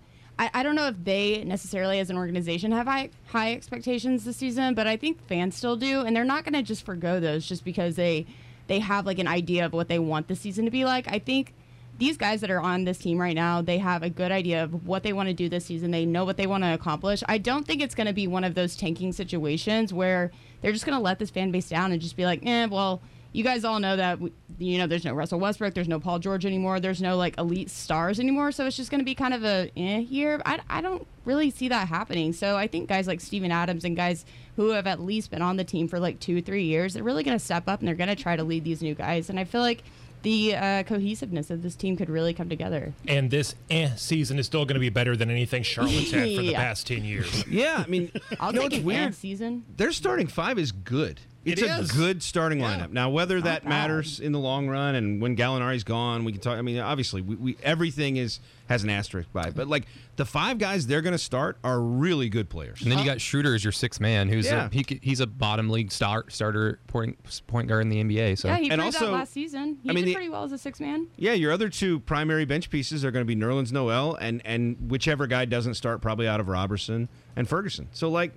I, 0.41 0.51
I 0.55 0.63
don't 0.63 0.75
know 0.75 0.87
if 0.87 0.97
they 1.05 1.45
necessarily, 1.45 2.01
as 2.01 2.09
an 2.09 2.17
organization, 2.17 2.73
have 2.73 2.87
high 2.87 3.11
high 3.27 3.53
expectations 3.53 4.25
this 4.25 4.39
season, 4.39 4.75
but 4.75 4.87
I 4.87 4.97
think 4.97 5.23
fans 5.27 5.55
still 5.55 5.77
do, 5.77 6.01
and 6.01 6.17
they're 6.17 6.25
not 6.25 6.45
going 6.45 6.55
to 6.55 6.63
just 6.63 6.85
forego 6.87 7.21
those 7.21 7.47
just 7.47 7.63
because 7.63 7.95
they 7.97 8.27
they 8.67 8.79
have 8.79 9.05
like 9.05 9.19
an 9.19 9.29
idea 9.29 9.67
of 9.67 9.75
what 9.75 9.89
they 9.89 9.99
want 9.99 10.29
the 10.29 10.35
season 10.35 10.65
to 10.65 10.71
be 10.71 10.87
like. 10.87 11.07
I 11.09 11.19
think 11.19 11.53
these 11.99 12.17
guys 12.17 12.41
that 12.41 12.51
are 12.51 12.61
on 12.61 12.85
this 12.85 12.97
team 12.97 13.19
right 13.19 13.35
now, 13.35 13.61
they 13.61 13.77
have 13.77 14.03
a 14.03 14.09
good 14.09 14.33
idea 14.33 14.65
of 14.65 14.87
what 14.87 15.03
they 15.03 15.13
want 15.13 15.29
to 15.29 15.35
do 15.35 15.51
this 15.51 15.67
season. 15.67 15.91
They 15.91 16.07
know 16.07 16.25
what 16.25 16.39
they 16.39 16.47
want 16.47 16.65
to 16.65 16.73
accomplish. 16.73 17.23
I 17.29 17.37
don't 17.37 17.67
think 17.67 17.83
it's 17.83 17.95
going 17.95 18.07
to 18.07 18.15
be 18.15 18.27
one 18.27 18.45
of 18.45 18.55
those 18.55 18.77
tanking 18.77 19.13
situations 19.13 19.93
where 19.93 20.31
they're 20.63 20.73
just 20.73 20.87
going 20.87 20.97
to 20.97 21.05
let 21.05 21.19
this 21.19 21.29
fan 21.29 21.51
base 21.51 21.69
down 21.69 21.93
and 21.93 22.01
just 22.01 22.17
be 22.17 22.25
like, 22.25 22.41
eh, 22.47 22.65
well, 22.65 23.03
you 23.33 23.45
guys 23.45 23.65
all 23.65 23.79
know 23.79 23.97
that 23.97 24.21
we, 24.21 24.33
you 24.59 24.79
know 24.79 24.87
there's 24.87 25.05
no 25.05 25.15
Russell 25.15 25.39
Westbrook, 25.41 25.75
there's 25.75 25.89
no 25.89 26.01
Paul 26.01 26.19
George 26.19 26.45
anymore, 26.45 26.81
there's 26.81 27.01
no 27.01 27.17
like 27.17 27.39
elite 27.39 27.71
stars 27.71 28.19
anymore. 28.21 28.53
So 28.53 28.67
it's 28.67 28.77
just 28.77 28.91
going 28.91 28.99
to 29.01 29.05
be 29.05 29.15
kind 29.15 29.35
of 29.35 29.45
a 29.45 29.71
eh 29.77 29.99
year. 29.99 30.41
I, 30.45 30.61
I 30.69 30.81
don't 30.81 31.07
really 31.25 31.51
see 31.51 31.69
that 31.69 31.89
happening. 31.89 32.33
So 32.33 32.57
I 32.57 32.67
think 32.67 32.89
guys 32.89 33.07
like 33.07 33.21
Steven 33.21 33.53
Adams 33.53 33.85
and 33.85 33.97
guys 33.97 34.25
who 34.57 34.71
have 34.71 34.87
at 34.87 35.01
least 35.01 35.31
been 35.31 35.43
on 35.43 35.57
the 35.57 35.65
team 35.65 35.87
for 35.89 35.99
like 36.01 36.19
two 36.21 36.43
three 36.43 36.65
years, 36.65 36.95
they're 36.95 37.05
really 37.05 37.23
going 37.23 37.39
to 37.39 37.45
step 37.45 37.69
up 37.69 37.79
and 37.81 37.89
they're 37.89 37.95
going 37.95 38.09
to 38.09 38.17
try 38.17 38.37
to 38.37 38.43
lead 38.45 38.65
these 38.65 38.83
new 38.83 38.95
guys. 38.95 39.31
And 39.31 39.39
I 39.39 39.45
feel 39.45 39.61
like 39.61 39.83
the 40.23 40.55
uh, 40.55 40.83
cohesiveness 40.83 41.49
of 41.49 41.63
this 41.63 41.75
team 41.75 41.97
could 41.97 42.11
really 42.11 42.35
come 42.35 42.51
together. 42.51 42.93
And 43.09 43.31
this 43.31 43.55
eh 43.71 43.95
season 43.95 44.39
is 44.39 44.45
still 44.45 44.67
going 44.67 44.75
to 44.75 44.81
be 44.81 44.91
better 44.91 45.17
than 45.17 45.31
anything 45.31 45.63
Charlotte's 45.63 46.11
had 46.11 46.35
for 46.37 46.43
the 46.43 46.49
Yeah. 46.51 46.59
past 46.59 46.87
10 46.89 47.05
years. 47.05 47.47
Yeah, 47.47 47.83
I 47.87 47.89
mean, 47.89 48.11
I'll 48.41 48.53
you 48.53 48.57
know 48.57 48.63
take 48.63 48.73
what's 48.73 48.77
an 48.79 48.85
weird? 48.85 49.01
weird 49.01 49.15
season. 49.15 49.65
Their 49.79 49.93
starting 49.93 50.27
five 50.27 50.59
is 50.59 50.73
good. 50.73 51.21
It's 51.45 51.63
It 51.63 51.69
a 51.71 51.79
is. 51.81 51.91
good 51.93 52.23
starting 52.23 52.61
Yeah. 52.61 52.77
lineup. 52.81 52.93
Now, 52.93 53.09
whether 53.09 53.41
that 53.41 53.67
matters 53.67 54.21
in 54.21 54.33
the 54.33 54.39
long 54.39 54.69
run, 54.69 54.95
and 54.95 55.23
when 55.23 55.37
Gallinari's 55.37 55.85
gone, 55.85 56.25
we 56.25 56.33
can 56.33 56.41
talk. 56.43 56.59
I 56.59 56.63
mean, 56.63 56.79
obviously, 56.79 57.23
we, 57.23 57.35
we 57.37 57.57
everything 57.63 58.17
is 58.19 58.41
has 58.69 58.85
an 58.85 58.91
asterisk 58.91 59.33
by 59.33 59.45
it. 59.49 59.55
But 59.57 59.67
like 59.67 59.87
the 60.17 60.25
five 60.27 60.59
guys 60.59 60.87
they're 60.87 61.01
going 61.01 61.15
to 61.15 61.19
start 61.19 61.57
are 61.65 61.81
really 61.81 62.29
good 62.29 62.49
players. 62.51 62.83
And 62.83 62.93
then 62.93 62.99
you 63.01 63.05
got 63.07 63.21
Schroeder 63.21 63.55
as 63.55 63.65
your 63.65 63.73
sixth 63.73 64.01
man, 64.01 64.29
who's 64.29 64.47
Yeah. 64.47 64.67
a, 64.67 64.71
he, 64.71 64.85
he's 65.03 65.19
a 65.21 65.27
bottom 65.27 65.71
league 65.71 65.91
star, 65.91 66.27
starter 66.29 66.79
point 66.87 67.17
point 67.47 67.69
guard 67.69 67.83
in 67.83 67.89
the 67.89 68.01
NBA. 68.05 68.37
So 68.39 68.49
Yeah, 68.49 68.59
he 68.59 68.71
And 68.71 68.81
proved 68.81 68.95
also- 68.97 69.07
that 69.07 69.13
last 69.13 69.33
season. 69.33 69.79
He 69.83 69.89
I 69.91 69.93
mean, 69.95 70.05
did 70.05 70.11
the- 70.11 70.15
pretty 70.15 70.29
well 70.29 70.45
as 70.45 70.53
a 70.53 70.59
six 70.59 70.79
man. 70.79 71.07
Yeah, 71.17 71.33
your 71.33 71.53
other 71.53 71.69
two 71.71 72.01
primary 72.01 72.45
bench 72.45 72.69
pieces 72.71 73.03
are 73.05 73.11
going 73.11 73.27
to 73.27 73.35
be 73.35 73.41
Nerlens 73.41 73.73
Noel 73.73 74.15
and 74.17 74.41
and 74.45 74.77
whichever 74.91 75.27
guy 75.27 75.47
doesn't 75.47 75.75
start, 75.75 76.01
probably 76.03 76.29
out 76.29 76.39
of 76.39 76.49
Robertson 76.49 77.09
and 77.35 77.49
Ferguson. 77.49 77.89
So 77.93 78.11
like. 78.11 78.35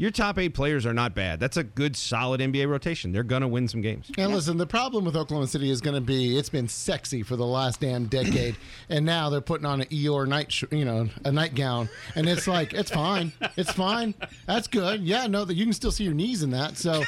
Your 0.00 0.10
top 0.10 0.38
eight 0.38 0.54
players 0.54 0.86
are 0.86 0.94
not 0.94 1.14
bad. 1.14 1.40
That's 1.40 1.58
a 1.58 1.62
good, 1.62 1.94
solid 1.94 2.40
NBA 2.40 2.66
rotation. 2.70 3.12
They're 3.12 3.22
going 3.22 3.42
to 3.42 3.48
win 3.48 3.68
some 3.68 3.82
games. 3.82 4.10
And 4.16 4.32
listen, 4.32 4.56
the 4.56 4.66
problem 4.66 5.04
with 5.04 5.14
Oklahoma 5.14 5.46
City 5.46 5.68
is 5.68 5.82
going 5.82 5.94
to 5.94 6.00
be 6.00 6.38
it's 6.38 6.48
been 6.48 6.68
sexy 6.68 7.22
for 7.22 7.36
the 7.36 7.44
last 7.44 7.80
damn 7.80 8.06
decade, 8.06 8.56
and 8.88 9.04
now 9.04 9.28
they're 9.28 9.42
putting 9.42 9.66
on 9.66 9.82
an 9.82 9.88
Eeyore 9.88 10.26
night, 10.26 10.50
sh- 10.50 10.64
you 10.70 10.86
know, 10.86 11.10
a 11.26 11.30
nightgown, 11.30 11.90
and 12.14 12.26
it's 12.30 12.48
like 12.48 12.72
it's 12.72 12.90
fine, 12.90 13.30
it's 13.58 13.72
fine, 13.72 14.14
that's 14.46 14.68
good. 14.68 15.02
Yeah, 15.02 15.26
no, 15.26 15.44
that 15.44 15.52
you 15.52 15.64
can 15.66 15.74
still 15.74 15.92
see 15.92 16.04
your 16.04 16.14
knees 16.14 16.42
in 16.42 16.48
that, 16.52 16.78
so 16.78 17.02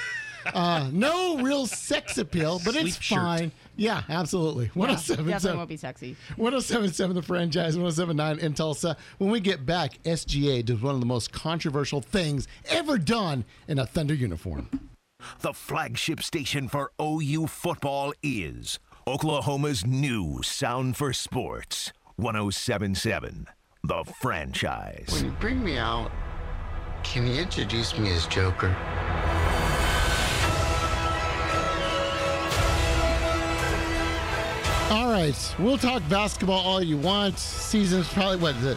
uh, 0.52 0.90
no 0.92 1.38
real 1.38 1.66
sex 1.66 2.18
appeal, 2.18 2.60
but 2.62 2.76
it's 2.76 2.96
Sleep 2.96 3.02
shirt. 3.02 3.50
Fine. 3.76 3.84
Yeah, 3.84 4.02
absolutely. 4.08 4.70
Yeah, 4.74 4.82
oh 4.82 4.86
definitely 4.86 5.32
107.7 5.32 5.56
won't 5.56 5.68
be 5.68 5.76
sexy. 5.76 6.16
1077 6.36 7.16
The 7.16 7.22
Franchise, 7.22 7.76
1079 7.76 8.38
in 8.38 8.54
Tulsa. 8.54 8.96
When 9.18 9.30
we 9.30 9.40
get 9.40 9.66
back, 9.66 10.02
SGA 10.04 10.64
does 10.64 10.80
one 10.80 10.94
of 10.94 11.00
the 11.00 11.06
most 11.06 11.32
controversial 11.32 12.00
things 12.00 12.48
ever 12.68 12.98
done 12.98 13.44
in 13.68 13.78
a 13.78 13.86
Thunder 13.86 14.14
uniform. 14.14 14.68
The 15.40 15.52
flagship 15.52 16.22
station 16.22 16.68
for 16.68 16.92
OU 17.00 17.46
football 17.46 18.12
is 18.22 18.78
Oklahoma's 19.06 19.86
new 19.86 20.42
sound 20.42 20.96
for 20.96 21.12
sports 21.12 21.92
1077 22.16 23.46
The 23.84 24.04
Franchise. 24.20 25.08
When 25.10 25.24
you 25.26 25.30
bring 25.40 25.62
me 25.62 25.78
out, 25.78 26.10
can 27.02 27.26
you 27.26 27.34
introduce 27.34 27.96
me 27.98 28.12
as 28.12 28.26
Joker? 28.26 28.74
All 34.92 35.10
right, 35.10 35.54
we'll 35.58 35.78
talk 35.78 36.06
basketball 36.10 36.60
all 36.60 36.82
you 36.82 36.98
want. 36.98 37.38
Season's 37.38 38.06
probably 38.12 38.36
what 38.36 38.60
the 38.60 38.76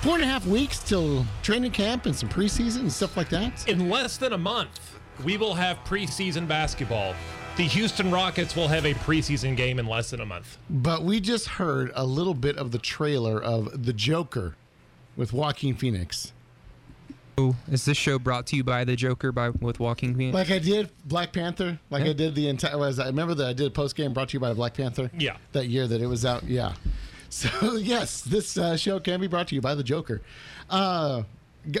four 0.00 0.14
and 0.14 0.24
a 0.24 0.26
half 0.26 0.46
weeks 0.46 0.78
till 0.78 1.26
training 1.42 1.72
camp 1.72 2.06
and 2.06 2.16
some 2.16 2.30
preseason 2.30 2.80
and 2.80 2.92
stuff 2.92 3.18
like 3.18 3.28
that. 3.28 3.68
In 3.68 3.90
less 3.90 4.16
than 4.16 4.32
a 4.32 4.38
month, 4.38 4.98
we 5.22 5.36
will 5.36 5.52
have 5.52 5.76
preseason 5.84 6.48
basketball. 6.48 7.14
The 7.58 7.64
Houston 7.64 8.10
Rockets 8.10 8.56
will 8.56 8.68
have 8.68 8.86
a 8.86 8.94
preseason 8.94 9.54
game 9.54 9.78
in 9.78 9.84
less 9.84 10.08
than 10.08 10.22
a 10.22 10.24
month. 10.24 10.56
But 10.70 11.02
we 11.02 11.20
just 11.20 11.46
heard 11.46 11.92
a 11.94 12.06
little 12.06 12.32
bit 12.32 12.56
of 12.56 12.70
the 12.70 12.78
trailer 12.78 13.38
of 13.38 13.84
The 13.84 13.92
Joker 13.92 14.56
with 15.16 15.34
Joaquin 15.34 15.74
Phoenix. 15.74 16.32
Ooh, 17.40 17.56
is 17.70 17.84
this 17.86 17.96
show 17.96 18.18
brought 18.18 18.46
to 18.48 18.56
you 18.56 18.64
by 18.64 18.84
the 18.84 18.94
Joker 18.94 19.32
by 19.32 19.48
with 19.50 19.80
Joaquin 19.80 20.14
Phoenix? 20.14 20.34
Like 20.34 20.50
I 20.50 20.58
did 20.58 20.90
Black 21.06 21.32
Panther, 21.32 21.78
like 21.90 22.04
I 22.04 22.12
did 22.12 22.34
the 22.34 22.48
entire. 22.48 22.76
Was 22.76 22.98
I 22.98 23.06
remember 23.06 23.34
that 23.34 23.46
I 23.46 23.52
did 23.54 23.66
a 23.66 23.70
post 23.70 23.96
game 23.96 24.12
brought 24.12 24.28
to 24.30 24.34
you 24.34 24.40
by 24.40 24.52
Black 24.52 24.74
Panther? 24.74 25.10
Yeah. 25.16 25.36
that 25.52 25.66
year 25.68 25.86
that 25.86 26.00
it 26.02 26.06
was 26.06 26.24
out. 26.24 26.44
Yeah. 26.44 26.74
So 27.34 27.76
yes, 27.76 28.20
this 28.20 28.58
uh, 28.58 28.76
show 28.76 29.00
can 29.00 29.18
be 29.18 29.26
brought 29.26 29.48
to 29.48 29.54
you 29.54 29.62
by 29.62 29.74
the 29.74 29.82
Joker. 29.82 30.20
Uh, 30.68 31.22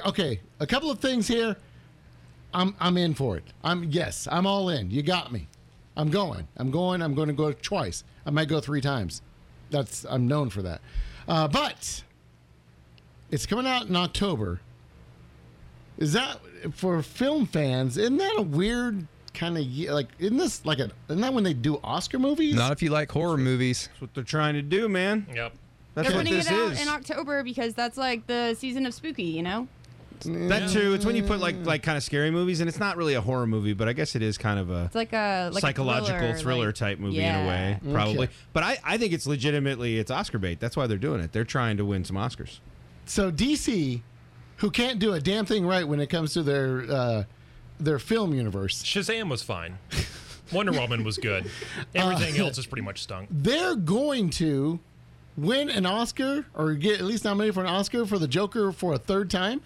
okay, 0.06 0.40
a 0.60 0.66
couple 0.66 0.90
of 0.90 0.98
things 0.98 1.28
here. 1.28 1.56
I'm 2.54 2.74
I'm 2.80 2.96
in 2.96 3.12
for 3.12 3.36
it. 3.36 3.44
I'm 3.62 3.84
yes, 3.84 4.26
I'm 4.32 4.46
all 4.46 4.70
in. 4.70 4.90
You 4.90 5.02
got 5.02 5.30
me. 5.30 5.48
I'm 5.94 6.08
going. 6.08 6.48
I'm 6.56 6.70
going. 6.70 7.02
I'm 7.02 7.14
going 7.14 7.28
to 7.28 7.34
go 7.34 7.52
twice. 7.52 8.02
I 8.24 8.30
might 8.30 8.48
go 8.48 8.60
three 8.60 8.80
times. 8.80 9.20
That's 9.68 10.06
I'm 10.08 10.26
known 10.26 10.48
for 10.48 10.62
that. 10.62 10.80
Uh, 11.28 11.48
but 11.48 12.02
it's 13.30 13.44
coming 13.44 13.66
out 13.66 13.88
in 13.88 13.94
October. 13.94 14.62
Is 16.02 16.12
that 16.14 16.38
for 16.74 17.00
film 17.02 17.46
fans? 17.46 17.96
Isn't 17.96 18.16
that 18.16 18.34
a 18.36 18.42
weird 18.42 19.06
kind 19.34 19.56
of 19.56 19.64
like? 19.94 20.08
Isn't 20.18 20.36
this 20.36 20.66
like 20.66 20.80
a? 20.80 20.90
Isn't 21.08 21.20
that 21.20 21.32
when 21.32 21.44
they 21.44 21.54
do 21.54 21.78
Oscar 21.84 22.18
movies? 22.18 22.54
Not 22.56 22.72
if 22.72 22.82
you 22.82 22.90
like 22.90 23.10
horror 23.12 23.36
movies. 23.38 23.86
That's 23.88 24.00
what 24.00 24.14
they're 24.14 24.24
trying 24.24 24.54
to 24.54 24.62
do, 24.62 24.88
man. 24.88 25.26
Yep. 25.32 25.52
That's 25.94 26.08
They're 26.08 26.16
what 26.16 26.24
putting 26.24 26.38
this 26.38 26.50
it 26.50 26.54
out 26.54 26.72
is. 26.72 26.82
in 26.82 26.88
October 26.88 27.44
because 27.44 27.74
that's 27.74 27.96
like 27.96 28.26
the 28.26 28.54
season 28.54 28.84
of 28.86 28.94
spooky, 28.94 29.24
you 29.24 29.42
know? 29.42 29.68
that 30.24 30.70
too. 30.70 30.94
It's 30.94 31.04
when 31.04 31.16
you 31.16 31.22
put 31.22 31.38
like 31.40 31.56
like 31.64 31.82
kind 31.82 31.96
of 31.96 32.02
scary 32.02 32.30
movies, 32.30 32.60
and 32.60 32.68
it's 32.68 32.78
not 32.80 32.96
really 32.96 33.14
a 33.14 33.20
horror 33.20 33.46
movie, 33.46 33.72
but 33.74 33.88
I 33.88 33.92
guess 33.92 34.14
it 34.16 34.22
is 34.22 34.38
kind 34.38 34.58
of 34.58 34.70
a 34.70 34.84
It's 34.86 34.94
like 34.94 35.12
a 35.12 35.50
like 35.52 35.62
a 35.62 35.66
psychological 35.66 36.34
thriller, 36.34 36.66
like- 36.66 36.74
type 36.74 36.98
movie 36.98 37.20
in 37.20 37.34
a 37.34 37.46
way, 37.46 37.78
probably. 37.92 38.24
Okay. 38.26 38.32
But 38.52 38.62
I, 38.64 38.78
I 38.84 38.98
think 38.98 39.12
it's 39.12 39.26
legitimately 39.26 39.98
it's 39.98 40.10
Oscar 40.10 40.38
bait. 40.38 40.58
That's 40.60 40.76
why 40.76 40.86
they're 40.86 40.96
doing 40.98 41.20
it. 41.20 41.32
They're 41.32 41.44
trying 41.44 41.76
to 41.76 41.84
win 41.84 42.04
some 42.04 42.16
Oscars. 42.16 42.58
So 43.04 43.30
DC, 43.32 44.00
who 44.62 44.70
can't 44.70 45.00
do 45.00 45.12
a 45.12 45.20
damn 45.20 45.44
thing 45.44 45.66
right 45.66 45.86
when 45.86 45.98
it 45.98 46.08
comes 46.08 46.32
to 46.34 46.42
their 46.42 46.84
uh, 46.88 47.24
their 47.80 47.98
film 47.98 48.32
universe, 48.32 48.82
Shazam 48.82 49.28
was 49.28 49.42
fine. 49.42 49.76
Wonder 50.52 50.70
Woman 50.72 51.02
was 51.02 51.18
good. 51.18 51.50
Everything 51.96 52.38
else 52.38 52.58
is 52.58 52.66
pretty 52.66 52.82
much 52.82 53.02
stunk. 53.02 53.28
they're 53.30 53.74
going 53.74 54.30
to 54.30 54.78
win 55.36 55.68
an 55.68 55.84
Oscar 55.84 56.46
or 56.54 56.74
get 56.74 57.00
at 57.00 57.04
least 57.04 57.24
nominated 57.24 57.54
for 57.54 57.62
an 57.62 57.66
Oscar 57.66 58.06
for 58.06 58.18
the 58.18 58.28
Joker 58.28 58.70
for 58.70 58.92
a 58.94 58.98
third 58.98 59.30
time. 59.30 59.62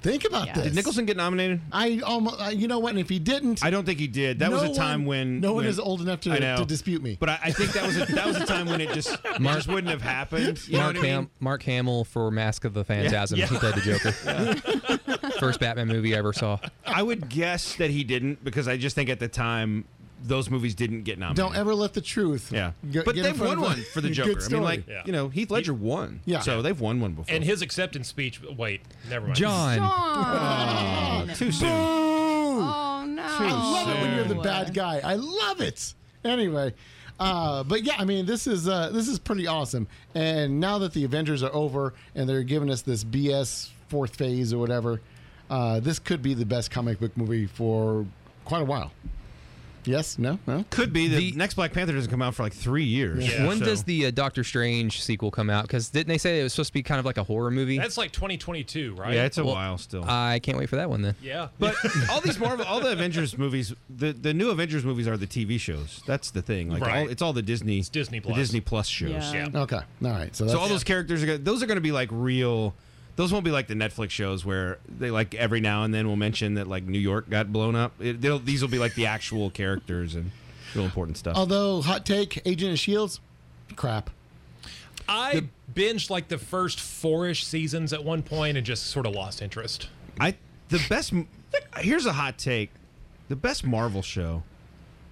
Think 0.00 0.24
about 0.24 0.46
Yeah. 0.46 0.52
this. 0.54 0.64
Did 0.64 0.74
Nicholson 0.76 1.06
get 1.06 1.16
nominated? 1.16 1.60
I 1.72 2.00
almost, 2.06 2.40
uh, 2.40 2.48
you 2.50 2.68
know 2.68 2.78
what? 2.78 2.90
And 2.90 3.00
if 3.00 3.08
he 3.08 3.18
didn't, 3.18 3.64
I 3.64 3.70
don't 3.70 3.84
think 3.84 3.98
he 3.98 4.06
did. 4.06 4.38
That 4.38 4.50
was 4.52 4.62
a 4.62 4.72
time 4.72 5.00
one- 5.04 5.06
when 5.08 5.40
no 5.40 5.48
one 5.54 5.64
when- 5.64 5.66
is 5.66 5.78
old 5.80 6.00
enough 6.00 6.20
to- 6.20 6.38
to 6.56 6.64
dispute 6.66 7.02
me. 7.02 7.16
But 7.18 7.30
I, 7.30 7.38
I 7.44 7.50
think 7.52 7.72
that 7.72 7.84
was 7.84 7.96
a, 7.96 8.04
that 8.14 8.26
was 8.26 8.36
a 8.36 8.46
time 8.46 8.66
when 8.66 8.80
it 8.80 8.92
just, 8.92 9.10
it 9.12 9.40
just 9.42 9.66
wouldn't 9.68 9.90
have 9.90 10.02
happened. 10.02 10.60
You 10.68 10.74
know 10.74 10.84
Mark 10.84 10.96
what 10.96 11.04
I 11.04 11.16
mean? 11.16 11.30
Mark 11.40 11.62
Hamill 11.64 12.04
for 12.04 12.30
Mask 12.30 12.64
of 12.64 12.74
the 12.74 12.84
Phantasm. 12.84 13.38
Yeah. 13.38 13.46
He 13.46 13.56
played 13.56 13.74
the 13.74 13.80
Joker. 13.80 15.30
First 15.40 15.60
Batman 15.60 15.88
movie 15.88 16.14
I 16.14 16.18
ever 16.18 16.32
saw. 16.32 16.58
I 16.86 17.02
would 17.02 17.28
guess 17.28 17.74
that 17.76 17.90
he 17.90 18.04
didn't 18.04 18.42
because 18.44 18.68
I 18.68 18.76
just 18.76 18.94
think 18.94 19.08
at 19.10 19.20
the 19.20 19.28
time 19.28 19.84
those 20.22 20.50
movies 20.50 20.74
didn't 20.74 21.02
get 21.04 21.18
nominated. 21.18 21.36
don't 21.36 21.56
ever 21.56 21.74
let 21.74 21.94
the 21.94 22.00
truth. 22.00 22.50
Yeah, 22.52 22.72
g- 22.90 23.02
but 23.04 23.14
get 23.14 23.22
they've 23.22 23.40
won 23.40 23.60
one 23.60 23.82
for 23.92 24.00
the 24.00 24.10
Joker. 24.10 24.40
I 24.44 24.48
mean, 24.52 24.62
like 24.62 24.86
Yeah. 24.88 25.02
you 25.06 25.12
know, 25.12 25.28
Heath 25.28 25.50
Ledger 25.50 25.74
won. 25.74 26.20
Yeah. 26.24 26.40
so 26.40 26.60
they've 26.62 26.78
won 26.80 27.00
one 27.00 27.12
before. 27.12 27.34
And 27.34 27.44
his 27.44 27.62
acceptance 27.62 28.08
speech. 28.08 28.40
Wait, 28.42 28.80
never 29.08 29.26
mind. 29.26 29.36
John. 29.36 29.78
John. 29.78 31.28
too 31.36 31.52
soon. 31.52 31.68
Oh 31.70 33.04
no. 33.06 33.22
I 33.22 33.50
love 33.52 33.88
it 33.96 34.00
when 34.02 34.14
you're 34.16 34.24
the 34.24 34.34
bad 34.42 34.74
guy. 34.74 35.00
I 35.04 35.14
love 35.14 35.60
it. 35.60 35.94
Anyway, 36.24 36.74
uh, 37.20 37.62
but 37.62 37.84
yeah, 37.84 37.94
I 37.98 38.04
mean, 38.04 38.26
this 38.26 38.46
is 38.46 38.66
uh, 38.68 38.90
this 38.90 39.08
is 39.08 39.18
pretty 39.18 39.46
awesome. 39.46 39.86
And 40.14 40.58
now 40.60 40.78
that 40.78 40.92
the 40.92 41.04
Avengers 41.04 41.42
are 41.42 41.54
over 41.54 41.94
and 42.14 42.28
they're 42.28 42.42
giving 42.42 42.70
us 42.70 42.82
this 42.82 43.04
BS 43.04 43.70
fourth 43.88 44.16
phase 44.16 44.52
or 44.52 44.58
whatever, 44.58 45.00
uh, 45.48 45.80
this 45.80 45.98
could 45.98 46.22
be 46.22 46.34
the 46.34 46.44
best 46.44 46.70
comic 46.70 46.98
book 46.98 47.16
movie 47.16 47.46
for 47.46 48.04
quite 48.44 48.62
a 48.62 48.66
while. 48.66 48.90
Yes? 49.84 50.18
No? 50.18 50.38
No? 50.46 50.64
Could 50.70 50.92
be 50.92 51.08
the, 51.08 51.30
The- 51.30 51.38
next 51.38 51.54
Black 51.54 51.72
Panther 51.72 51.92
doesn't 51.92 52.10
come 52.10 52.22
out 52.22 52.34
for 52.34 52.42
like 52.42 52.52
three 52.52 52.84
years. 52.84 53.28
Yeah. 53.28 53.46
when 53.46 53.58
so- 53.58 53.64
does 53.64 53.84
the 53.84 54.06
uh, 54.06 54.10
Doctor 54.10 54.44
Strange 54.44 55.02
sequel 55.02 55.30
come 55.30 55.48
out? 55.50 55.62
Because 55.62 55.88
didn't 55.88 56.08
they 56.08 56.18
say 56.18 56.40
it 56.40 56.42
was 56.42 56.52
supposed 56.52 56.68
to 56.70 56.74
be 56.74 56.82
kind 56.82 56.98
of 56.98 57.04
like 57.04 57.16
a 57.16 57.22
horror 57.24 57.50
movie? 57.50 57.78
That's 57.78 57.96
like 57.98 58.12
2022, 58.12 58.94
right? 58.94 59.14
Yeah, 59.14 59.24
it's 59.24 59.38
a 59.38 59.44
Well, 59.44 59.54
while 59.54 59.78
still. 59.78 60.04
I 60.06 60.40
can't 60.40 60.58
wait 60.58 60.68
for 60.68 60.76
that 60.76 60.90
one 60.90 61.02
then. 61.02 61.14
yeah. 61.22 61.48
but 61.58 61.74
all 62.10 62.20
these 62.20 62.38
Marvel, 62.38 62.64
all 62.66 62.80
the 62.80 62.92
Avengers 62.92 63.38
movies, 63.38 63.72
the, 63.88 64.12
the 64.12 64.34
new 64.34 64.50
Avengers 64.50 64.84
movies 64.84 65.06
are 65.08 65.16
the 65.16 65.26
TV 65.26 65.58
shows. 65.58 66.02
That's 66.06 66.30
the 66.30 66.42
thing. 66.42 66.70
Like 66.70 66.82
Right. 66.82 67.02
all, 67.04 67.08
it's 67.08 67.22
all 67.22 67.32
the 67.32 67.42
Disney, 67.42 67.80
Disney 67.82 68.18
the 68.18 68.26
Plus. 68.26 68.36
Disney 68.38 68.60
Plus 68.60 68.86
shows. 68.88 69.10
Yeah. 69.10 69.48
Yeah. 69.52 69.60
Okay. 69.62 69.76
All 69.76 69.84
right. 70.10 70.34
So, 70.36 70.44
that's, 70.44 70.52
So 70.54 70.60
all 70.60 70.68
those 70.68 70.84
characters 70.84 71.22
are 71.22 71.26
gonna, 71.26 71.38
those 71.38 71.62
are 71.62 71.66
going 71.66 71.76
to 71.76 71.80
be 71.82 71.92
like 71.92 72.08
real. 72.12 72.74
Those 73.18 73.32
won't 73.32 73.44
be 73.44 73.50
like 73.50 73.66
the 73.66 73.74
Netflix 73.74 74.10
shows 74.10 74.44
where 74.44 74.78
they 74.88 75.10
like 75.10 75.34
every 75.34 75.60
now 75.60 75.82
and 75.82 75.92
then 75.92 76.06
will 76.06 76.14
mention 76.14 76.54
that 76.54 76.68
like 76.68 76.84
New 76.84 77.00
York 77.00 77.28
got 77.28 77.52
blown 77.52 77.74
up. 77.74 77.92
It, 78.00 78.20
these 78.20 78.62
will 78.62 78.68
be 78.68 78.78
like 78.78 78.94
the 78.94 79.06
actual 79.06 79.50
characters 79.60 80.14
and 80.14 80.30
real 80.72 80.84
important 80.84 81.16
stuff. 81.16 81.36
although, 81.36 81.82
hot 81.82 82.06
take 82.06 82.40
Agent 82.46 82.74
of 82.74 82.78
Shields, 82.78 83.18
crap. 83.74 84.10
I 85.08 85.48
binged 85.74 86.10
like 86.10 86.28
the 86.28 86.38
first 86.38 86.78
four-ish 86.78 87.44
seasons 87.44 87.92
at 87.92 88.04
one 88.04 88.22
point 88.22 88.56
and 88.56 88.64
just 88.64 88.86
sort 88.86 89.04
of 89.04 89.14
lost 89.14 89.42
interest. 89.42 89.88
I 90.20 90.36
the 90.68 90.80
best. 90.88 91.12
Here's 91.78 92.06
a 92.06 92.12
hot 92.12 92.38
take: 92.38 92.70
the 93.28 93.34
best 93.34 93.66
Marvel 93.66 94.00
show 94.00 94.44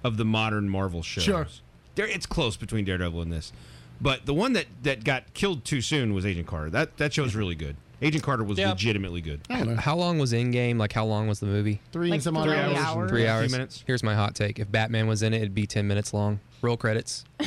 of 0.05 0.17
the 0.17 0.25
modern 0.25 0.69
Marvel 0.69 1.03
shows. 1.03 1.25
Sure. 1.25 1.49
There, 1.97 2.07
it's 2.07 2.27
close 2.27 2.57
between 2.57 2.85
Daredevil 2.85 3.21
and 3.21 3.33
this, 3.33 3.53
but 4.01 4.27
the 4.27 4.35
one 4.35 4.53
that 4.53 4.67
that 4.85 5.03
got 5.03 5.35
killed 5.35 5.65
too 5.65 5.81
soon 5.81 6.15
was 6.15 6.25
Agent 6.25 6.47
Carter. 6.47 6.71
That 6.71 6.99
that 6.99 7.13
show's 7.13 7.35
really 7.35 7.57
good. 7.57 7.75
Agent 8.03 8.23
Carter 8.23 8.45
was 8.45 8.59
Yeah. 8.59 8.71
legitimately 8.71 9.23
good. 9.23 9.41
I 9.49 9.59
don't 9.59 9.69
know. 9.75 9.81
How 9.81 9.97
long 9.97 10.19
was 10.19 10.33
Endgame? 10.35 10.79
Like 10.79 10.93
how 10.93 11.07
long 11.07 11.29
was 11.29 11.41
the 11.41 11.47
movie? 11.47 11.81
Three 11.93 12.09
Like 12.11 12.17
and 12.17 12.23
some 12.23 12.37
odd 12.37 12.45
three 12.49 12.57
hours. 12.57 12.77
hours. 12.77 13.11
Three 13.11 13.23
A 13.23 13.25
few 13.27 13.33
hours. 13.33 13.53
minutes. 13.53 13.85
Here's 13.87 14.03
my 14.03 14.15
hot 14.15 14.35
take: 14.35 14.59
If 14.59 14.71
Batman 14.71 15.07
was 15.07 15.23
in 15.23 15.33
it, 15.33 15.39
it'd 15.39 15.55
be 15.55 15.67
ten 15.67 15.87
minutes 15.89 16.13
long. 16.13 16.41
Roll 16.63 16.77
credits. 16.77 17.25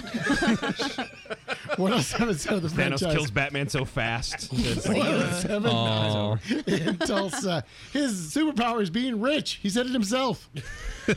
What 1.78 1.94
else 1.94 2.12
happens 2.12 2.44
to 2.46 2.60
the 2.60 2.68
Thanos 2.68 2.74
franchise? 3.00 3.14
kills 3.14 3.32
Batman 3.32 3.70
so 3.70 3.86
fast. 3.86 4.50
It's 4.54 4.88
like, 4.88 5.34
Seven 5.36 5.72
uh, 5.72 6.38
Oh, 6.38 6.40
in 6.68 6.98
Tulsa. 6.98 7.64
His 7.94 8.14
superpower 8.34 8.82
is 8.82 8.90
being 8.90 9.22
rich. 9.22 9.60
He 9.62 9.70
said 9.70 9.86
it 9.86 9.94
himself. 9.94 10.50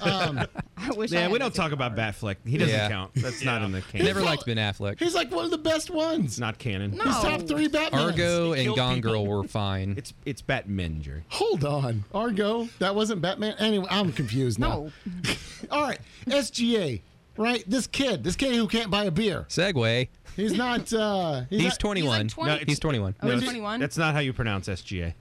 I 0.02 0.90
wish 0.96 1.10
yeah, 1.12 1.22
had 1.22 1.32
we 1.32 1.38
don't 1.38 1.54
talk 1.54 1.72
about 1.72 1.94
Batfleck. 1.96 2.36
He 2.46 2.58
doesn't 2.58 2.74
Yeah. 2.74 2.88
count. 2.88 3.12
That's 3.14 3.44
not 3.44 3.62
in 3.62 3.72
the 3.72 3.80
canon. 3.82 4.06
never 4.06 4.20
liked 4.20 4.42
all- 4.48 4.54
Ben 4.54 4.56
Affleck. 4.56 4.98
He's 4.98 5.14
like 5.14 5.30
one 5.30 5.44
of 5.44 5.50
the 5.50 5.58
best 5.58 5.90
ones. 5.90 6.24
It's 6.26 6.38
not 6.38 6.58
canon. 6.58 6.96
No. 6.96 7.04
He's 7.04 7.14
top 7.16 7.42
three 7.42 7.68
Batman. 7.68 8.00
Argo 8.00 8.52
and 8.52 8.62
killed 8.62 8.76
Gone 8.76 8.94
people. 8.96 9.12
Girl 9.12 9.26
were 9.26 9.44
fine. 9.44 9.94
It's 9.96 10.12
it's 10.24 10.42
Batman, 10.42 11.02
Jerry. 11.02 11.22
Hold 11.28 11.64
on. 11.64 12.04
Argo. 12.14 12.68
That 12.78 12.94
wasn't 12.94 13.20
Batman. 13.22 13.54
Anyway, 13.58 13.86
I'm 13.90 14.12
confused 14.12 14.58
now. 14.58 14.90
No. 15.14 15.32
All 15.70 15.82
right. 15.82 16.00
SGA. 16.26 17.00
Right? 17.36 17.64
This 17.66 17.86
kid. 17.86 18.24
This 18.24 18.36
kid 18.36 18.54
who 18.54 18.68
can't 18.68 18.90
buy 18.90 19.04
a 19.04 19.10
beer. 19.10 19.46
Segue. 19.48 20.08
He's 20.36 20.52
not. 20.54 20.92
uh 20.92 21.42
He's, 21.50 21.60
He's 21.60 21.70
not, 21.72 21.78
21. 21.78 22.28
20. 22.28 22.48
No, 22.48 22.54
it's- 22.56 22.68
he's 22.68 22.78
21. 22.78 23.14
Oh, 23.22 23.26
he's 23.26 23.34
it's- 23.38 23.48
21? 23.50 23.80
That's 23.80 23.96
not 23.96 24.14
how 24.14 24.20
you 24.20 24.32
pronounce 24.32 24.68
SGA. 24.68 25.14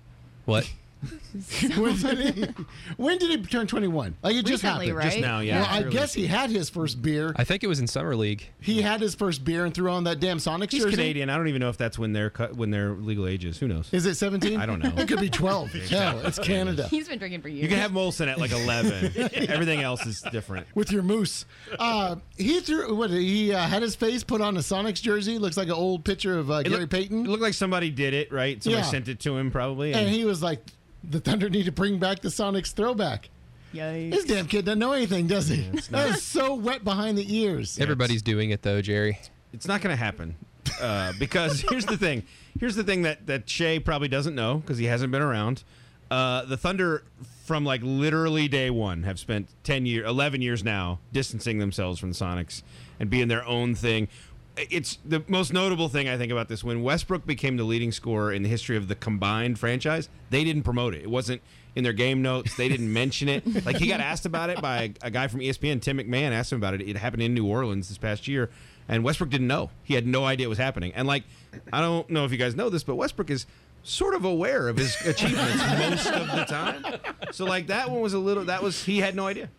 What? 0.45 0.69
when, 1.77 1.95
did 1.97 2.35
he, 2.35 2.45
when 2.97 3.17
did 3.17 3.29
he 3.29 3.37
turn 3.45 3.65
21? 3.67 4.15
Like 4.21 4.35
it 4.35 4.45
just 4.45 4.63
Recently, 4.63 4.87
happened. 4.87 4.97
right? 4.97 5.05
Just 5.11 5.19
now, 5.19 5.39
yeah. 5.39 5.61
Well, 5.61 5.69
I 5.69 5.79
Really. 5.79 5.91
guess 5.91 6.13
he 6.13 6.27
had 6.27 6.49
his 6.49 6.69
first 6.69 7.01
beer. 7.01 7.33
I 7.35 7.43
think 7.43 7.63
it 7.63 7.67
was 7.67 7.79
in 7.79 7.87
summer 7.87 8.15
league. 8.15 8.47
He 8.59 8.81
had 8.81 9.01
his 9.01 9.15
first 9.15 9.43
beer 9.43 9.65
and 9.65 9.73
threw 9.73 9.89
on 9.89 10.03
that 10.03 10.19
damn 10.19 10.39
Sonic 10.39 10.71
He's 10.71 10.83
jersey. 10.83 10.95
Canadian. 10.97 11.29
I 11.29 11.37
don't 11.37 11.47
even 11.47 11.59
know 11.61 11.69
if 11.69 11.77
that's 11.77 11.97
when 11.97 12.13
they're 12.13 12.29
cut, 12.29 12.55
when 12.55 12.69
their 12.71 12.91
legal 12.93 13.25
age 13.27 13.45
is. 13.45 13.57
Who 13.59 13.67
knows? 13.67 13.89
Is 13.91 14.05
it 14.05 14.15
17? 14.15 14.59
I 14.59 14.65
don't 14.65 14.79
know. 14.83 14.91
It 14.97 15.07
could 15.07 15.19
be 15.21 15.29
12. 15.29 15.71
Hell, 15.89 16.19
it's 16.25 16.37
Canada. 16.39 16.87
He's 16.87 17.07
been 17.07 17.17
drinking 17.19 17.41
for 17.41 17.47
years. 17.49 17.63
You 17.63 17.69
can 17.69 17.77
have 17.79 17.91
Molson 17.91 18.27
at 18.27 18.37
like 18.39 18.51
11. 18.51 19.13
Everything 19.49 19.81
else 19.81 20.05
is 20.05 20.21
different. 20.31 20.67
with 20.75 20.91
your 20.91 21.03
moose. 21.03 21.45
Uh, 21.79 22.17
he 22.37 22.59
threw 22.59 22.93
what? 22.95 23.09
He 23.09 23.53
uh, 23.53 23.59
had 23.67 23.81
his 23.81 23.95
face 23.95 24.23
put 24.23 24.41
on 24.41 24.55
a 24.57 24.59
Sonics 24.61 25.01
jersey. 25.01 25.37
Looks 25.39 25.57
like 25.57 25.67
an 25.67 25.73
old 25.73 26.05
picture 26.05 26.37
of 26.37 26.51
uh, 26.51 26.55
It 26.55 26.69
Gary 26.69 26.81
look- 26.81 26.89
Payton. 26.89 27.25
It 27.25 27.29
looked 27.29 27.41
like 27.43 27.53
somebody 27.53 27.89
did 27.89 28.13
it, 28.13 28.31
right? 28.31 28.61
Somebody 28.61 28.83
Yeah. 28.83 28.89
sent 28.91 29.07
it 29.07 29.19
to 29.21 29.37
him, 29.37 29.49
probably. 29.51 29.93
and 29.93 30.07
he 30.09 30.25
was 30.25 30.43
like, 30.43 30.61
"The 31.03 31.19
Thunder 31.19 31.49
need 31.49 31.65
to 31.65 31.71
bring 31.71 31.99
back 31.99 32.21
the 32.21 32.29
Sonics 32.29 32.73
throwback." 32.73 33.29
Yikes. 33.73 34.11
This 34.11 34.25
damn 34.25 34.47
kid 34.47 34.65
doesn't 34.65 34.79
know 34.79 34.91
anything, 34.91 35.27
does 35.27 35.47
he? 35.47 35.61
that 35.91 36.09
is 36.09 36.21
so 36.21 36.55
wet 36.55 36.83
behind 36.83 37.17
the 37.17 37.37
ears. 37.37 37.79
Everybody's 37.79 38.21
doing 38.21 38.49
it 38.49 38.63
though, 38.63 38.81
Jerry. 38.81 39.19
it's 39.53 39.65
not 39.67 39.81
going 39.81 39.93
to 39.95 40.01
happen 40.03 40.35
uh, 40.81 41.13
because 41.19 41.61
here's 41.61 41.85
the 41.85 41.97
thing. 41.97 42.23
Here's 42.59 42.75
the 42.75 42.83
thing 42.83 43.03
that 43.03 43.27
that 43.27 43.49
Shai 43.49 43.79
probably 43.79 44.07
doesn't 44.09 44.35
know 44.35 44.57
because 44.57 44.77
he 44.77 44.85
hasn't 44.85 45.11
been 45.11 45.21
around. 45.21 45.63
Uh, 46.09 46.43
the 46.43 46.57
Thunder, 46.57 47.05
from 47.45 47.63
like 47.63 47.79
literally 47.81 48.49
day 48.49 48.69
one, 48.69 49.03
have 49.03 49.17
spent 49.17 49.47
ten 49.63 49.85
year, 49.85 50.03
eleven 50.03 50.41
years 50.41 50.61
now 50.63 50.99
distancing 51.13 51.59
themselves 51.59 51.99
from 51.99 52.09
the 52.09 52.15
Sonics 52.15 52.63
and 52.99 53.09
being 53.09 53.29
their 53.29 53.45
own 53.45 53.73
thing. 53.75 54.09
It's 54.57 54.97
the 55.05 55.23
most 55.27 55.53
notable 55.53 55.87
thing 55.87 56.09
I 56.09 56.17
think 56.17 56.31
about 56.31 56.49
this. 56.49 56.63
When 56.63 56.83
Westbrook 56.83 57.25
became 57.25 57.57
the 57.57 57.63
leading 57.63 57.91
scorer 57.91 58.33
in 58.33 58.43
the 58.43 58.49
history 58.49 58.75
of 58.75 58.87
the 58.87 58.95
combined 58.95 59.57
franchise, 59.57 60.09
they 60.29 60.43
didn't 60.43 60.63
promote 60.63 60.93
it. 60.93 61.03
It 61.03 61.09
wasn't 61.09 61.41
in 61.75 61.83
their 61.83 61.93
game 61.93 62.21
notes. 62.21 62.55
They 62.55 62.67
didn't 62.67 62.91
mention 62.91 63.29
it. 63.29 63.43
Like 63.65 63.77
he 63.77 63.87
got 63.87 63.99
asked 63.99 64.25
about 64.25 64.49
it 64.49 64.61
by 64.61 64.95
a, 65.03 65.07
a 65.07 65.11
guy 65.11 65.27
from 65.27 65.39
ESPN, 65.39 65.81
Tim 65.81 65.99
McMahon, 65.99 66.31
asked 66.31 66.51
him 66.51 66.57
about 66.57 66.73
it. 66.73 66.81
It 66.81 66.97
happened 66.97 67.21
in 67.21 67.33
New 67.33 67.45
Orleans 67.45 67.87
this 67.89 67.97
past 67.97 68.27
year, 68.27 68.49
and 68.87 69.03
Westbrook 69.03 69.29
didn't 69.29 69.47
know. 69.47 69.69
He 69.83 69.93
had 69.93 70.07
no 70.07 70.25
idea 70.25 70.47
it 70.47 70.49
was 70.49 70.57
happening. 70.57 70.91
And 70.95 71.07
like, 71.07 71.23
I 71.71 71.79
don't 71.79 72.09
know 72.09 72.25
if 72.25 72.31
you 72.31 72.37
guys 72.37 72.55
know 72.55 72.69
this, 72.69 72.83
but 72.83 72.95
Westbrook 72.95 73.29
is 73.29 73.45
sort 73.83 74.15
of 74.15 74.25
aware 74.25 74.67
of 74.67 74.77
his 74.77 74.95
achievements 75.05 75.57
most 75.79 76.07
of 76.07 76.27
the 76.35 76.45
time. 76.45 76.83
So 77.31 77.45
like 77.45 77.67
that 77.67 77.89
one 77.89 78.01
was 78.01 78.13
a 78.13 78.19
little. 78.19 78.45
That 78.45 78.63
was 78.63 78.83
he 78.83 78.99
had 78.99 79.15
no 79.15 79.27
idea. 79.27 79.49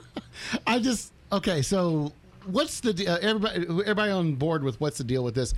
I 0.66 0.78
just 0.78 1.12
okay. 1.32 1.62
So 1.62 2.12
what's 2.46 2.80
the 2.80 2.92
de- 2.92 3.06
uh, 3.06 3.18
everybody? 3.20 3.62
Everybody 3.62 4.10
on 4.12 4.34
board 4.34 4.62
with 4.62 4.80
what's 4.80 4.98
the 4.98 5.04
deal 5.04 5.24
with 5.24 5.34
this? 5.34 5.54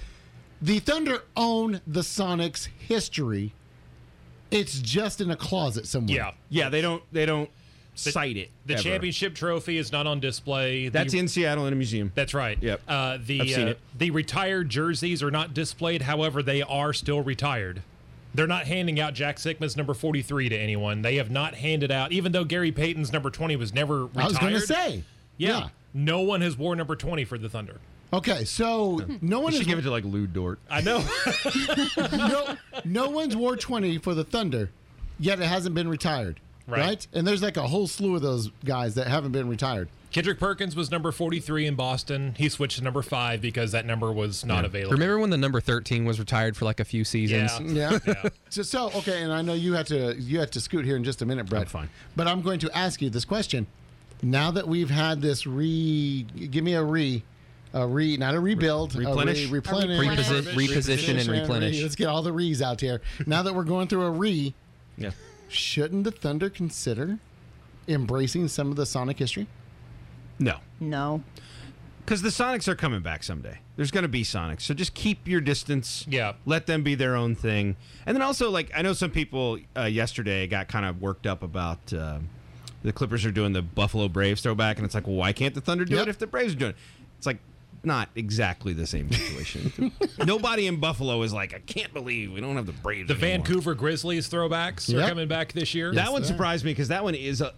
The 0.60 0.78
Thunder 0.78 1.22
own 1.36 1.80
the 1.86 2.00
Sonics 2.00 2.68
history. 2.78 3.52
It's 4.50 4.78
just 4.80 5.20
in 5.20 5.30
a 5.30 5.36
closet 5.36 5.86
somewhere. 5.86 6.16
Yeah. 6.16 6.30
Yeah, 6.50 6.68
they 6.68 6.80
don't. 6.82 7.02
They 7.12 7.26
don't 7.26 7.48
cite 7.94 8.36
it. 8.36 8.50
The 8.66 8.74
ever. 8.74 8.82
championship 8.82 9.34
trophy 9.34 9.76
is 9.78 9.92
not 9.92 10.06
on 10.06 10.20
display. 10.20 10.84
The- 10.84 10.90
That's 10.98 11.14
in 11.14 11.28
Seattle 11.28 11.66
in 11.66 11.72
a 11.72 11.76
museum. 11.76 12.12
That's 12.14 12.34
right. 12.34 12.58
Yep. 12.60 12.80
Uh, 12.86 13.18
the 13.24 13.40
I've 13.40 13.48
seen 13.50 13.68
uh, 13.68 13.70
it. 13.72 13.78
the 13.96 14.10
retired 14.10 14.68
jerseys 14.68 15.22
are 15.22 15.30
not 15.30 15.54
displayed. 15.54 16.02
However, 16.02 16.42
they 16.42 16.62
are 16.62 16.92
still 16.92 17.22
retired. 17.22 17.82
They're 18.34 18.46
not 18.46 18.66
handing 18.66 18.98
out 18.98 19.12
Jack 19.12 19.38
Sikma's 19.38 19.76
number 19.76 19.92
43 19.92 20.48
to 20.48 20.56
anyone. 20.56 21.02
They 21.02 21.16
have 21.16 21.30
not 21.30 21.54
handed 21.56 21.90
out, 21.90 22.12
even 22.12 22.32
though 22.32 22.44
Gary 22.44 22.72
Payton's 22.72 23.12
number 23.12 23.28
20 23.28 23.56
was 23.56 23.74
never 23.74 24.06
retired. 24.06 24.22
I 24.22 24.26
was 24.28 24.38
going 24.38 24.52
to 24.54 24.60
say. 24.60 25.04
yeah, 25.36 25.68
No 25.94 26.20
one 26.20 26.40
has 26.40 26.56
worn 26.56 26.78
number 26.78 26.96
20 26.96 27.24
for 27.24 27.38
the 27.38 27.48
Thunder. 27.48 27.80
Okay, 28.12 28.44
so 28.44 29.00
no 29.22 29.40
one 29.40 29.52
You 29.52 29.58
is 29.58 29.64
should 29.64 29.68
give 29.68 29.78
it 29.78 29.82
to 29.82 29.90
like 29.90 30.04
Lu 30.04 30.26
Dort. 30.26 30.58
I 30.70 30.80
know. 30.82 31.04
no, 32.12 32.56
no 32.84 33.10
one's 33.10 33.36
wore 33.36 33.56
20 33.56 33.98
for 33.98 34.14
the 34.14 34.24
Thunder, 34.24 34.70
yet 35.18 35.40
it 35.40 35.46
hasn't 35.46 35.74
been 35.74 35.88
retired. 35.88 36.40
Right. 36.66 36.80
Right. 36.80 37.06
And 37.12 37.26
there's 37.26 37.42
like 37.42 37.56
a 37.56 37.66
whole 37.66 37.86
slew 37.86 38.14
of 38.14 38.22
those 38.22 38.50
guys 38.64 38.94
that 38.94 39.08
haven't 39.08 39.32
been 39.32 39.48
retired. 39.48 39.88
Kendrick 40.12 40.38
Perkins 40.38 40.76
was 40.76 40.90
number 40.90 41.10
43 41.10 41.66
in 41.66 41.74
Boston. 41.74 42.34
He 42.36 42.50
switched 42.50 42.76
to 42.76 42.84
number 42.84 43.00
five 43.00 43.40
because 43.40 43.72
that 43.72 43.86
number 43.86 44.12
was 44.12 44.44
not 44.44 44.66
available. 44.66 44.92
Remember 44.92 45.18
when 45.18 45.30
the 45.30 45.38
number 45.38 45.58
13 45.58 46.04
was 46.04 46.18
retired 46.20 46.54
for 46.54 46.66
like 46.66 46.80
a 46.80 46.84
few 46.84 47.02
seasons? 47.02 47.50
Yeah. 47.60 47.98
Yeah. 48.06 48.28
So, 48.50 48.62
so 48.62 48.90
okay, 48.96 49.22
and 49.22 49.32
I 49.32 49.40
know 49.40 49.54
you 49.54 49.72
had 49.72 49.86
to 49.86 50.14
you 50.20 50.38
had 50.38 50.52
to 50.52 50.60
scoot 50.60 50.84
here 50.84 50.96
in 50.96 51.04
just 51.04 51.22
a 51.22 51.26
minute, 51.26 51.46
Brett. 51.48 51.62
I'm 51.62 51.68
fine. 51.68 51.88
But 52.14 52.26
I'm 52.26 52.42
going 52.42 52.58
to 52.60 52.76
ask 52.76 53.00
you 53.00 53.08
this 53.08 53.24
question. 53.24 53.66
Now 54.22 54.50
that 54.52 54.68
we've 54.68 54.90
had 54.90 55.20
this 55.20 55.46
re, 55.46 56.22
give 56.22 56.62
me 56.62 56.74
a 56.74 56.82
re, 56.82 57.22
a 57.72 57.86
re, 57.86 58.16
not 58.16 58.34
a 58.34 58.40
rebuild, 58.40 58.94
Replenish? 58.94 59.44
a 59.44 59.46
re, 59.48 59.52
replenish, 59.58 59.98
Reposi- 59.98 60.52
reposition 60.54 61.18
and 61.18 61.28
re- 61.28 61.40
replenish. 61.40 61.82
Let's 61.82 61.96
get 61.96 62.06
all 62.06 62.22
the 62.22 62.32
re's 62.32 62.62
out 62.62 62.80
here. 62.80 63.00
Now 63.26 63.42
that 63.42 63.54
we're 63.54 63.64
going 63.64 63.88
through 63.88 64.02
a 64.04 64.10
re, 64.10 64.54
Yeah. 64.96 65.10
shouldn't 65.48 66.04
the 66.04 66.12
Thunder 66.12 66.48
consider 66.50 67.18
embracing 67.88 68.46
some 68.48 68.70
of 68.70 68.76
the 68.76 68.86
Sonic 68.86 69.18
history? 69.18 69.48
No. 70.38 70.58
No. 70.78 71.22
Because 72.04 72.22
the 72.22 72.28
Sonics 72.30 72.66
are 72.68 72.74
coming 72.74 73.00
back 73.00 73.22
someday. 73.22 73.58
There's 73.76 73.90
going 73.90 74.02
to 74.02 74.08
be 74.08 74.22
Sonics. 74.22 74.62
So 74.62 74.74
just 74.74 74.92
keep 74.94 75.26
your 75.26 75.40
distance. 75.40 76.04
Yeah. 76.08 76.34
Let 76.46 76.66
them 76.66 76.82
be 76.82 76.94
their 76.94 77.16
own 77.16 77.34
thing. 77.34 77.76
And 78.06 78.16
then 78.16 78.22
also, 78.22 78.50
like, 78.50 78.70
I 78.74 78.82
know 78.82 78.92
some 78.92 79.10
people 79.10 79.58
uh, 79.76 79.84
yesterday 79.84 80.46
got 80.46 80.68
kind 80.68 80.84
of 80.84 81.00
worked 81.00 81.26
up 81.26 81.42
about 81.44 81.92
uh, 81.92 82.18
the 82.82 82.92
Clippers 82.92 83.24
are 83.24 83.30
doing 83.30 83.52
the 83.52 83.62
Buffalo 83.62 84.08
Braves 84.08 84.42
throwback. 84.42 84.76
And 84.78 84.84
it's 84.84 84.94
like, 84.94 85.06
well, 85.06 85.16
why 85.16 85.32
can't 85.32 85.54
the 85.54 85.60
Thunder 85.60 85.84
do 85.84 85.96
Yep. 85.96 86.02
it 86.06 86.08
if 86.10 86.18
the 86.18 86.26
Braves 86.26 86.54
are 86.54 86.58
doing 86.58 86.70
it? 86.72 86.76
It's 87.18 87.26
like, 87.26 87.38
not 87.84 88.08
exactly 88.14 88.72
the 88.72 88.86
same 88.86 89.10
situation. 89.10 89.92
Nobody 90.24 90.66
in 90.66 90.78
Buffalo 90.78 91.20
is 91.22 91.32
like, 91.32 91.54
I 91.54 91.58
can't 91.60 91.92
believe 91.92 92.32
we 92.32 92.40
don't 92.40 92.56
have 92.56 92.66
the 92.66 92.72
Braves. 92.72 93.08
The 93.08 93.14
anymore." 93.14 93.38
Vancouver 93.38 93.74
Grizzlies 93.74 94.28
throwbacks 94.28 94.92
are 94.94 95.08
coming 95.08 95.28
back 95.28 95.52
this 95.52 95.74
year. 95.74 95.92
That 95.92 96.12
one 96.12 96.24
surprised 96.24 96.64
me 96.64 96.70
because 96.72 96.88
that 96.88 97.02
one 97.04 97.14
is 97.14 97.40
a. 97.40 97.52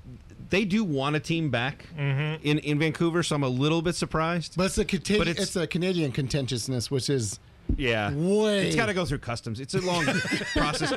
They 0.50 0.64
do 0.64 0.84
want 0.84 1.16
a 1.16 1.20
team 1.20 1.50
back 1.50 1.86
mm-hmm. 1.98 2.46
in, 2.46 2.58
in 2.58 2.78
Vancouver, 2.78 3.22
so 3.22 3.34
I'm 3.34 3.42
a 3.42 3.48
little 3.48 3.82
bit 3.82 3.96
surprised. 3.96 4.54
But 4.56 4.66
it's 4.66 4.78
a 4.78 4.84
conti- 4.84 5.18
But 5.18 5.26
it's, 5.26 5.40
it's- 5.40 5.56
a 5.56 5.66
Canadian 5.66 6.12
contentiousness, 6.12 6.90
which 6.90 7.10
is 7.10 7.40
Yeah, 7.76 8.12
Way. 8.14 8.66
It's 8.66 8.76
got 8.76 8.86
to 8.86 8.94
go 8.94 9.04
through 9.04 9.18
customs. 9.18 9.60
It's 9.60 9.74
a 9.74 9.80
long 9.80 10.04
process. 10.56 10.92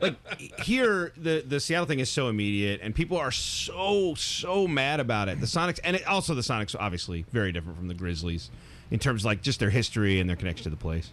Like 0.00 0.16
here, 0.60 1.12
the 1.16 1.44
the 1.46 1.60
Seattle 1.60 1.86
thing 1.86 2.00
is 2.00 2.10
so 2.10 2.28
immediate, 2.28 2.80
and 2.82 2.94
people 2.94 3.16
are 3.16 3.30
so 3.30 4.14
so 4.14 4.66
mad 4.66 5.00
about 5.00 5.28
it. 5.28 5.40
The 5.40 5.46
Sonics, 5.46 5.80
and 5.84 5.96
it, 5.96 6.06
also 6.06 6.34
the 6.34 6.42
Sonics, 6.42 6.74
obviously 6.78 7.24
very 7.30 7.52
different 7.52 7.78
from 7.78 7.88
the 7.88 7.94
Grizzlies 7.94 8.50
in 8.90 8.98
terms 8.98 9.22
of 9.22 9.26
like 9.26 9.42
just 9.42 9.60
their 9.60 9.70
history 9.70 10.20
and 10.20 10.28
their 10.28 10.36
connection 10.36 10.64
to 10.64 10.70
the 10.70 10.76
place. 10.76 11.10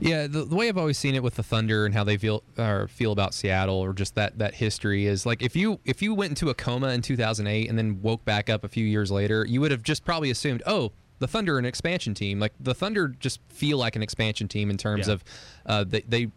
Yeah, 0.00 0.26
the, 0.26 0.44
the 0.44 0.54
way 0.54 0.68
I've 0.68 0.78
always 0.78 0.98
seen 0.98 1.14
it 1.14 1.22
with 1.22 1.34
the 1.34 1.42
Thunder 1.42 1.84
and 1.84 1.94
how 1.94 2.04
they 2.04 2.16
feel 2.16 2.42
or 2.56 2.88
feel 2.88 3.12
about 3.12 3.34
Seattle 3.34 3.76
or 3.76 3.92
just 3.92 4.14
that 4.14 4.38
that 4.38 4.54
history 4.54 5.06
is 5.06 5.26
like 5.26 5.42
if 5.42 5.56
you 5.56 5.80
if 5.84 6.02
you 6.02 6.14
went 6.14 6.30
into 6.30 6.50
a 6.50 6.54
coma 6.54 6.88
in 6.90 7.02
2008 7.02 7.68
and 7.68 7.76
then 7.76 8.00
woke 8.02 8.24
back 8.24 8.48
up 8.48 8.64
a 8.64 8.68
few 8.68 8.84
years 8.84 9.10
later, 9.10 9.44
you 9.44 9.60
would 9.60 9.70
have 9.70 9.82
just 9.82 10.04
probably 10.04 10.30
assumed, 10.30 10.62
oh, 10.66 10.92
the 11.18 11.28
Thunder 11.28 11.56
are 11.56 11.58
an 11.58 11.64
expansion 11.64 12.14
team. 12.14 12.38
Like 12.40 12.52
the 12.60 12.74
Thunder 12.74 13.08
just 13.08 13.40
feel 13.48 13.78
like 13.78 13.96
an 13.96 14.02
expansion 14.02 14.48
team 14.48 14.70
in 14.70 14.76
terms 14.76 15.08
Yeah. 15.08 15.14
of 15.14 15.24
uh, 15.66 15.84
they. 15.84 16.00
they 16.02 16.28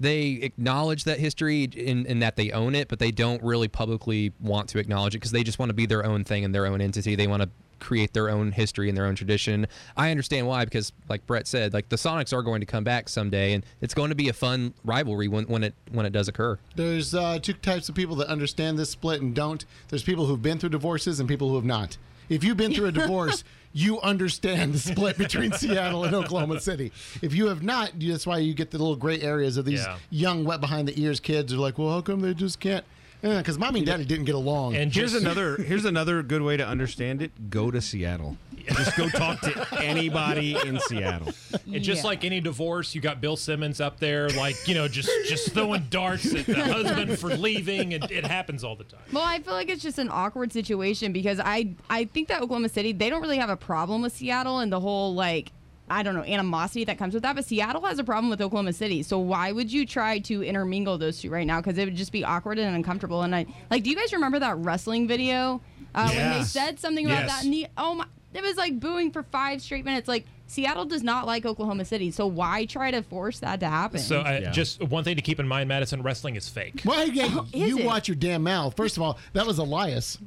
they 0.00 0.30
acknowledge 0.42 1.04
that 1.04 1.20
history 1.20 1.62
in, 1.62 2.06
in 2.06 2.18
that 2.20 2.34
they 2.34 2.50
own 2.50 2.74
it, 2.74 2.88
but 2.88 2.98
they 2.98 3.12
don't 3.12 3.40
really 3.40 3.68
publicly 3.68 4.32
want 4.40 4.68
to 4.70 4.80
acknowledge 4.80 5.14
it 5.14 5.18
because 5.18 5.30
they 5.30 5.44
just 5.44 5.60
want 5.60 5.68
to 5.70 5.74
be 5.74 5.86
their 5.86 6.04
own 6.04 6.24
thing 6.24 6.44
and 6.44 6.52
their 6.52 6.66
own 6.66 6.80
entity. 6.80 7.14
They 7.14 7.28
want 7.28 7.42
to 7.44 7.48
create 7.78 8.12
their 8.12 8.28
own 8.28 8.50
history 8.50 8.88
and 8.88 8.96
their 8.98 9.06
own 9.06 9.14
tradition. 9.14 9.68
I 9.96 10.10
understand 10.10 10.48
why 10.48 10.64
because, 10.64 10.92
like 11.08 11.24
Brett 11.28 11.46
said, 11.46 11.72
like 11.72 11.88
the 11.88 11.94
Sonics 11.96 12.32
are 12.32 12.42
going 12.42 12.58
to 12.60 12.66
come 12.66 12.82
back 12.82 13.08
someday, 13.08 13.52
and 13.52 13.64
it's 13.80 13.94
going 13.94 14.08
to 14.08 14.16
be 14.16 14.28
a 14.28 14.32
fun 14.32 14.74
rivalry 14.82 15.28
when, 15.28 15.44
when 15.44 15.62
it 15.62 15.74
when 15.92 16.04
it 16.04 16.10
does 16.12 16.26
occur. 16.26 16.58
There's 16.74 17.14
uh, 17.14 17.38
two 17.40 17.52
types 17.52 17.88
of 17.88 17.94
people 17.94 18.16
that 18.16 18.26
understand 18.26 18.80
this 18.80 18.90
split 18.90 19.20
and 19.22 19.32
don't. 19.32 19.64
There's 19.88 20.02
people 20.02 20.26
who've 20.26 20.42
been 20.42 20.58
through 20.58 20.70
divorces 20.70 21.20
and 21.20 21.28
people 21.28 21.48
who 21.50 21.54
have 21.54 21.64
not. 21.64 21.96
If 22.28 22.42
you've 22.42 22.56
been 22.56 22.74
through 22.74 22.86
a 22.86 22.92
divorce, 22.92 23.44
you 23.72 24.00
understand 24.00 24.74
the 24.74 24.78
split 24.78 25.16
between 25.18 25.52
Seattle 25.52 26.04
and 26.04 26.14
Oklahoma 26.14 26.60
City. 26.60 26.92
If 27.22 27.34
you 27.34 27.46
have 27.48 27.62
not, 27.62 27.92
that's 27.98 28.26
why 28.26 28.38
you 28.38 28.52
get 28.54 28.70
the 28.70 28.78
little 28.78 28.96
gray 28.96 29.20
areas 29.20 29.56
of 29.56 29.64
these 29.64 29.80
Yeah. 29.80 29.96
young, 30.10 30.44
wet 30.44 30.60
behind 30.60 30.88
the 30.88 31.00
ears 31.00 31.20
kids 31.20 31.52
are 31.52 31.56
like, 31.56 31.78
well, 31.78 31.90
how 31.90 32.00
come 32.02 32.20
they 32.20 32.34
just 32.34 32.60
can't? 32.60 32.84
Because 33.22 33.58
mommy 33.58 33.80
and 33.80 33.86
daddy 33.86 34.04
didn't 34.04 34.24
get 34.26 34.34
along. 34.34 34.74
And 34.76 34.92
Here's 34.94 35.14
another 35.14 35.56
here's 35.56 35.84
another 35.84 36.22
good 36.22 36.42
way 36.42 36.56
to 36.56 36.66
understand 36.66 37.22
it. 37.22 37.50
Go 37.50 37.70
to 37.70 37.80
Seattle. 37.80 38.36
Just 38.66 38.96
go 38.96 39.08
talk 39.08 39.40
to 39.40 39.66
anybody 39.82 40.56
in 40.66 40.78
Seattle. 40.80 41.30
And 41.72 41.82
just 41.82 42.02
Yeah. 42.02 42.06
like 42.08 42.24
any 42.24 42.40
divorce, 42.40 42.94
you 42.94 43.00
got 43.00 43.20
Bill 43.20 43.36
Simmons 43.36 43.80
up 43.80 43.98
there, 43.98 44.28
like 44.30 44.56
you 44.68 44.74
know, 44.74 44.86
just 44.88 45.08
just 45.28 45.52
throwing 45.52 45.86
darts 45.90 46.32
at 46.34 46.46
the 46.46 46.62
husband 46.64 47.18
for 47.18 47.34
leaving, 47.36 47.94
and 47.94 48.08
it 48.10 48.24
happens 48.26 48.62
all 48.64 48.76
the 48.76 48.84
time. 48.84 49.00
Well, 49.12 49.24
I 49.24 49.40
feel 49.40 49.54
like 49.54 49.68
it's 49.68 49.82
just 49.82 49.98
an 49.98 50.08
awkward 50.10 50.52
situation 50.52 51.12
because 51.12 51.40
I 51.40 51.74
I 51.90 52.04
think 52.06 52.28
that 52.28 52.40
Oklahoma 52.42 52.68
City 52.68 52.92
they 52.92 53.10
don't 53.10 53.22
really 53.22 53.38
have 53.38 53.50
a 53.50 53.56
problem 53.56 54.02
with 54.02 54.12
Seattle 54.16 54.58
and 54.60 54.72
the 54.72 54.80
whole 54.80 55.12
like 55.14 55.50
I 55.92 56.02
don't 56.02 56.14
know 56.14 56.22
animosity 56.24 56.84
that 56.84 56.98
comes 56.98 57.14
with 57.14 57.22
that, 57.22 57.36
but 57.36 57.44
Seattle 57.44 57.82
has 57.84 57.98
a 57.98 58.04
problem 58.04 58.30
with 58.30 58.40
Oklahoma 58.40 58.72
City. 58.72 59.02
So 59.02 59.18
why 59.18 59.52
would 59.52 59.72
you 59.72 59.84
try 59.86 60.18
to 60.20 60.42
intermingle 60.42 60.96
those 60.98 61.20
two 61.20 61.30
right 61.30 61.46
now? 61.46 61.60
Because 61.60 61.76
it 61.78 61.84
would 61.84 61.96
just 61.96 62.12
be 62.12 62.24
awkward 62.24 62.58
and 62.58 62.74
uncomfortable. 62.74 63.22
And 63.22 63.34
I 63.34 63.46
like, 63.70 63.82
do 63.84 63.90
you 63.90 63.96
guys 63.96 64.12
remember 64.12 64.38
that 64.38 64.56
wrestling 64.58 65.06
video 65.06 65.60
uh, 65.94 66.10
when 66.12 66.30
they 66.30 66.42
said 66.42 66.80
something 66.80 67.04
about 67.06 67.20
Yes. 67.26 67.28
that? 67.28 67.44
And 67.44 67.52
the, 67.52 67.66
oh 67.76 67.94
my, 67.94 68.06
it 68.34 68.42
was 68.42 68.56
like 68.56 68.80
booing 68.80 69.10
for 69.12 69.22
five 69.22 69.60
straight 69.60 69.84
minutes. 69.84 70.08
Like 70.08 70.24
Seattle 70.46 70.84
does 70.86 71.02
not 71.02 71.26
like 71.26 71.44
Oklahoma 71.46 71.84
City, 71.84 72.10
so 72.10 72.26
why 72.26 72.64
try 72.66 72.90
to 72.90 73.02
force 73.02 73.40
that 73.40 73.60
to 73.60 73.66
happen? 73.68 74.00
So 74.00 74.20
uh, 74.20 74.40
Yeah. 74.42 74.50
just 74.50 74.82
one 74.82 75.04
thing 75.04 75.16
to 75.16 75.22
keep 75.22 75.38
in 75.40 75.46
mind: 75.48 75.68
Madison 75.68 76.02
wrestling 76.02 76.36
is 76.36 76.48
fake. 76.48 76.80
Why 76.84 77.04
again? 77.04 77.30
Oh, 77.34 77.46
is 77.52 77.68
you 77.68 77.78
it? 77.78 77.84
watch 77.86 78.08
your 78.08 78.14
damn 78.16 78.42
mouth. 78.42 78.74
First 78.76 78.96
of 78.96 79.02
all, 79.02 79.18
that 79.34 79.46
was 79.46 79.58
Elias 79.58 80.18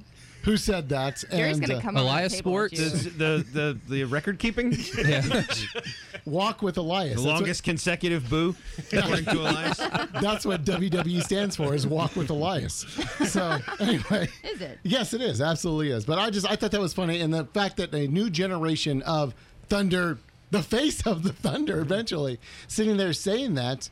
who 0.45 0.55
said 0.57 0.87
that. 0.89 1.21
Jerry's 1.31 1.57
and 1.57 1.67
gonna 1.67 1.79
uh, 1.79 1.81
come 1.81 1.97
on 1.97 2.03
Elias 2.03 2.31
the 2.31 2.37
Sports? 2.37 2.79
you. 2.79 2.89
The 2.89 3.45
the 3.51 3.77
the 3.89 4.03
record 4.05 4.39
keeping, 4.39 4.71
Yeah. 4.97 5.43
walk 6.25 6.61
with 6.61 6.77
Elias. 6.77 7.15
the 7.15 7.15
That's 7.21 7.25
what- 7.25 7.33
longest 7.33 7.63
consecutive 7.63 8.29
boo, 8.29 8.55
according 8.93 9.25
to 9.25 9.41
Elias. 9.41 9.77
That's 10.21 10.45
what 10.45 10.63
WWE 10.63 11.21
stands 11.23 11.55
for 11.55 11.73
is 11.75 11.85
walk 11.85 12.15
with 12.15 12.29
Elias. 12.29 12.85
So 13.27 13.57
anyway. 13.79 14.29
Is 14.43 14.61
it? 14.61 14.79
Yes, 14.83 15.13
it 15.13 15.21
is. 15.21 15.41
Absolutely 15.41 15.89
is. 15.91 16.05
But 16.05 16.19
I 16.19 16.29
just 16.29 16.49
I 16.49 16.55
thought 16.55 16.71
that 16.71 16.81
was 16.81 16.93
funny. 16.93 17.19
And 17.21 17.33
the 17.33 17.45
fact 17.45 17.77
that 17.77 17.93
a 17.93 18.07
new 18.07 18.29
generation 18.29 19.01
of 19.03 19.33
Thunder, 19.67 20.19
the 20.51 20.61
face 20.61 21.05
of 21.07 21.23
the 21.23 21.33
Thunder 21.33 21.79
eventually, 21.81 22.39
sitting 22.67 22.97
there 22.97 23.13
saying 23.13 23.55
that, 23.55 23.89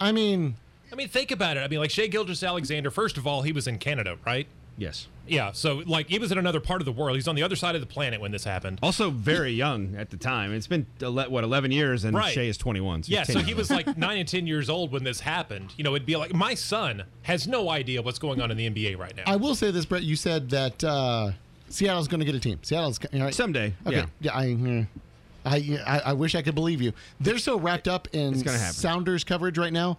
I 0.00 0.12
mean, 0.12 0.56
I 0.92 0.94
mean, 0.94 1.08
think 1.08 1.30
about 1.30 1.56
it. 1.56 1.60
I 1.60 1.68
mean, 1.68 1.80
like 1.80 1.90
Shai 1.90 2.06
Gilgeous-Alexander. 2.06 2.90
First 2.90 3.16
of 3.16 3.26
all, 3.26 3.42
he 3.42 3.52
was 3.52 3.66
in 3.66 3.78
Canada, 3.78 4.18
right? 4.24 4.46
Yes. 4.78 5.08
Yeah. 5.28 5.52
So 5.52 5.82
like 5.86 6.08
he 6.08 6.18
was 6.18 6.32
in 6.32 6.38
another 6.38 6.60
part 6.60 6.80
of 6.80 6.84
the 6.86 6.92
world. 6.92 7.16
He's 7.16 7.28
on 7.28 7.34
the 7.36 7.42
other 7.42 7.56
side 7.56 7.74
of 7.74 7.80
the 7.80 7.86
planet 7.86 8.20
when 8.20 8.32
this 8.32 8.44
happened. 8.44 8.78
Also 8.82 9.10
very 9.10 9.52
young 9.52 9.94
at 9.96 10.10
the 10.10 10.16
time. 10.16 10.52
It's 10.52 10.66
been 10.66 10.86
ele- 11.02 11.30
what 11.30 11.44
11 11.44 11.72
years, 11.72 12.04
and 12.04 12.16
Right. 12.16 12.32
Shai 12.34 12.42
is 12.42 12.56
21. 12.58 13.02
So 13.04 13.12
Yeah, 13.12 13.22
so 13.24 13.40
he 13.40 13.54
was 13.54 13.70
like 13.70 13.96
nine 13.98 14.18
and 14.18 14.28
ten 14.28 14.46
years 14.46 14.68
old 14.70 14.92
when 14.92 15.04
this 15.04 15.20
happened. 15.20 15.72
You 15.76 15.84
know, 15.84 15.94
it'd 15.94 16.06
be 16.06 16.16
like 16.16 16.34
my 16.34 16.54
son 16.54 17.04
has 17.22 17.46
no 17.46 17.68
idea 17.70 18.02
what's 18.02 18.18
going 18.18 18.40
on 18.40 18.50
in 18.50 18.56
the 18.56 18.68
NBA 18.68 18.96
right 18.98 19.16
now. 19.16 19.24
I 19.26 19.36
will 19.36 19.54
say 19.54 19.70
this, 19.70 19.84
Brett. 19.84 20.02
You 20.02 20.16
said 20.16 20.50
that 20.50 20.82
uh, 20.84 21.32
Seattle's 21.68 22.08
going 22.08 22.20
to 22.20 22.26
get 22.26 22.34
a 22.34 22.40
team. 22.40 22.58
Seattle's 22.62 22.98
you 23.12 23.18
know, 23.18 23.30
Someday, 23.30 23.74
Okay. 23.86 24.04
yeah. 24.20 24.36
I, 24.36 24.44
mm, 24.46 24.86
I, 25.46 25.78
I 25.86 26.00
I 26.06 26.12
wish 26.14 26.34
I 26.34 26.42
could 26.42 26.54
believe 26.56 26.82
you. 26.82 26.92
They're 27.20 27.38
so 27.38 27.58
wrapped 27.58 27.86
up 27.88 28.08
in. 28.12 28.34
Sounders 28.46 29.22
coverage 29.24 29.56
right 29.58 29.72
now. 29.72 29.98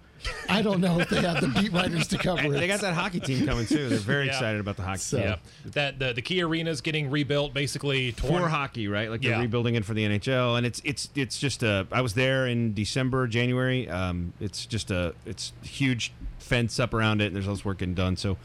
I 0.49 0.61
don't 0.61 0.81
know 0.81 0.99
if 0.99 1.09
they 1.09 1.21
have 1.21 1.39
the 1.41 1.47
beat 1.47 1.71
writers 1.71 2.07
to 2.09 2.17
cover 2.17 2.45
it. 2.47 2.49
they 2.59 2.67
got 2.67 2.81
that 2.81 2.93
hockey 2.93 3.19
team 3.21 3.45
coming 3.47 3.65
too. 3.65 3.87
They're 3.87 3.97
very 3.99 4.25
Yeah. 4.27 4.31
excited 4.33 4.59
about 4.59 4.75
the 4.75 4.81
hockey 4.83 4.99
So- 4.99 5.17
team. 5.17 5.27
yeah, 5.27 5.35
that 5.73 5.99
the 5.99 6.13
the 6.13 6.21
key 6.21 6.41
arena 6.41 6.69
is 6.69 6.81
getting 6.81 7.09
rebuilt, 7.09 7.53
basically 7.53 8.11
torn. 8.11 8.43
for 8.43 8.49
hockey, 8.49 8.87
right? 8.89 9.09
Like 9.09 9.23
Yeah. 9.23 9.31
they're 9.31 9.41
rebuilding 9.41 9.75
it 9.75 9.85
for 9.85 9.93
the 9.93 10.03
NHL, 10.05 10.57
and 10.57 10.65
it's 10.65 10.81
it's 10.83 11.09
it's 11.15 11.39
just 11.39 11.63
a. 11.63 11.87
I 11.91 12.01
was 12.01 12.13
there 12.13 12.45
in 12.47 12.73
December, 12.73 13.25
January. 13.27 13.87
Um, 13.89 14.33
it's 14.41 14.65
just 14.65 14.91
a 14.91 15.15
it's 15.25 15.53
huge 15.63 16.11
fence 16.39 16.79
up 16.79 16.93
around 16.93 17.21
it. 17.21 17.27
And 17.27 17.35
there's 17.35 17.47
all 17.47 17.55
this 17.55 17.63
work 17.65 17.77
getting 17.77 17.95
done, 17.95 18.17
so 18.17 18.37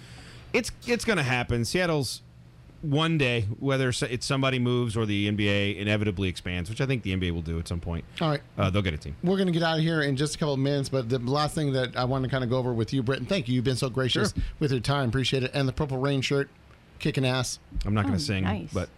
it's 0.52 0.70
it's 0.86 1.04
gonna 1.04 1.22
happen. 1.24 1.64
Seattle's 1.64 2.22
one 2.82 3.16
day, 3.16 3.42
whether 3.58 3.88
it's 3.90 4.26
somebody 4.26 4.58
moves 4.58 4.96
or 4.96 5.06
the 5.06 5.30
NBA 5.30 5.78
inevitably 5.78 6.28
expands, 6.28 6.68
which 6.68 6.80
I 6.80 6.86
think 6.86 7.02
the 7.02 7.16
NBA 7.16 7.30
will 7.32 7.40
do 7.42 7.58
at 7.58 7.66
some 7.68 7.80
point. 7.80 8.04
All 8.20 8.28
right. 8.28 8.40
uh, 8.58 8.70
they'll 8.70 8.82
get 8.82 8.92
a 8.94 8.98
team. 8.98 9.16
We're 9.22 9.36
going 9.36 9.46
to 9.46 9.52
get 9.52 9.62
out 9.62 9.78
of 9.78 9.84
here 9.84 10.02
in 10.02 10.16
just 10.16 10.34
a 10.34 10.38
couple 10.38 10.54
of 10.54 10.60
minutes, 10.60 10.88
but 10.88 11.08
the 11.08 11.18
last 11.18 11.54
thing 11.54 11.72
that 11.72 11.96
I 11.96 12.04
want 12.04 12.24
to 12.24 12.30
kind 12.30 12.42
of 12.44 12.50
go 12.50 12.58
over 12.58 12.72
with 12.72 12.92
you, 12.92 13.02
Britton, 13.02 13.26
thank 13.26 13.48
you. 13.48 13.54
You've 13.54 13.64
been 13.64 13.76
so 13.76 13.88
gracious 13.88 14.32
Sure. 14.32 14.42
with 14.58 14.72
your 14.72 14.80
time. 14.80 15.08
Appreciate 15.08 15.42
it. 15.44 15.50
And 15.54 15.68
the 15.68 15.72
Purple 15.72 15.98
Rain 15.98 16.20
shirt, 16.20 16.48
kicking 16.98 17.24
ass. 17.24 17.58
I'm 17.86 17.94
not 17.94 18.02
going 18.02 18.14
Oh, 18.14 18.18
to 18.18 18.22
sing, 18.24 18.44
nice. 18.44 18.72
but 18.72 18.88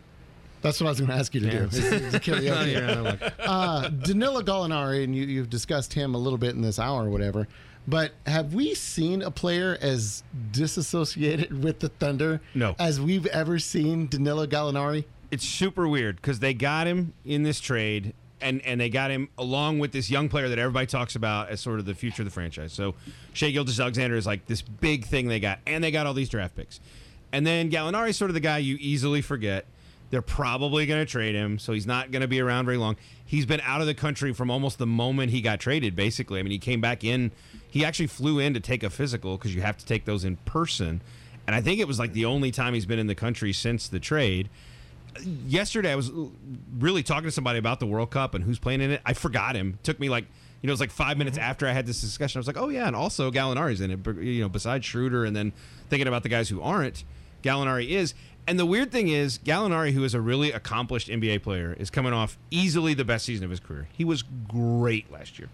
That's 0.63 0.81
what 0.81 0.87
I 0.87 0.91
was 0.91 1.01
going 1.01 1.11
to 1.11 1.17
ask 1.17 1.35
you 1.35 1.41
to 1.41 1.51
do. 1.51 1.57
Yeah. 1.59 1.65
is- 1.65 1.79
is 1.79 2.15
karaoke. 2.15 3.33
Uh, 3.41 3.89
Danilo 3.91 4.41
Gallinari, 4.43 5.05
and 5.05 5.15
you, 5.15 5.25
you've 5.25 5.51
discussed 5.51 5.93
him 5.93 6.15
a 6.15 6.19
little 6.19 6.39
bit 6.39 6.55
in 6.55 6.63
this 6.63 6.79
hour 6.79 7.05
or 7.05 7.11
whatever. 7.11 7.47
But 7.87 8.13
have 8.27 8.55
we 8.55 8.75
seen 8.75 9.21
a 9.23 9.31
player 9.31 9.77
as 9.81 10.23
disassociated 10.53 11.63
with 11.65 11.81
the 11.81 11.89
Thunder 11.91 12.41
No. 12.55 12.75
as 12.79 13.01
we've 13.01 13.27
ever 13.27 13.59
seen 13.59 14.07
Danilo 14.09 14.47
Gallinari? 14.47 15.05
it's 15.31 15.45
super 15.49 15.89
weird 15.89 16.17
because 16.17 16.39
they 16.39 16.55
got 16.55 16.87
him 16.87 17.13
in 17.25 17.43
this 17.43 17.59
trade 17.59 18.15
and 18.41 18.61
and 18.65 18.81
they 18.81 18.89
got 18.89 19.11
him 19.11 19.29
along 19.37 19.81
with 19.81 19.91
this 19.91 20.09
young 20.09 20.29
player 20.29 20.49
that 20.49 20.59
everybody 20.61 20.87
talks 20.87 21.17
about 21.17 21.49
as 21.49 21.61
sort 21.61 21.81
of 21.81 21.87
the 21.87 21.95
future 21.95 22.23
of 22.23 22.27
the 22.27 22.31
franchise. 22.31 22.73
So 22.73 22.95
Shai 23.33 23.51
Gilgeous-Alexander 23.51 24.17
is 24.17 24.27
like 24.27 24.47
this 24.47 24.63
big 24.63 25.05
thing 25.07 25.27
they 25.29 25.41
got, 25.41 25.59
and 25.67 25.83
they 25.83 25.91
got 25.91 26.07
all 26.07 26.15
these 26.15 26.29
draft 26.29 26.55
picks. 26.55 26.79
And 27.33 27.45
then 27.45 27.69
Gallinari 27.71 28.11
is 28.11 28.17
sort 28.17 28.31
of 28.31 28.35
the 28.35 28.41
guy 28.41 28.59
you 28.59 28.77
easily 28.79 29.23
forget. 29.23 29.65
They're 30.15 30.23
probably 30.23 30.87
going 30.87 31.05
to 31.05 31.11
trade 31.11 31.35
him, 31.35 31.59
so 31.59 31.73
he's 31.73 31.89
not 31.89 32.13
going 32.13 32.23
to 32.23 32.29
be 32.29 32.41
around 32.41 32.67
very 32.67 32.77
long. 32.77 32.95
He's 33.25 33.47
been 33.47 33.61
out 33.63 33.81
of 33.81 33.89
the 33.89 33.95
country 33.95 34.33
from 34.33 34.49
almost 34.49 34.79
the 34.79 34.87
moment 34.87 35.33
he 35.33 35.41
got 35.41 35.59
traded, 35.59 35.97
basically. 35.97 36.39
I 36.39 36.45
mean, 36.45 36.53
he 36.53 36.59
came 36.59 36.81
back 36.81 37.03
in. 37.03 37.33
He 37.69 37.85
actually 37.85 38.07
flew 38.07 38.39
in 38.39 38.55
to 38.55 38.61
take 38.61 38.85
a 38.85 38.91
physical 38.91 39.37
because 39.37 39.57
you 39.57 39.63
have 39.63 39.77
to 39.79 39.85
take 39.85 40.05
those 40.05 40.25
in 40.25 40.37
person. 40.37 41.03
And 41.49 41.57
I 41.57 41.61
think 41.61 41.81
it 41.81 41.89
was 41.89 41.99
like 41.99 42.13
the 42.13 42.27
only 42.27 42.53
time 42.53 42.75
he's 42.75 42.87
been 42.87 43.01
in 43.01 43.09
the 43.09 43.17
country 43.17 43.53
since 43.53 43.89
the 43.89 43.99
trade 43.99 44.49
yesterday 45.47 45.93
I 45.93 45.95
was 45.95 46.11
really 46.79 47.05
talking 47.05 47.25
to 47.25 47.31
somebody 47.31 47.59
about 47.59 47.79
the 47.79 47.87
World 47.87 48.11
Cup 48.11 48.35
and 48.35 48.43
who's 48.43 48.59
playing 48.59 48.81
in 48.81 48.91
it. 48.91 49.01
I 49.07 49.13
forgot 49.13 49.55
him. 49.55 49.79
took 49.85 50.01
me 50.01 50.09
like 50.09 50.25
you 50.61 50.67
know, 50.67 50.71
it 50.71 50.75
was 50.75 50.81
like 50.81 50.91
five 50.91 51.19
minutes 51.19 51.37
mm-hmm. 51.37 51.51
after 51.51 51.67
I 51.67 51.73
had 51.73 51.87
this 51.87 52.01
discussion. 52.01 52.39
I 52.39 52.41
was 52.41 52.47
like, 52.47 52.57
oh 52.57 52.71
yeah, 52.71 52.87
and 52.87 52.97
also 52.97 53.31
Gallinari's 53.31 53.83
in 53.83 53.91
it. 53.91 54.03
but, 54.03 54.17
You 54.17 54.41
know, 54.41 54.49
besides 54.49 54.87
Schroeder, 54.87 55.27
and 55.27 55.37
then 55.37 55.53
thinking 55.91 56.09
about 56.09 56.23
the 56.23 56.31
guys 56.31 56.49
who 56.49 56.63
aren't, 56.63 57.05
Gallinari 57.43 57.91
is. 57.91 58.15
And 58.47 58.59
the 58.59 58.67
weird 58.67 58.93
thing 58.93 59.09
is, 59.09 59.39
Gallinari, 59.39 59.93
who 59.93 60.05
is 60.05 60.15
a 60.15 60.21
really 60.21 60.53
accomplished 60.53 61.09
NBA 61.09 61.43
player, 61.43 61.75
is 61.79 61.89
coming 61.89 62.13
off 62.13 62.37
easily 62.51 62.93
the 62.93 63.05
best 63.05 63.25
season 63.25 63.45
of 63.45 63.51
his 63.51 63.61
career. 63.61 63.89
He 63.93 64.05
was 64.05 64.23
great 64.23 65.11
last 65.11 65.39
year. 65.39 65.49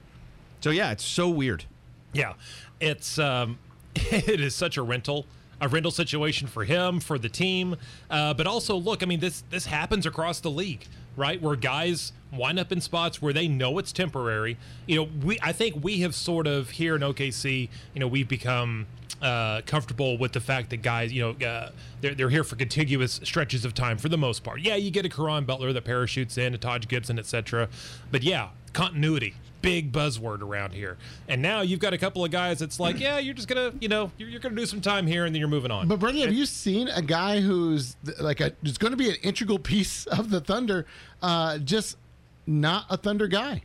So 0.61 0.71
yeah, 0.71 0.91
it's 0.91 1.05
so 1.05 1.29
weird. 1.29 1.65
Yeah, 2.13 2.35
it's 2.81 3.19
um, 3.19 3.59
it 3.95 4.41
is 4.41 4.55
such 4.55 4.77
a 4.77 4.83
rental, 4.83 5.27
a 5.61 5.69
rental 5.69 5.93
situation 5.93 6.49
for 6.49 6.65
him, 6.65 7.01
for 7.01 7.19
the 7.19 7.29
team, 7.29 7.77
uh, 8.11 8.35
but 8.35 8.47
also 8.47 8.77
look, 8.77 9.03
I 9.03 9.07
mean 9.07 9.21
this 9.21 9.45
this 9.51 9.67
happens 9.67 10.05
across 10.05 10.41
the 10.41 10.51
league, 10.51 10.87
right? 11.17 11.41
Where 11.41 11.57
guys 11.57 12.13
wind 12.33 12.59
up 12.59 12.73
in 12.73 12.81
spots 12.81 13.21
where 13.23 13.33
they 13.33 13.49
know 13.49 13.79
it's 13.79 13.93
temporary. 13.93 14.57
You 14.87 14.97
know, 14.97 15.09
we 15.25 15.39
I 15.43 15.53
think 15.53 15.83
we 15.83 16.01
have 16.01 16.15
sort 16.15 16.47
of 16.47 16.71
here 16.71 16.97
in 16.97 17.03
OKC, 17.03 17.69
you 17.95 18.01
know, 18.01 18.09
we've 18.09 18.29
become. 18.29 18.87
Uh, 19.23 19.61
comfortable 19.67 20.17
with 20.17 20.33
the 20.33 20.41
fact 20.41 20.71
that 20.71 20.79
guys, 20.79 21.13
you 21.13 21.21
know, 21.21 21.47
uh, 21.47 21.71
they're, 22.01 22.15
they're 22.15 22.31
here 22.31 22.43
for 22.43 22.57
contiguous 22.57 23.21
stretches 23.23 23.67
of 23.67 23.75
time 23.75 23.99
for 23.99 24.09
the 24.09 24.17
most 24.17 24.43
part. 24.43 24.63
Yeah, 24.63 24.77
you 24.77 24.91
get 24.91 25.05
a 25.05 25.11
Caron 25.11 25.45
Butler 25.45 25.75
that 25.75 25.85
parachutes 25.85 26.39
in, 26.39 26.55
a 26.55 26.59
Taj 26.59 26.87
Gibson, 26.89 27.19
etc. 27.19 27.69
But 28.11 28.23
yeah, 28.23 28.49
continuity, 28.73 29.35
big 29.61 29.93
buzzword 29.93 30.41
around 30.41 30.73
here. 30.73 30.97
And 31.29 31.43
now 31.43 31.61
you've 31.61 31.81
got 31.81 31.93
a 31.93 31.99
couple 31.99 32.25
of 32.25 32.31
guys 32.31 32.61
that's 32.61 32.81
like, 32.81 32.99
yeah, 32.99 33.19
you're 33.19 33.35
just 33.35 33.47
gonna, 33.47 33.75
you 33.79 33.89
know, 33.89 34.11
you're, 34.17 34.31
you're 34.31 34.41
gonna 34.41 34.57
do 34.57 34.65
some 34.65 34.81
time 34.81 35.07
here 35.07 35.27
and 35.27 35.35
then 35.35 35.41
you're 35.41 35.49
moving 35.49 35.71
on. 35.71 35.87
But 35.87 35.99
Brady, 35.99 36.23
have 36.23 36.33
you 36.33 36.47
seen 36.47 36.89
a 36.89 37.03
guy 37.03 37.41
who's 37.41 37.97
like 38.21 38.41
a 38.41 38.53
is 38.63 38.79
going 38.79 38.93
to 38.93 38.97
be 38.97 39.11
an 39.11 39.17
integral 39.23 39.59
piece 39.59 40.07
of 40.07 40.31
the 40.31 40.41
Thunder, 40.41 40.87
uh, 41.21 41.59
just 41.59 41.99
not 42.47 42.87
a 42.89 42.97
Thunder 42.97 43.27
guy? 43.27 43.63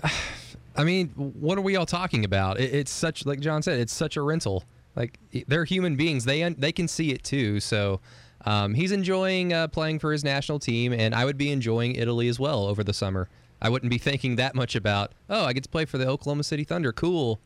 I 0.78 0.84
mean, 0.84 1.08
what 1.10 1.58
are 1.58 1.62
we 1.62 1.76
all 1.76 1.86
talking 1.86 2.24
about? 2.24 2.58
It, 2.60 2.72
it's 2.72 2.90
such, 2.90 3.26
like 3.26 3.40
John 3.40 3.62
said, 3.62 3.78
it's 3.80 3.92
such 3.92 4.16
a 4.16 4.22
rental. 4.22 4.64
Like 4.96 5.18
they're 5.46 5.64
human 5.64 5.96
beings; 5.96 6.24
they 6.24 6.42
un- 6.42 6.56
they 6.58 6.72
can 6.72 6.88
see 6.88 7.10
it 7.12 7.22
too. 7.22 7.60
So 7.60 8.00
um, 8.46 8.74
he's 8.74 8.90
enjoying 8.92 9.52
uh, 9.52 9.68
playing 9.68 9.98
for 9.98 10.12
his 10.12 10.24
national 10.24 10.58
team, 10.58 10.92
and 10.92 11.14
I 11.14 11.24
would 11.24 11.36
be 11.38 11.50
enjoying 11.52 11.94
Italy 11.96 12.28
as 12.28 12.40
well 12.40 12.64
over 12.66 12.82
the 12.82 12.92
summer. 12.94 13.28
I 13.60 13.68
wouldn't 13.68 13.90
be 13.90 13.98
thinking 13.98 14.36
that 14.36 14.54
much 14.54 14.76
about, 14.76 15.12
oh, 15.28 15.44
I 15.44 15.52
get 15.52 15.64
to 15.64 15.68
play 15.68 15.84
for 15.84 15.98
the 15.98 16.06
Oklahoma 16.06 16.44
City 16.44 16.62
Thunder. 16.64 16.92
Cool. 16.92 17.40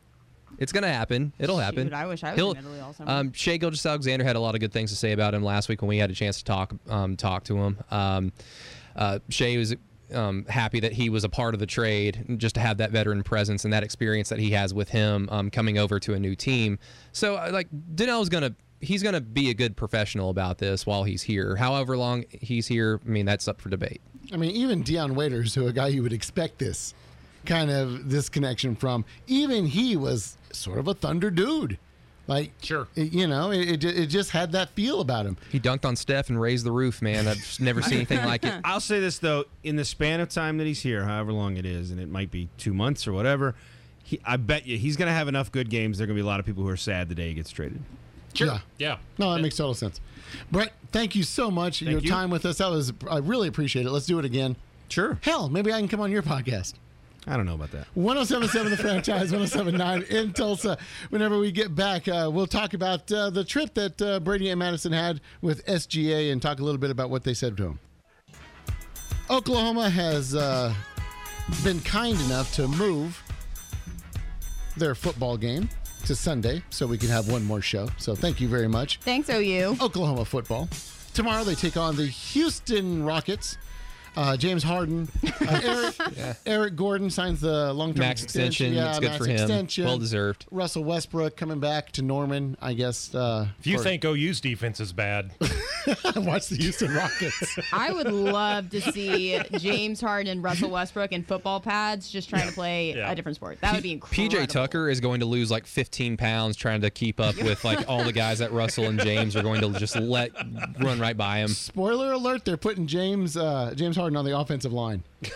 It's 0.59 0.71
gonna 0.71 0.91
happen. 0.93 1.33
It'll 1.39 1.57
happen. 1.57 1.87
Shoot, 1.87 1.93
I 1.93 2.05
wish 2.05 2.23
I 2.23 2.29
was 2.31 2.35
He'll- 2.37 2.51
in 2.51 2.57
Italy 2.59 2.79
all 2.79 2.93
summer. 2.93 3.11
Um, 3.11 3.33
Shai 3.33 3.57
Gilgeous-Alexander 3.57 4.23
had 4.23 4.35
a 4.35 4.39
lot 4.39 4.53
of 4.53 4.61
good 4.61 4.71
things 4.71 4.91
to 4.91 4.95
say 4.95 5.11
about 5.11 5.33
him 5.33 5.43
last 5.43 5.67
week 5.69 5.81
when 5.81 5.89
we 5.89 5.97
had 5.97 6.11
a 6.11 6.13
chance 6.13 6.37
to 6.37 6.43
talk 6.43 6.73
um, 6.89 7.17
talk 7.17 7.43
to 7.45 7.57
him. 7.57 7.77
Um, 7.89 8.31
uh, 8.95 9.17
Shai 9.29 9.57
was 9.57 9.75
um, 10.13 10.45
happy 10.47 10.79
that 10.79 10.93
he 10.93 11.09
was 11.09 11.23
a 11.23 11.29
part 11.29 11.53
of 11.53 11.59
the 11.59 11.65
trade, 11.65 12.35
just 12.37 12.55
to 12.55 12.61
have 12.61 12.77
that 12.77 12.91
veteran 12.91 13.23
presence 13.23 13.63
and 13.63 13.73
that 13.73 13.83
experience 13.83 14.29
that 14.29 14.39
he 14.39 14.51
has 14.51 14.73
with 14.73 14.89
him 14.89 15.27
um, 15.31 15.49
coming 15.49 15.77
over 15.77 15.99
to 15.99 16.13
a 16.13 16.19
new 16.19 16.35
team. 16.35 16.79
So, 17.11 17.35
uh, 17.35 17.49
like, 17.51 17.67
Danelle's 17.95 18.29
gonna 18.29 18.55
he's 18.83 19.01
to 19.01 19.21
be 19.21 19.49
a 19.49 19.53
good 19.53 19.75
professional 19.77 20.29
about 20.29 20.57
this 20.57 20.85
while 20.85 21.03
he's 21.03 21.21
here. 21.21 21.55
However 21.55 21.97
long 21.97 22.25
he's 22.29 22.67
here, 22.67 22.99
I 23.05 23.09
mean, 23.09 23.25
that's 23.25 23.47
up 23.47 23.61
for 23.61 23.69
debate. 23.69 24.01
I 24.31 24.37
mean, 24.37 24.51
even 24.51 24.83
Dion 24.83 25.15
Waiters, 25.15 25.55
who 25.55 25.67
a 25.67 25.73
guy 25.73 25.87
you 25.87 26.03
would 26.03 26.13
expect 26.13 26.59
this 26.59 26.93
kind 27.45 27.71
of 27.71 28.09
this 28.09 28.29
connection 28.29 28.75
from, 28.75 29.05
even 29.27 29.65
he 29.65 29.95
was 29.95 30.37
sort 30.51 30.79
of 30.79 30.87
a 30.87 30.93
Thunder 30.93 31.31
dude. 31.31 31.77
Like, 32.25 32.51
Sure. 32.61 32.87
it- 32.95 33.11
you 33.11 33.27
know, 33.27 33.51
it, 33.51 33.83
it, 33.83 33.83
it 33.83 34.05
just 34.07 34.29
had 34.31 34.53
that 34.53 34.69
feel 34.69 35.01
about 35.01 35.25
him. 35.25 35.35
He 35.51 35.59
dunked 35.59 35.83
on 35.85 35.95
Steph 35.95 36.29
and 36.29 36.39
raised 36.39 36.65
the 36.65 36.71
roof, 36.71 37.01
man. 37.01 37.27
I've 37.27 37.59
never 37.59 37.81
seen 37.81 37.95
anything 37.97 38.23
like 38.25 38.45
it. 38.45 38.53
I'll 38.63 38.79
say 38.79 38.99
this 39.01 39.19
though: 39.19 39.45
in 39.63 39.75
the 39.75 39.83
span 39.85 40.19
of 40.21 40.29
time 40.29 40.57
that 40.59 40.65
he's 40.67 40.81
here, 40.81 41.03
however 41.03 41.33
long 41.33 41.57
it 41.57 41.65
is, 41.65 41.91
and 41.91 41.99
it 41.99 42.09
might 42.09 42.31
be 42.31 42.47
two 42.57 42.73
months 42.73 43.07
or 43.07 43.13
whatever, 43.13 43.55
he, 44.03 44.19
I 44.25 44.37
bet 44.37 44.65
you 44.65 44.77
he's 44.77 44.95
going 44.95 45.07
to 45.09 45.13
have 45.13 45.27
enough 45.27 45.51
good 45.51 45.69
games. 45.69 45.97
There 45.97 46.05
are 46.05 46.07
going 46.07 46.15
to 46.17 46.21
be 46.23 46.25
a 46.25 46.29
lot 46.29 46.39
of 46.39 46.45
people 46.45 46.63
who 46.63 46.69
are 46.69 46.77
sad 46.77 47.09
the 47.09 47.15
day 47.15 47.27
he 47.27 47.33
gets 47.33 47.51
traded. 47.51 47.81
Sure. 48.33 48.47
Yeah. 48.47 48.59
Yeah. 48.77 48.97
No, 49.17 49.33
that 49.33 49.41
makes 49.41 49.57
total 49.57 49.73
sense. 49.73 49.99
Brett, 50.51 50.73
thank 50.91 51.15
you 51.15 51.23
so 51.23 51.51
much. 51.51 51.81
your 51.81 51.99
you. 51.99 52.09
time 52.09 52.29
with 52.31 52.45
us. 52.45 52.57
That 52.57 52.71
was 52.71 52.91
I 53.09 53.17
really 53.17 53.47
appreciate 53.47 53.85
it. 53.85 53.91
Let's 53.91 54.05
do 54.07 54.17
it 54.17 54.25
again. 54.25 54.55
Sure. 54.89 55.19
Hell, 55.21 55.49
maybe 55.49 55.71
I 55.73 55.79
can 55.79 55.87
come 55.87 55.99
on 55.99 56.09
your 56.11 56.23
podcast. 56.23 56.73
I 57.25 57.37
don't 57.37 57.45
know 57.45 57.55
about 57.55 57.71
that. 57.71 57.87
1077 57.93 58.71
The 58.71 58.77
Franchise, 58.77 59.31
1079 59.31 60.03
in 60.09 60.33
Tulsa. 60.33 60.77
Whenever 61.09 61.39
we 61.39 61.51
get 61.51 61.73
back, 61.73 62.07
uh, 62.07 62.29
we'll 62.31 62.47
talk 62.47 62.73
about 62.73 63.09
uh, 63.11 63.29
the 63.29 63.43
trip 63.43 63.73
that 63.75 64.01
uh, 64.01 64.19
Brady 64.19 64.49
and 64.49 64.59
Madison 64.59 64.91
had 64.91 65.21
with 65.41 65.65
SGA 65.65 66.31
and 66.31 66.41
talk 66.41 66.59
a 66.59 66.63
little 66.63 66.79
bit 66.79 66.91
about 66.91 67.09
what 67.09 67.23
they 67.23 67.33
said 67.33 67.55
to 67.57 67.63
him. 67.67 67.79
Oklahoma 69.29 69.89
has 69.89 70.35
uh, 70.35 70.73
been 71.63 71.79
kind 71.81 72.19
enough 72.21 72.53
to 72.55 72.67
move 72.67 73.21
their 74.75 74.95
football 74.95 75.37
game 75.37 75.69
to 76.05 76.15
Sunday 76.15 76.61
so 76.69 76.85
we 76.85 76.97
can 76.97 77.09
have 77.09 77.29
one 77.31 77.45
more 77.45 77.61
show. 77.61 77.87
So 77.97 78.15
thank 78.15 78.41
you 78.41 78.49
very 78.49 78.67
much. 78.67 78.99
Thanks, 78.99 79.29
OU. 79.29 79.77
Oklahoma 79.81 80.25
football. 80.25 80.67
Tomorrow 81.13 81.43
they 81.43 81.55
take 81.55 81.77
on 81.77 81.95
the 81.95 82.07
Houston 82.07 83.03
Rockets. 83.03 83.57
Uh, 84.15 84.37
James 84.37 84.61
Harden, 84.63 85.07
uh, 85.41 85.59
Eric, 85.63 85.95
Eric 86.45 86.75
Gordon 86.75 87.09
signs 87.09 87.41
the 87.41 87.73
long-term 87.73 87.99
Max 87.99 88.23
extension. 88.23 88.73
Yeah, 88.73 88.89
it's 88.89 88.99
good 88.99 89.07
max 89.09 89.17
for 89.17 89.25
him. 89.25 89.37
extension. 89.37 89.85
Well 89.85 89.97
deserved. 89.97 90.45
Russell 90.51 90.83
Westbrook 90.83 91.35
coming 91.35 91.59
back 91.59 91.91
to 91.93 92.01
Norman, 92.03 92.55
I 92.61 92.73
guess. 92.73 93.13
Uh, 93.15 93.47
If 93.59 93.65
you 93.67 93.77
for- 93.79 93.83
think 93.83 94.05
OU's 94.05 94.39
defense 94.39 94.79
is 94.79 94.93
bad, 94.93 95.31
watch 96.15 96.47
the 96.49 96.57
Houston 96.59 96.93
Rockets. 96.93 97.57
I 97.73 97.91
would 97.91 98.11
love 98.11 98.69
to 98.69 98.81
see 98.81 99.39
James 99.57 99.99
Harden 99.99 100.31
and 100.31 100.43
Russell 100.43 100.69
Westbrook 100.69 101.11
in 101.11 101.23
football 101.23 101.59
pads 101.59 102.09
just 102.11 102.29
trying 102.29 102.47
to 102.47 102.53
play 102.53 102.93
Yeah. 102.95 103.11
a 103.11 103.15
different 103.15 103.37
sport. 103.37 103.59
That 103.61 103.73
would 103.73 103.83
be 103.83 103.93
incredible. 103.93 104.37
PJ 104.37 104.47
Tucker 104.47 104.89
is 104.89 104.99
going 104.99 105.21
to 105.21 105.25
lose 105.25 105.49
like 105.49 105.65
15 105.65 106.17
pounds 106.17 106.55
trying 106.55 106.81
to 106.81 106.89
keep 106.91 107.19
up 107.19 107.35
with 107.37 107.63
like 107.65 107.89
all 107.89 108.03
the 108.03 108.13
guys 108.13 108.39
that 108.39 108.51
Russell 108.51 108.85
and 108.85 108.99
James 108.99 109.35
are 109.35 109.41
going 109.43 109.61
to 109.61 109.71
just 109.79 109.95
let 109.95 110.31
run 110.79 110.99
right 110.99 111.17
by 111.17 111.39
him. 111.39 111.47
Spoiler 111.47 112.11
alert: 112.11 112.45
They're 112.45 112.57
putting 112.57 112.85
James 112.85 113.35
uh, 113.35 113.73
James 113.75 113.95
Harden 113.95 114.02
on 114.15 114.25
the 114.25 114.37
offensive 114.37 114.73
line. 114.73 115.03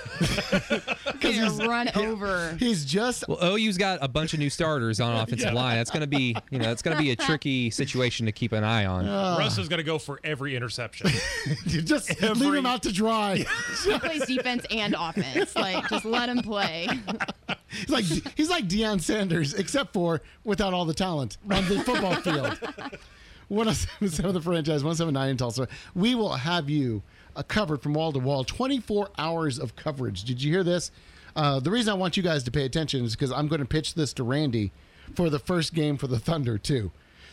Because 1.17 1.35
he's 1.35 1.67
run 1.67 1.89
over. 1.95 2.55
He's 2.59 2.85
just 2.85 3.27
Well, 3.27 3.39
OU's 3.43 3.77
got 3.77 3.97
a 4.03 4.07
bunch 4.07 4.33
of 4.33 4.39
new 4.39 4.51
starters 4.51 4.99
on 4.99 5.15
offensive 5.23 5.51
line. 5.53 5.77
That's 5.77 5.89
going 5.89 6.01
to 6.01 6.07
be, 6.07 6.35
you 6.51 6.59
know, 6.59 6.65
that's 6.65 6.83
going 6.83 6.95
to 6.95 7.01
be 7.01 7.09
a 7.09 7.15
tricky 7.15 7.71
situation 7.71 8.27
to 8.27 8.31
keep 8.31 8.51
an 8.51 8.63
eye 8.63 8.85
on. 8.85 9.07
Ah. 9.17 9.37
Russ 9.39 9.57
is 9.57 9.67
going 9.67 9.79
to 9.79 9.83
go 9.83 9.97
for 9.97 10.19
every 10.23 10.55
interception. 10.55 11.09
just 11.65 12.21
leave 12.21 12.53
him 12.53 12.67
out 12.67 12.83
to 12.83 12.91
dry. 12.93 13.45
He 13.83 13.97
plays 13.99 14.27
defense 14.27 14.63
and 14.69 14.95
offense. 14.97 15.55
Like, 15.55 15.89
just 15.89 16.05
let 16.05 16.29
him 16.29 16.39
play. 16.41 16.87
He's 17.69 17.89
like 17.89 18.05
he's 18.35 18.49
like 18.49 18.67
Deion 18.67 19.01
Sanders, 19.01 19.53
except 19.55 19.93
for 19.93 20.21
without 20.43 20.73
all 20.73 20.85
the 20.85 20.93
talent 20.93 21.37
on 21.49 21.67
the 21.67 21.79
football 21.83 22.15
field. 22.15 22.59
107 23.49 24.33
the 24.33 24.41
franchise, 24.41 24.83
179 24.83 25.29
in 25.29 25.37
Tulsa. 25.37 25.67
We 25.95 26.15
will 26.15 26.33
have 26.33 26.69
you 26.69 27.01
uh, 27.37 27.43
covered 27.43 27.81
from 27.81 27.93
wall 27.93 28.11
to 28.11 28.19
wall, 28.19 28.43
24 28.43 29.11
hours 29.17 29.59
of 29.59 29.75
coverage. 29.75 30.23
Did 30.23 30.41
you 30.41 30.51
hear 30.51 30.63
this? 30.63 30.91
Uh, 31.35 31.59
the 31.59 31.71
reason 31.71 31.91
I 31.91 31.95
want 31.95 32.17
you 32.17 32.23
guys 32.23 32.43
to 32.43 32.51
pay 32.51 32.65
attention 32.65 33.05
is 33.05 33.15
because 33.15 33.31
I'm 33.31 33.47
going 33.47 33.61
to 33.61 33.65
pitch 33.67 33.93
this 33.93 34.11
to 34.13 34.23
Randy 34.23 34.71
for 35.15 35.29
the 35.29 35.39
first 35.39 35.73
game 35.73 35.97
for 35.97 36.07
the 36.07 36.19
Thunder 36.19 36.57
too. 36.57 36.91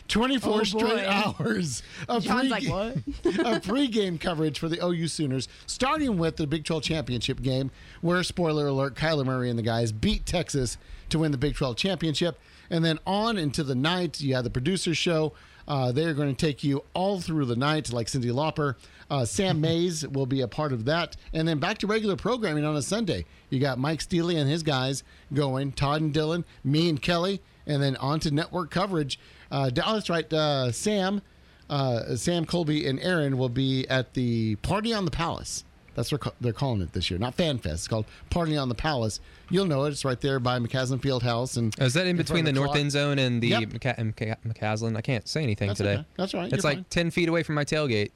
24 0.08 0.52
Oh, 0.52 0.64
straight 0.64 1.06
hours 1.06 1.82
of 2.10 2.26
pre- 2.26 2.48
like, 2.48 2.68
what? 2.68 2.96
of 3.24 3.62
pregame 3.62 4.20
coverage 4.20 4.58
for 4.58 4.68
the 4.68 4.84
OU 4.84 5.08
Sooners, 5.08 5.48
starting 5.66 6.18
with 6.18 6.36
the 6.36 6.46
Big 6.46 6.64
12 6.66 6.82
championship 6.82 7.40
game, 7.40 7.70
where, 8.02 8.22
spoiler 8.22 8.66
alert, 8.66 8.94
Kyler 8.96 9.24
Murray 9.24 9.48
and 9.48 9.58
the 9.58 9.62
guys 9.62 9.92
beat 9.92 10.26
Texas 10.26 10.76
to 11.08 11.18
win 11.20 11.32
the 11.32 11.38
Big 11.38 11.54
12 11.54 11.76
championship. 11.76 12.38
And 12.68 12.84
then 12.84 12.98
on 13.06 13.38
into 13.38 13.62
the 13.64 13.74
night, 13.74 14.20
you 14.20 14.34
have 14.34 14.44
the 14.44 14.50
producer 14.50 14.94
show. 14.94 15.32
Uh, 15.66 15.92
they're 15.92 16.12
going 16.12 16.34
to 16.34 16.46
take 16.46 16.62
you 16.62 16.84
all 16.92 17.22
through 17.22 17.46
the 17.46 17.56
night, 17.56 17.90
like 17.90 18.08
Cyndi 18.08 18.30
Lauper. 18.30 18.74
Uh, 19.10 19.24
Sam 19.24 19.60
Mays 19.60 20.06
will 20.08 20.26
be 20.26 20.40
a 20.40 20.48
part 20.48 20.72
of 20.72 20.84
that. 20.86 21.16
And 21.32 21.46
then 21.46 21.58
back 21.58 21.78
to 21.78 21.86
regular 21.86 22.16
programming 22.16 22.64
on 22.64 22.76
a 22.76 22.82
Sunday. 22.82 23.24
You 23.50 23.60
got 23.60 23.78
Mike 23.78 24.00
Steely 24.00 24.36
and 24.36 24.48
his 24.48 24.62
guys 24.62 25.02
going, 25.32 25.72
Todd 25.72 26.00
and 26.02 26.12
Dylan, 26.14 26.44
me 26.64 26.88
and 26.88 27.00
Kelly, 27.00 27.40
and 27.66 27.82
then 27.82 27.96
on 27.96 28.20
to 28.20 28.30
network 28.30 28.70
coverage. 28.70 29.18
Uh, 29.50 29.70
that's 29.70 30.08
right, 30.10 30.30
uh, 30.32 30.72
Sam 30.72 31.22
uh, 31.70 32.14
Sam 32.16 32.44
Colby 32.44 32.86
and 32.86 33.00
Aaron 33.00 33.38
will 33.38 33.48
be 33.48 33.86
at 33.88 34.12
the 34.14 34.56
Party 34.56 34.92
on 34.92 35.04
the 35.06 35.10
Palace. 35.10 35.64
That's 35.94 36.10
what 36.10 36.34
they're 36.40 36.52
calling 36.52 36.82
it 36.82 36.92
this 36.92 37.08
year. 37.08 37.18
Not 37.20 37.36
Fan 37.36 37.56
Fest. 37.58 37.74
It's 37.74 37.88
called 37.88 38.04
Party 38.28 38.56
on 38.56 38.68
the 38.68 38.74
Palace. 38.74 39.20
You'll 39.48 39.64
know 39.66 39.84
it. 39.84 39.90
It's 39.90 40.04
right 40.04 40.20
there 40.20 40.40
by 40.40 40.58
McCasland 40.58 41.00
Field 41.02 41.22
House. 41.22 41.56
And 41.56 41.72
Is 41.80 41.94
that 41.94 42.06
in 42.08 42.16
between 42.16 42.40
of 42.40 42.46
the 42.46 42.52
north 42.52 42.70
clock. 42.70 42.80
end 42.80 42.90
zone 42.90 43.18
and 43.20 43.40
the 43.40 43.46
Yep. 43.48 43.60
McCa- 43.70 43.98
McCa- 44.12 44.36
McCasland? 44.46 44.96
I 44.96 45.00
can't 45.02 45.26
say 45.28 45.42
anything 45.44 45.68
That's 45.68 45.78
today. 45.78 45.92
okay. 45.94 46.04
That's 46.16 46.34
right. 46.34 46.52
It's 46.52 46.64
You're 46.64 46.70
like 46.72 46.78
fine. 46.78 46.86
10 46.90 47.10
feet 47.12 47.28
away 47.28 47.44
from 47.44 47.54
my 47.54 47.64
tailgate. 47.64 48.10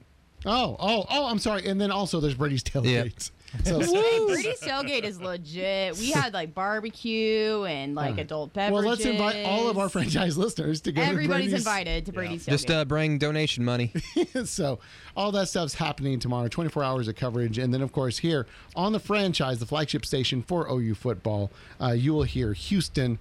Oh, 0.47 0.77
oh, 0.79 1.05
oh, 1.11 1.27
I'm 1.27 1.39
sorry. 1.39 1.67
And 1.67 1.81
then 1.81 1.91
also 1.91 2.21
there's 2.21 2.35
Brady's 2.35 2.63
tailgates. 2.63 3.31
So, 3.65 3.81
Hey, 3.81 4.25
Brady's 4.27 4.61
tailgate 4.61 5.05
is 5.05 5.21
legit. 5.23 5.97
We 5.97 6.11
had 6.11 6.35
like 6.35 6.55
barbecue 6.55 7.65
and 7.65 7.95
like 7.95 8.19
adult 8.19 8.53
beverages. 8.53 8.85
well, 8.85 8.91
let's 8.91 9.05
invite 9.07 9.47
all 9.47 9.69
of 9.71 9.79
our 9.79 9.89
franchise 9.89 10.37
listeners 10.37 10.83
to 10.83 10.93
go 10.93 11.01
to 11.01 11.07
Everybody's 11.09 11.47
Brady's. 11.49 11.67
invited 11.67 12.07
to 12.07 12.13
Brady's 12.13 12.45
tailgate. 12.45 12.51
Just 12.51 12.71
uh, 12.71 12.85
bring 12.85 13.17
donation 13.17 13.65
money. 13.65 13.93
so 14.45 14.81
all 15.17 15.33
that 15.33 15.49
stuff's 15.49 15.75
happening 15.75 16.19
tomorrow 16.21 16.49
24 16.49 16.85
hours 16.85 17.09
of 17.09 17.17
coverage 17.17 17.57
and 17.59 17.73
then 17.73 17.81
of 17.83 17.91
course 17.91 18.19
here 18.19 18.47
on 18.77 18.93
the 18.93 19.01
franchise 19.01 19.59
the 19.59 19.67
flagship 19.67 20.05
station 20.07 20.43
for 20.43 20.71
ou 20.71 20.95
football 20.95 21.51
uh, 21.81 21.91
you 21.91 22.13
will 22.15 22.23
hear 22.23 22.53
houston 22.53 23.19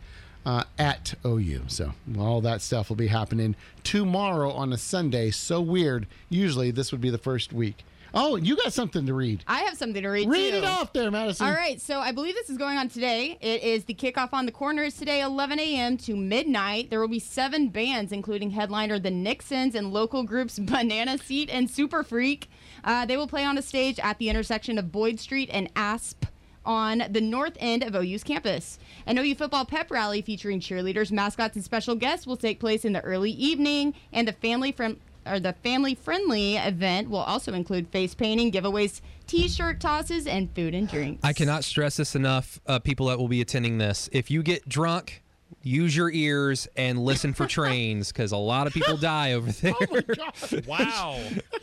uh, 0.47 0.63
at 0.79 1.13
ou 1.25 1.59
so 1.67 1.91
all 2.17 2.39
that 2.39 2.61
stuff 2.61 2.87
will 2.87 2.95
be 2.95 3.07
happening 3.07 3.53
tomorrow 3.83 4.49
on 4.51 4.71
a 4.71 4.77
sunday 4.77 5.29
so 5.29 5.59
weird 5.59 6.07
usually 6.29 6.71
this 6.71 6.89
would 6.93 7.01
be 7.01 7.09
the 7.09 7.17
first 7.17 7.51
week 7.51 7.83
oh 8.13 8.37
you 8.37 8.55
got 8.55 8.71
something 8.71 9.05
to 9.05 9.13
read 9.13 9.43
I 9.45 9.59
have 9.63 9.77
something 9.77 10.01
to 10.01 10.07
read. 10.09 10.29
read 10.29 10.51
too. 10.51 10.57
it 10.59 10.63
off 10.63 10.93
there 10.93 11.11
madison 11.11 11.47
All 11.47 11.53
right, 11.53 11.81
so 11.81 11.99
I 11.99 12.13
believe 12.13 12.33
this 12.35 12.49
is 12.49 12.57
going 12.57 12.77
on 12.77 12.87
today. 12.87 13.37
It 13.41 13.61
is 13.61 13.83
the 13.83 13.93
kickoff 13.93 14.29
on 14.31 14.45
the 14.45 14.51
corners 14.53 14.95
today, 14.95 15.19
11 15.21 15.59
a.m. 15.59 15.97
to 15.97 16.15
midnight. 16.15 16.89
There 16.89 17.01
will 17.01 17.09
be 17.09 17.19
seven 17.19 17.67
bands, 17.67 18.13
including 18.13 18.51
headliner 18.51 18.97
the 18.99 19.11
Nixons 19.11 19.75
and 19.75 19.91
local 19.91 20.23
groups 20.23 20.57
Banana 20.73 21.17
Seat 21.17 21.49
and 21.51 21.69
Super 21.69 22.03
Freak. 22.03 22.49
Uh, 22.85 23.05
they 23.05 23.17
will 23.17 23.27
play 23.27 23.43
on 23.43 23.57
a 23.57 23.61
stage 23.61 23.99
at 23.99 24.17
the 24.17 24.29
intersection 24.29 24.77
of 24.77 24.89
Boyd 24.93 25.19
Street 25.19 25.49
and 25.51 25.69
Asp 25.75 26.23
on 26.67 27.03
the 27.09 27.21
north 27.21 27.57
end 27.59 27.81
of 27.81 27.95
OU's 27.95 28.23
campus. 28.23 28.77
An 29.07 29.17
OU 29.17 29.35
football 29.35 29.65
pep 29.65 29.89
rally 29.89 30.21
featuring 30.21 30.59
cheerleaders, 30.59 31.11
mascots, 31.11 31.55
and 31.55 31.65
special 31.65 31.95
guests 31.95 32.27
will 32.27 32.37
take 32.37 32.59
place 32.59 32.85
in 32.85 32.93
the 32.93 33.01
early 33.01 33.31
evening, 33.31 33.95
and 34.13 34.27
the 34.27 34.33
family 34.33 34.71
from 34.71 34.97
or 35.25 35.39
the 35.39 35.53
family 35.53 35.93
friendly 35.93 36.55
event 36.55 37.09
will 37.09 37.19
also 37.19 37.53
include 37.53 37.89
face 37.89 38.15
painting, 38.15 38.49
giveaways, 38.51 39.01
t-shirt 39.27 39.79
tosses, 39.81 40.25
and 40.25 40.53
food 40.55 40.73
and 40.73 40.87
drinks. 40.87 41.19
I 41.23 41.33
cannot 41.33 41.65
stress 41.65 41.97
this 41.97 42.15
enough, 42.15 42.61
uh, 42.65 42.79
people 42.79 43.07
that 43.07 43.19
will 43.19 43.27
be 43.27 43.41
attending 43.41 43.77
this. 43.77 44.09
If 44.13 44.31
you 44.31 44.41
get 44.41 44.69
drunk, 44.69 45.23
use 45.63 45.95
your 45.95 46.11
ears 46.11 46.67
and 46.77 47.03
listen 47.03 47.33
for 47.33 47.45
trains 47.47 48.11
because 48.11 48.31
a 48.31 48.37
lot 48.37 48.67
of 48.67 48.73
people 48.73 48.95
die 49.01 49.33
over 49.33 49.51
there. 49.51 49.73
oh 49.81 49.85
my 49.91 50.01
god 50.01 50.65
wow. 50.67 51.19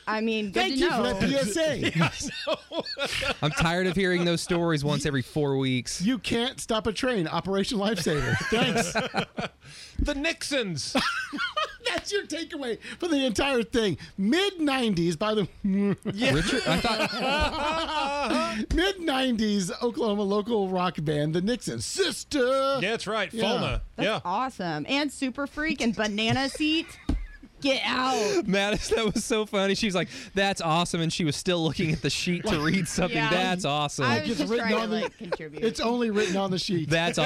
I 0.07 0.21
mean, 0.21 0.47
good 0.47 0.55
thank 0.55 0.75
to 0.75 0.79
you 0.81 0.91
know. 0.91 1.15
for 1.15 1.27
that 1.27 2.13
psa 3.17 3.35
I'm 3.43 3.51
tired 3.53 3.87
of 3.87 3.97
hearing 3.97 4.25
those 4.25 4.43
stories 4.43 4.85
once 4.85 5.07
every 5.07 5.23
four 5.23 5.57
weeks. 5.57 6.01
you 6.03 6.19
can't 6.19 6.61
stop 6.61 6.87
a 6.87 6.93
train 6.93 7.27
operation 7.27 7.79
lifesaver 7.79 8.37
thanks 8.51 8.95
The 10.05 10.15
Nixons. 10.15 10.95
That's 11.87 12.11
your 12.13 12.25
takeaway 12.27 12.79
for 12.99 13.09
the 13.09 13.25
entire 13.25 13.63
thing. 13.63 13.99
Mid 14.19 14.55
90s, 14.59 15.19
by 15.19 15.35
the 15.35 15.47
Richard, 16.05 16.63
I 16.67 16.81
thought 16.81 18.57
mid 18.75 18.97
90s 18.99 19.71
Oklahoma 19.83 20.23
local 20.23 20.69
rock 20.69 20.97
band, 21.03 21.35
the 21.35 21.41
Nixons. 21.41 21.85
Sister! 21.85 22.79
Yeah, 22.81 22.91
that's 22.93 23.07
right. 23.07 23.33
Yeah. 23.33 23.45
Fulma. 23.45 23.81
That's 23.97 24.07
Yeah. 24.07 24.21
awesome. 24.25 24.87
And 24.89 25.13
Super 25.13 25.47
Freak 25.47 25.81
and 25.81 25.95
Banana 25.95 26.49
Seat. 26.49 26.87
Get 27.61 27.81
out. 27.87 28.45
Mattis, 28.45 28.95
that 28.95 29.15
was 29.15 29.25
so 29.25 29.47
funny. 29.47 29.75
She's 29.75 29.95
like, 29.95 30.09
"That's 30.35 30.61
awesome," 30.61 31.01
and 31.01 31.11
she 31.11 31.25
was 31.25 31.35
still 31.35 31.65
looking 31.65 31.93
at 31.93 32.03
the 32.03 32.11
sheet 32.11 32.45
to 32.45 32.59
read 32.61 32.87
something. 32.87 33.17
Yeah. 33.17 33.31
That's 33.31 33.65
awesome. 33.65 34.05
I 34.05 34.21
was 34.21 34.29
It's 34.33 34.39
just 34.41 34.53
written 34.53 34.71
on 34.75 34.81
to 34.83 34.87
the- 34.89 35.01
like 35.05 35.17
contribute. 35.17 35.65
It's 35.65 35.81
only 35.81 36.11
written 36.11 36.37
on 36.37 36.51
the 36.51 36.59
sheet. 36.59 36.91
That's 36.91 37.17
awesome. 37.17 37.23